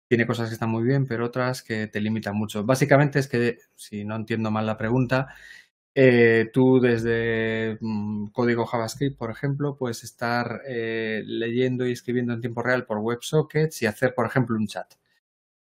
[0.08, 2.64] tiene cosas que están muy bien, pero otras que te limitan mucho.
[2.64, 5.28] Básicamente es que, si no entiendo mal la pregunta,
[5.94, 12.40] eh, tú desde mm, código JavaScript, por ejemplo, puedes estar eh, leyendo y escribiendo en
[12.40, 14.94] tiempo real por WebSockets y hacer, por ejemplo, un chat.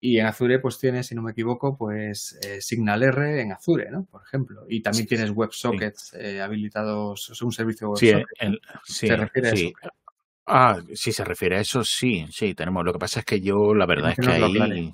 [0.00, 3.90] Y en Azure, pues tienes, si no me equivoco, pues eh, Signal R en Azure,
[3.90, 4.04] ¿no?
[4.04, 4.64] Por ejemplo.
[4.68, 8.60] Y también tienes WebSockets eh, habilitados, es un servicio WebSocket.
[8.84, 9.70] Sí, ¿Se refiere a eso?
[10.46, 12.84] Ah, sí, se refiere a eso, sí, sí, tenemos.
[12.84, 14.92] Lo que pasa es que yo, la verdad es que ahí,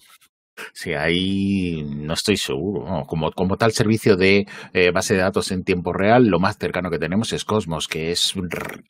[0.72, 3.04] sí, ahí no estoy seguro.
[3.06, 6.90] Como, como tal servicio de eh, base de datos en tiempo real, lo más cercano
[6.90, 8.32] que tenemos es Cosmos, que es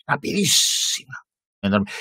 [0.07, 1.25] rapidísima.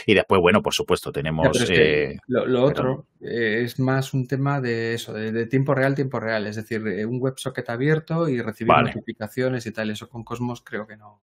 [0.06, 1.48] Y después, bueno, por supuesto, tenemos...
[1.70, 6.48] Eh, lo, otro eh, es más un tema de eso, de, tiempo real, tiempo real.
[6.48, 9.90] Es decir, eh, un WebSocket abierto y recibir notificaciones y tal.
[9.90, 11.22] Eso con Cosmos creo que no.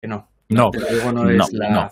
[0.00, 0.28] Que no.
[0.48, 0.70] No,
[1.12, 1.90] no, es la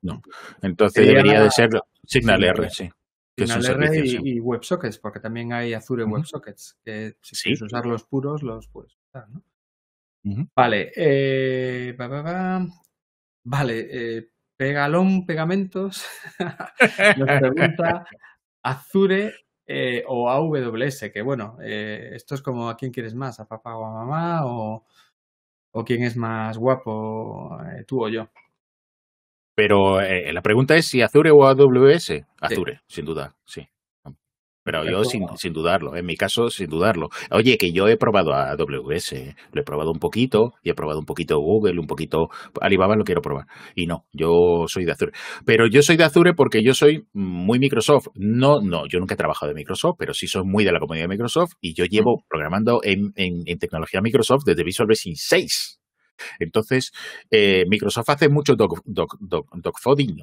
[0.00, 0.22] no,
[0.62, 1.70] Entonces debería de ser
[2.04, 2.88] Signal R, sí.
[3.36, 8.42] Signal R y, WebSockets, porque también hay Azure WebSockets, que si quieres usar los puros,
[8.42, 9.42] los puedes usar, ¿no?
[10.54, 11.96] Vale, eh,
[13.44, 16.04] vale, Pegalón Pegamentos
[17.16, 18.04] nos pregunta
[18.60, 19.32] Azure
[19.64, 23.76] eh, o AWS, que bueno, eh, esto es como a quién quieres más, a papá
[23.76, 24.84] o a mamá, o,
[25.70, 28.28] o quién es más guapo, eh, tú o yo.
[29.54, 32.24] Pero la pregunta es si Azure o AWS.
[32.40, 33.68] Azure, sin duda, sí.
[34.70, 37.08] Pero yo sin, sin, dudarlo, en mi caso sin dudarlo.
[37.30, 39.14] Oye, que yo he probado a AWS,
[39.52, 42.28] lo he probado un poquito, y he probado un poquito Google, un poquito
[42.60, 43.46] Alibaba lo quiero probar.
[43.74, 45.12] Y no, yo soy de Azure.
[45.46, 48.08] Pero yo soy de Azure porque yo soy muy Microsoft.
[48.14, 51.04] No, no, yo nunca he trabajado de Microsoft, pero sí soy muy de la comunidad
[51.04, 55.77] de Microsoft y yo llevo programando en, en, tecnología Microsoft desde Visual Basic 6.
[56.38, 56.92] Entonces,
[57.30, 58.82] eh, Microsoft hace mucho doc,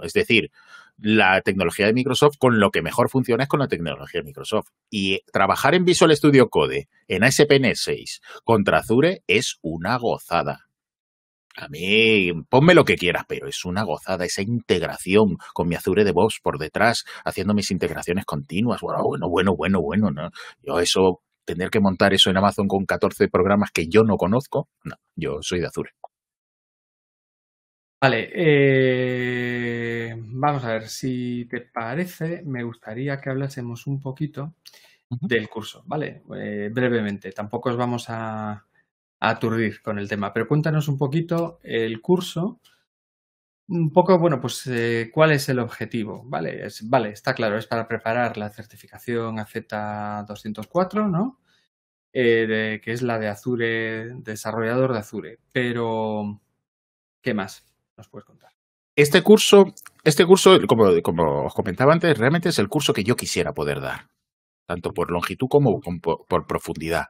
[0.03, 0.51] es decir,
[0.97, 4.69] la tecnología de Microsoft con lo que mejor funciona es con la tecnología de Microsoft.
[4.89, 10.65] Y trabajar en Visual Studio Code, en ASP.NET 6, contra Azure es una gozada.
[11.57, 16.03] A mí, ponme lo que quieras, pero es una gozada esa integración con mi Azure
[16.03, 18.81] de DevOps por detrás, haciendo mis integraciones continuas.
[18.81, 20.31] Bueno, bueno, bueno, bueno, ¿no?
[20.61, 24.67] Yo eso tener que montar eso en Amazon con 14 programas que yo no conozco,
[24.83, 25.91] no, yo soy de Azure.
[28.01, 34.53] Vale, eh, vamos a ver, si te parece, me gustaría que hablásemos un poquito
[35.09, 36.21] del curso, ¿vale?
[36.35, 38.63] Eh, brevemente, tampoco os vamos a, a,
[39.19, 42.59] aturdir con el tema, pero cuéntanos un poquito el curso,
[43.67, 46.67] un poco, bueno, pues eh, cuál es el objetivo, ¿vale?
[46.83, 51.39] Vale, está claro, es para preparar la certificación AZ204, ¿no?
[52.13, 56.41] Eh, que es la de Azure, desarrollador de Azure, pero
[57.21, 57.65] ¿qué más
[57.97, 58.51] nos puedes contar?
[58.95, 59.73] Este curso,
[60.03, 63.81] este curso, como, como os comentaba antes, realmente es el curso que yo quisiera poder
[63.81, 64.07] dar
[64.65, 67.07] tanto por longitud como por, profundidad.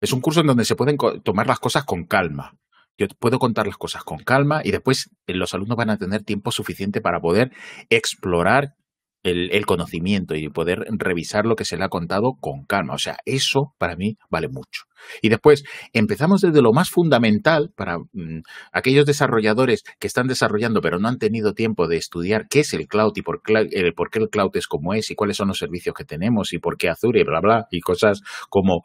[0.00, 2.56] Es un curso en donde se pueden tomar las cosas con calma.
[2.98, 6.24] Yo puedo contar las cosas con calma y después eh, los alumnos van a tener
[6.24, 7.52] tiempo suficiente para poder
[7.90, 8.74] explorar
[9.22, 12.94] el, conocimiento y poder revisar lo que se le ha contado con calma.
[12.94, 14.84] O sea, eso para mí vale mucho.
[15.22, 18.40] Y después empezamos desde lo más fundamental para mm,
[18.72, 22.86] aquellos desarrolladores que están desarrollando pero no han tenido tiempo de estudiar qué es el
[22.86, 25.58] cloud y por, el, por qué el cloud es como es y cuáles son los
[25.58, 28.82] servicios que tenemos y por qué Azure y bla, bla, y cosas como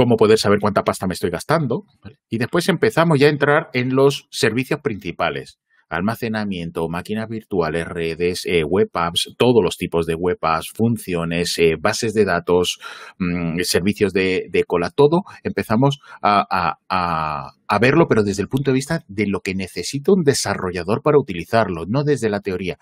[0.00, 1.84] cómo poder saber cuánta pasta me estoy gastando.
[2.30, 5.58] Y después empezamos ya a entrar en los servicios principales
[5.90, 11.74] almacenamiento, máquinas virtuales, redes, eh, web apps, todos los tipos de web apps, funciones, eh,
[11.78, 12.78] bases de datos,
[13.18, 19.04] mm, servicios de, cola, todo empezamos a, a, verlo, pero desde el punto de vista
[19.08, 22.78] de lo que necesita un desarrollador para utilizarlo, no desde la teoría.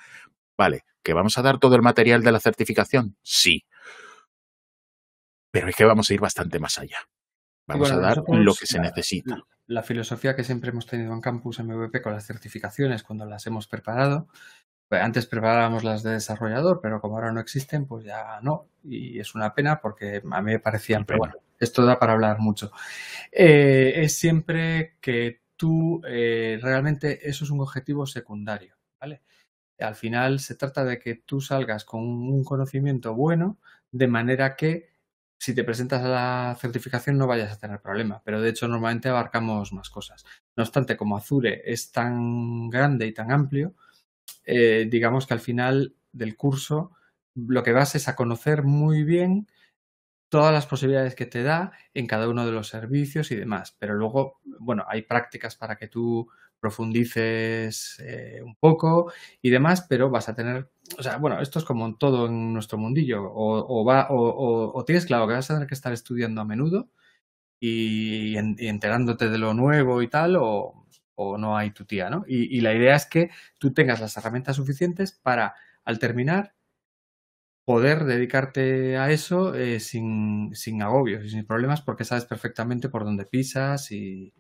[0.59, 3.17] Vale, ¿que vamos a dar todo el material de la certificación?
[3.23, 3.63] Sí.
[5.51, 6.99] Pero es que vamos a ir bastante más allá.
[7.67, 11.61] Vamos a dar lo que se necesita la filosofía que siempre hemos tenido en Campus
[11.61, 14.29] MVP con las certificaciones cuando las hemos preparado.
[14.89, 18.71] Pues antes preparábamos las de desarrollador, pero como ahora no existen, pues ya no.
[18.83, 22.39] Y es una pena porque a mí me parecían, pero bueno, esto da para hablar
[22.39, 22.73] mucho.
[23.31, 29.21] Eh, es siempre que tú eh, realmente eso es un objetivo secundario, ¿vale?
[29.79, 33.59] Al final se trata de que tú salgas con un conocimiento bueno,
[33.93, 34.89] de manera que
[35.39, 39.09] si te presentas a la certificación no vayas a tener problema, pero de hecho normalmente
[39.09, 40.25] abarcamos más cosas.
[40.57, 43.75] No obstante, como Azure es tan grande y tan amplio,
[44.45, 46.93] eh, digamos que al final del curso
[47.35, 49.47] lo que vas es a conocer muy bien
[50.29, 53.77] todas las posibilidades que te da en cada uno de los servicios y demás.
[53.79, 56.29] Pero luego, bueno, hay prácticas para que tú
[56.61, 61.65] profundices eh, un poco y demás, pero vas a tener, o sea, bueno, esto es
[61.65, 65.75] como todo en nuestro mundillo, o, va, o, tienes claro que vas a tener que
[65.75, 66.91] estar estudiando a menudo
[67.61, 70.87] y, enterándote de lo nuevo y tal, o,
[71.39, 72.25] no hay tu tía, ¿no?
[72.29, 75.55] Y, la idea es que tú tengas las herramientas suficientes para,
[75.85, 76.55] al terminar,
[77.65, 83.05] poder dedicarte a eso eh, sin, sin agobios y sin problemas porque sabes perfectamente por
[83.05, 84.33] dónde pisas y,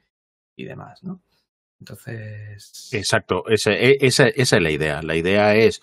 [0.56, 1.22] y demás, ¿no?
[1.80, 2.90] Entonces.
[2.92, 5.02] Exacto, esa, e, esa, esa, es la idea.
[5.02, 5.80] La idea es,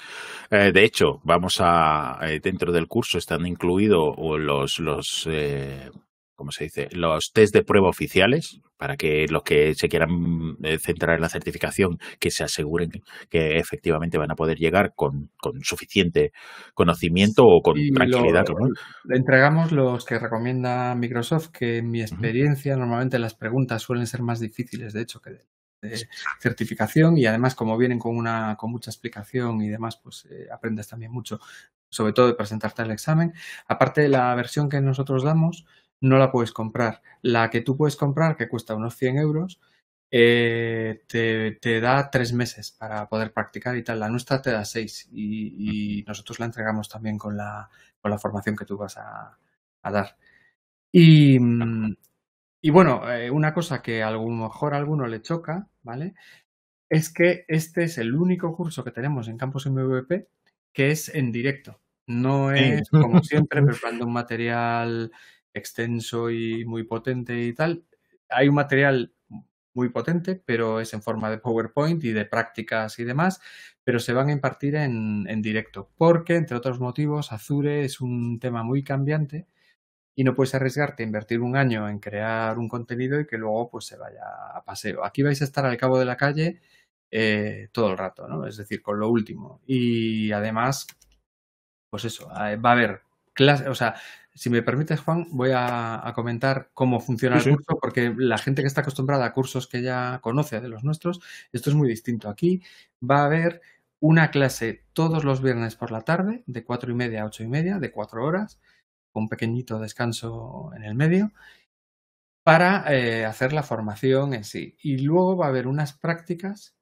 [0.51, 2.19] eh, de hecho, vamos a.
[2.23, 5.89] Eh, dentro del curso están incluidos los, los eh,
[6.35, 6.89] ¿cómo se dice?
[6.91, 10.09] Los test de prueba oficiales para que los que se quieran
[10.81, 12.91] centrar en la certificación que se aseguren
[13.30, 16.34] que efectivamente van a poder llegar con, con suficiente
[16.73, 18.43] conocimiento o con tranquilidad.
[19.05, 24.22] Le entregamos los que recomienda Microsoft, que en mi experiencia normalmente las preguntas suelen ser
[24.23, 25.31] más difíciles, de hecho, que
[26.40, 30.88] certificación y además como vienen con una con mucha explicación y demás pues eh, aprendes
[30.88, 31.40] también mucho
[31.90, 33.34] sobre todo de presentarte al examen.
[33.68, 35.66] Aparte la versión que nosotros damos
[36.02, 37.02] no la puedes comprar.
[37.22, 39.60] La que tú puedes comprar que cuesta unos 100 euros
[40.12, 43.99] eh, te, da tres meses para poder practicar y tal.
[43.99, 47.70] La nuestra te da seis y, nosotros la entregamos también con la
[48.02, 49.38] con la formación que tú vas a,
[49.82, 50.18] a dar.
[50.91, 51.40] Y,
[52.65, 56.15] y bueno, eh, una cosa que a lo mejor a alguno le choca, ¿vale?
[56.89, 60.29] Es que este es el único curso que tenemos en Campus MVP
[60.73, 61.79] que es en directo.
[62.07, 65.11] No es, como siempre, preparando un material
[65.53, 67.85] extenso y muy potente y tal.
[68.29, 69.13] Hay un material
[69.75, 73.41] muy potente, pero es en forma de PowerPoint y de prácticas y demás,
[73.83, 78.39] pero se van a impartir en, en directo, porque, entre otros motivos, Azure es un
[78.39, 79.45] tema muy cambiante
[80.15, 83.69] y no puedes arriesgarte a invertir un año en crear un contenido y que luego
[83.69, 84.23] pues se vaya
[84.53, 85.03] a paseo.
[85.05, 86.61] Aquí vais a estar al cabo de la calle
[87.11, 88.45] eh, todo el rato, ¿no?
[88.47, 89.61] Es decir, con lo último.
[89.65, 90.87] Y además,
[91.89, 93.01] pues eso, eh, va a haber
[93.33, 93.95] clases, o sea,
[94.33, 98.67] si me permites, Juan, voy a, comentar cómo funciona el curso, porque la gente que
[98.67, 101.21] está acostumbrada a cursos que ya conoce de los nuestros,
[101.53, 102.29] esto es muy distinto.
[102.29, 102.61] Aquí
[103.01, 103.61] va a haber
[104.01, 107.47] una clase todos los viernes por la tarde, de cuatro y media a ocho y
[107.47, 108.59] media, de cuatro horas,
[109.19, 111.31] un pequeñito descanso en el medio,
[112.43, 114.77] para eh, hacer la formación en sí.
[114.81, 116.75] Y luego va a haber unas prácticas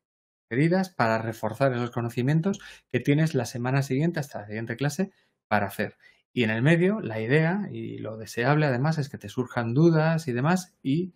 [0.49, 2.59] queridas para reforzar esos conocimientos
[2.91, 5.11] que tienes la semana siguiente hasta la siguiente clase
[5.47, 5.97] para hacer.
[6.33, 10.27] Y en el medio, la idea y lo deseable además es que te surjan dudas
[10.27, 11.13] y demás y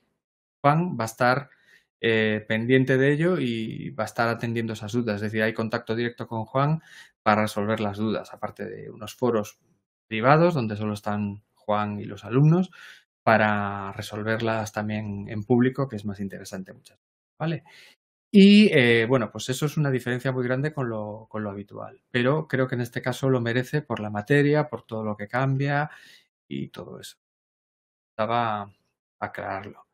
[0.62, 1.50] Juan va a estar
[2.00, 5.16] eh, pendiente de ello y va a estar atendiendo esas dudas.
[5.18, 6.82] Es decir, hay contacto directo con Juan
[7.24, 9.60] para resolver las dudas, aparte de unos foros
[10.08, 12.72] privados donde solo están Juan y los alumnos
[13.24, 17.08] para resolverlas también en público, que es más interesante muchas veces.
[17.38, 17.64] ¿Vale?
[18.32, 22.02] Y eh, bueno, pues eso es una diferencia muy grande con lo, con lo habitual.
[22.12, 25.28] Pero creo que en este caso lo merece por la materia, por todo lo que
[25.28, 25.90] cambia
[26.48, 27.18] y todo eso.
[28.12, 28.72] Estaba
[29.20, 29.88] aclararlo.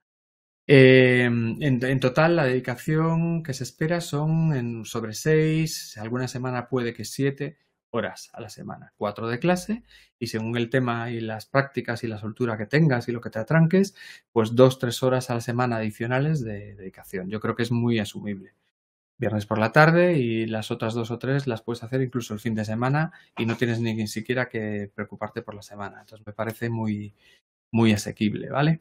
[0.68, 6.70] Eh, en, en, total, la dedicación que se espera son en, sobre seis, alguna semana
[6.70, 7.58] puede que siete
[7.94, 9.84] horas a la semana, cuatro de clase
[10.20, 13.30] y según el tema y las prácticas y la soltura que tengas y lo que
[13.30, 13.96] te atranques,
[14.32, 17.30] pues dos, tres horas a la semana adicionales de dedicación.
[17.30, 18.56] Yo creo que es muy asumible.
[19.18, 22.40] Viernes por la tarde y las otras dos o tres las puedes hacer incluso el
[22.40, 26.02] fin de semana y no tienes ni siquiera que preocuparte por la semana.
[26.02, 27.14] Entonces me parece muy,
[27.72, 28.80] muy asequible, ¿vale?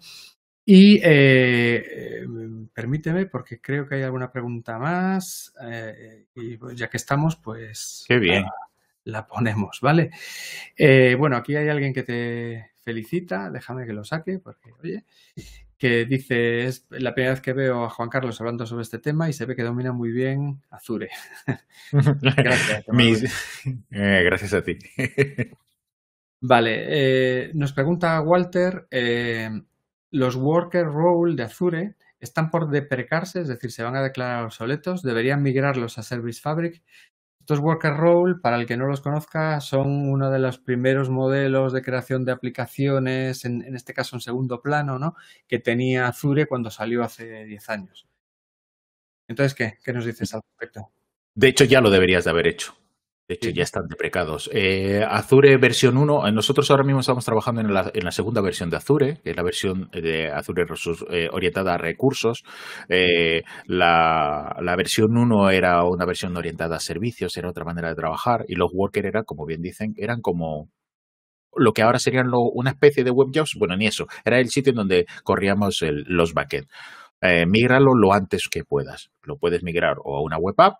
[0.65, 2.25] Y eh,
[2.73, 5.53] permíteme, porque creo que hay alguna pregunta más.
[5.61, 8.05] Eh, y ya que estamos, pues.
[8.07, 8.45] Qué bien.
[9.05, 10.11] La ponemos, ¿vale?
[10.77, 13.51] Eh, bueno, aquí hay alguien que te felicita.
[13.51, 15.05] Déjame que lo saque, porque, oye,
[15.79, 19.29] que dice: Es la primera vez que veo a Juan Carlos hablando sobre este tema
[19.29, 21.11] y se ve que domina muy bien Azure.
[21.93, 22.85] gracias.
[22.89, 23.25] Mis...
[23.91, 24.79] gracias a ti.
[26.41, 28.87] vale, nos pregunta Walter
[30.13, 35.03] los worker role de Azure están por deprecarse, es decir, se van a declarar obsoletos,
[35.03, 36.81] deberían migrarlos a Service Fabric.
[37.43, 41.73] Estos worker role, para el que no los conozca, son uno de los primeros modelos
[41.73, 45.17] de creación de aplicaciones, en, este caso en segundo plano, ¿no?
[45.49, 48.07] que tenía Azure cuando salió hace 10 años.
[49.27, 49.79] Entonces, ¿qué?
[49.83, 50.93] ¿Qué nos dices al respecto?
[51.35, 52.77] De hecho, ya lo deberías de haber hecho.
[53.29, 54.51] De hecho, ya están deprecados.
[54.53, 58.41] Eh, Azure versión 1, eh, nosotros ahora mismo estamos trabajando en la, en la, segunda
[58.41, 60.67] versión de Azure, que es la versión de Azure
[61.11, 62.43] eh, orientada a recursos.
[62.89, 67.95] Eh, la, la, versión 1 era una versión orientada a servicios, era otra manera de
[67.95, 70.69] trabajar, y los workers eran, como bien dicen, eran como
[71.55, 74.51] lo que ahora serían lo, una especie de web jobs, bueno, ni eso, era el
[74.51, 76.69] sitio en donde corríamos el, los backends.
[77.21, 79.11] Eh, lo antes que puedas.
[79.23, 80.75] Lo puedes migrar o a una web app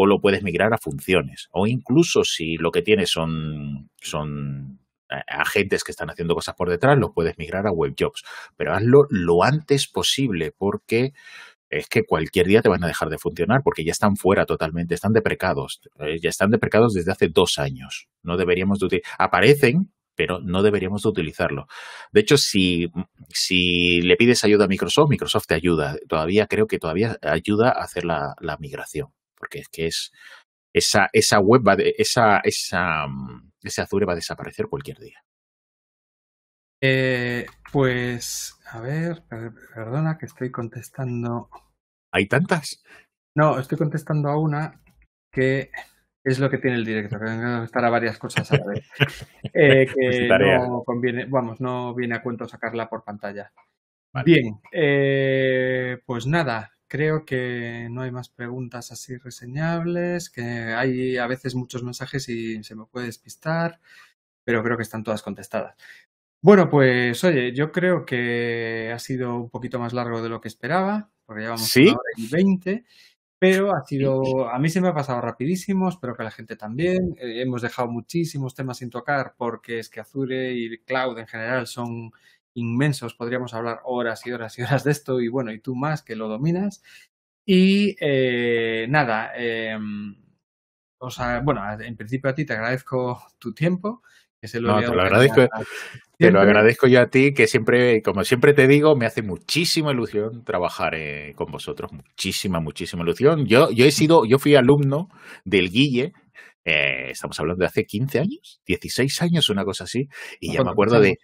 [0.00, 1.48] o lo puedes migrar a funciones.
[1.50, 4.78] O incluso si lo que tienes son, son
[5.10, 8.22] eh, agentes que están haciendo cosas por detrás, lo puedes migrar a web jobs.
[8.56, 11.14] Pero hazlo lo antes posible porque
[11.68, 14.94] es que cualquier día te van a dejar de funcionar porque ya están fuera totalmente,
[14.94, 15.80] están deprecados.
[15.98, 18.06] Eh, ya están deprecados desde hace dos años.
[18.22, 21.66] No deberíamos de Aparecen, pero no deberíamos de utilizarlo.
[22.12, 22.92] De hecho, si,
[23.30, 25.96] si le pides ayuda a Microsoft, Microsoft te ayuda.
[26.08, 29.08] Todavía creo que todavía ayuda a hacer la, la migración
[29.38, 30.12] porque es que es
[30.74, 35.22] esa, esa web va de, esa, esa, mm, ese Azure va a desaparecer cualquier día.
[36.80, 39.24] Eh, pues, a ver,
[39.74, 41.50] perdona que estoy contestando.
[42.12, 42.82] ¿Hay tantas?
[43.36, 44.80] No, estoy contestando a una
[45.32, 45.70] que
[46.24, 48.90] es lo que tiene el director, que estar a varias cosas a la vez.
[49.54, 53.50] Eh, que no conviene, vamos, no viene a cuento sacarla por pantalla.
[54.12, 54.24] Vale.
[54.24, 61.26] Bien, eh, pues nada, Creo que no hay más preguntas así reseñables, que hay a
[61.26, 63.78] veces muchos mensajes y se me puede despistar,
[64.44, 65.76] pero creo que están todas contestadas.
[66.40, 70.48] Bueno, pues oye, yo creo que ha sido un poquito más largo de lo que
[70.48, 71.82] esperaba, porque llevamos ¿Sí?
[71.82, 72.84] una hora y veinte,
[73.38, 76.56] pero ha sido, a mí se me ha pasado rapidísimo, espero que a la gente
[76.56, 77.16] también.
[77.20, 81.66] Eh, hemos dejado muchísimos temas sin tocar porque es que Azure y Cloud en general
[81.66, 82.12] son
[82.58, 86.02] inmensos, podríamos hablar horas y horas y horas de esto, y bueno, y tú más
[86.02, 86.82] que lo dominas.
[87.44, 89.78] Y eh, nada, eh,
[90.98, 94.02] o sea, bueno, en principio a ti te agradezco tu tiempo.
[94.40, 95.48] Que se lo no, te lo agradezco.
[96.16, 99.92] Te lo agradezco yo a ti, que siempre, como siempre te digo, me hace muchísima
[99.92, 103.46] ilusión trabajar eh, con vosotros, muchísima, muchísima ilusión.
[103.46, 105.08] Yo, yo he sido, yo fui alumno
[105.44, 106.12] del Guille,
[106.68, 110.06] eh, estamos hablando de hace 15 años, 16 años, una cosa así,
[110.38, 111.18] y ya me acuerdo de,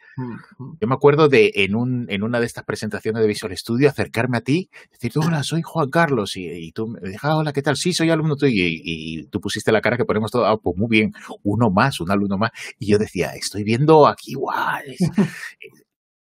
[0.81, 4.39] yo me acuerdo de en, un, en una de estas presentaciones de Visual Studio acercarme
[4.39, 7.61] a ti, decir, hola, soy Juan Carlos, y, y tú me dijiste, ah, hola, ¿qué
[7.61, 7.77] tal?
[7.77, 10.77] Sí, soy alumno tuyo, y, y, tú pusiste la cara que ponemos todo, ah, pues
[10.79, 11.13] muy bien,
[11.43, 14.81] uno más, un alumno más, y yo decía, estoy viendo aquí, guau,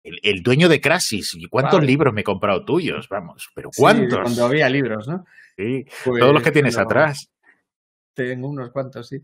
[0.03, 1.87] el, el, dueño de Crasis, ¿y cuántos vale.
[1.87, 3.09] libros me he comprado tuyos?
[3.09, 4.17] Vamos, pero ¿cuántos?
[4.17, 5.25] Sí, cuando había libros, ¿no?
[5.57, 7.29] Sí, pues, todos los que tienes atrás.
[8.27, 9.23] Tengo unos cuantos, sí.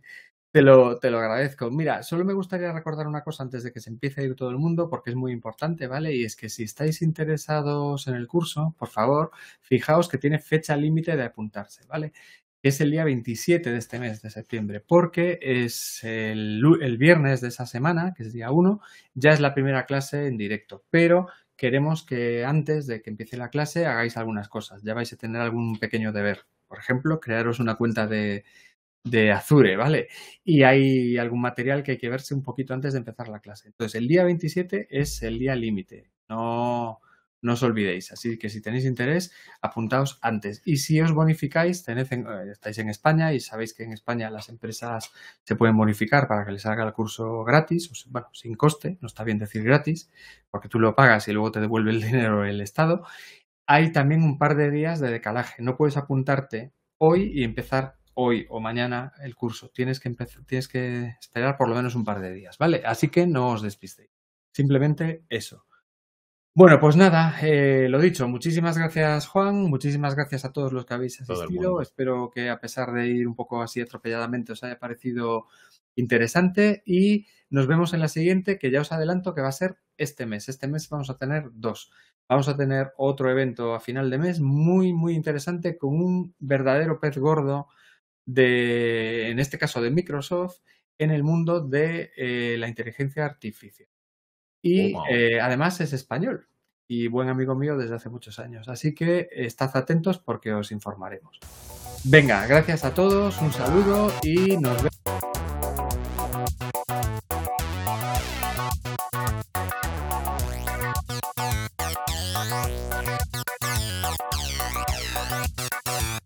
[0.52, 1.70] Te lo, te lo agradezco.
[1.70, 4.50] Mira, solo me gustaría recordar una cosa antes de que se empiece a ir todo
[4.50, 6.16] el mundo, porque es muy importante, ¿vale?
[6.16, 9.32] Y es que si estáis interesados en el curso, por favor,
[9.62, 12.14] fijaos que tiene fecha límite de apuntarse, ¿vale?
[12.68, 17.50] es el día 27 de este mes de septiembre, porque es el, el, viernes de
[17.50, 18.82] esa semana, que es día 1,
[19.14, 23.50] ya es la primera clase en directo, pero queremos que antes de que empiece la
[23.50, 26.48] clase hagáis algunas cosas, ya vais a tener algún pequeño deber.
[26.68, 28.46] Por ejemplo, crearos una cuenta de,
[29.06, 30.10] de Azure, ¿vale?
[30.44, 33.70] Y hay algún material que hay que verse un poquito antes de empezar la clase.
[33.70, 36.10] Entonces, el día 27 es el día límite.
[36.28, 37.00] No,
[37.42, 38.12] no os olvidéis.
[38.12, 40.62] Así que si tenéis interés, apuntaos antes.
[40.66, 42.06] Y si os bonificáis, eh,
[42.52, 45.12] estáis en España y sabéis que en España las empresas
[45.44, 49.24] se pueden bonificar para que les haga el curso gratis, bueno, sin coste, no está
[49.24, 50.10] bien decir gratis,
[50.50, 53.06] porque tú lo pagas y luego te devuelve el dinero el Estado.
[53.68, 55.62] Hay también un par de días de decalaje.
[55.62, 59.70] No puedes apuntarte hoy y empezar hoy o mañana el curso.
[59.70, 60.10] Tienes que,
[60.46, 62.82] tienes que esperar por lo menos un par de días, ¿vale?
[62.86, 64.10] Así que no os despistéis.
[64.52, 65.66] Simplemente eso.
[66.58, 70.94] Bueno, pues nada, eh, lo dicho, muchísimas gracias Juan, muchísimas gracias a todos los que
[70.94, 71.82] habéis asistido.
[71.82, 75.48] Espero que a pesar de ir un poco así atropelladamente os haya parecido
[75.96, 79.76] interesante y nos vemos en la siguiente que ya os adelanto que va a ser
[79.98, 80.48] este mes.
[80.48, 81.92] Este mes vamos a tener dos.
[82.30, 87.02] Vamos a tener otro evento a final de mes muy, muy interesante con un verdadero
[87.02, 87.68] pez gordo
[88.26, 90.60] de, en este caso de Microsoft,
[90.98, 93.90] en el mundo de eh, la inteligencia artificial.
[94.62, 96.48] Y oh, eh, además es español
[96.88, 98.68] y buen amigo mío desde hace muchos años.
[98.68, 101.40] Así que estad atentos porque os informaremos.
[102.04, 104.95] Venga, gracias a todos, un saludo y nos vemos.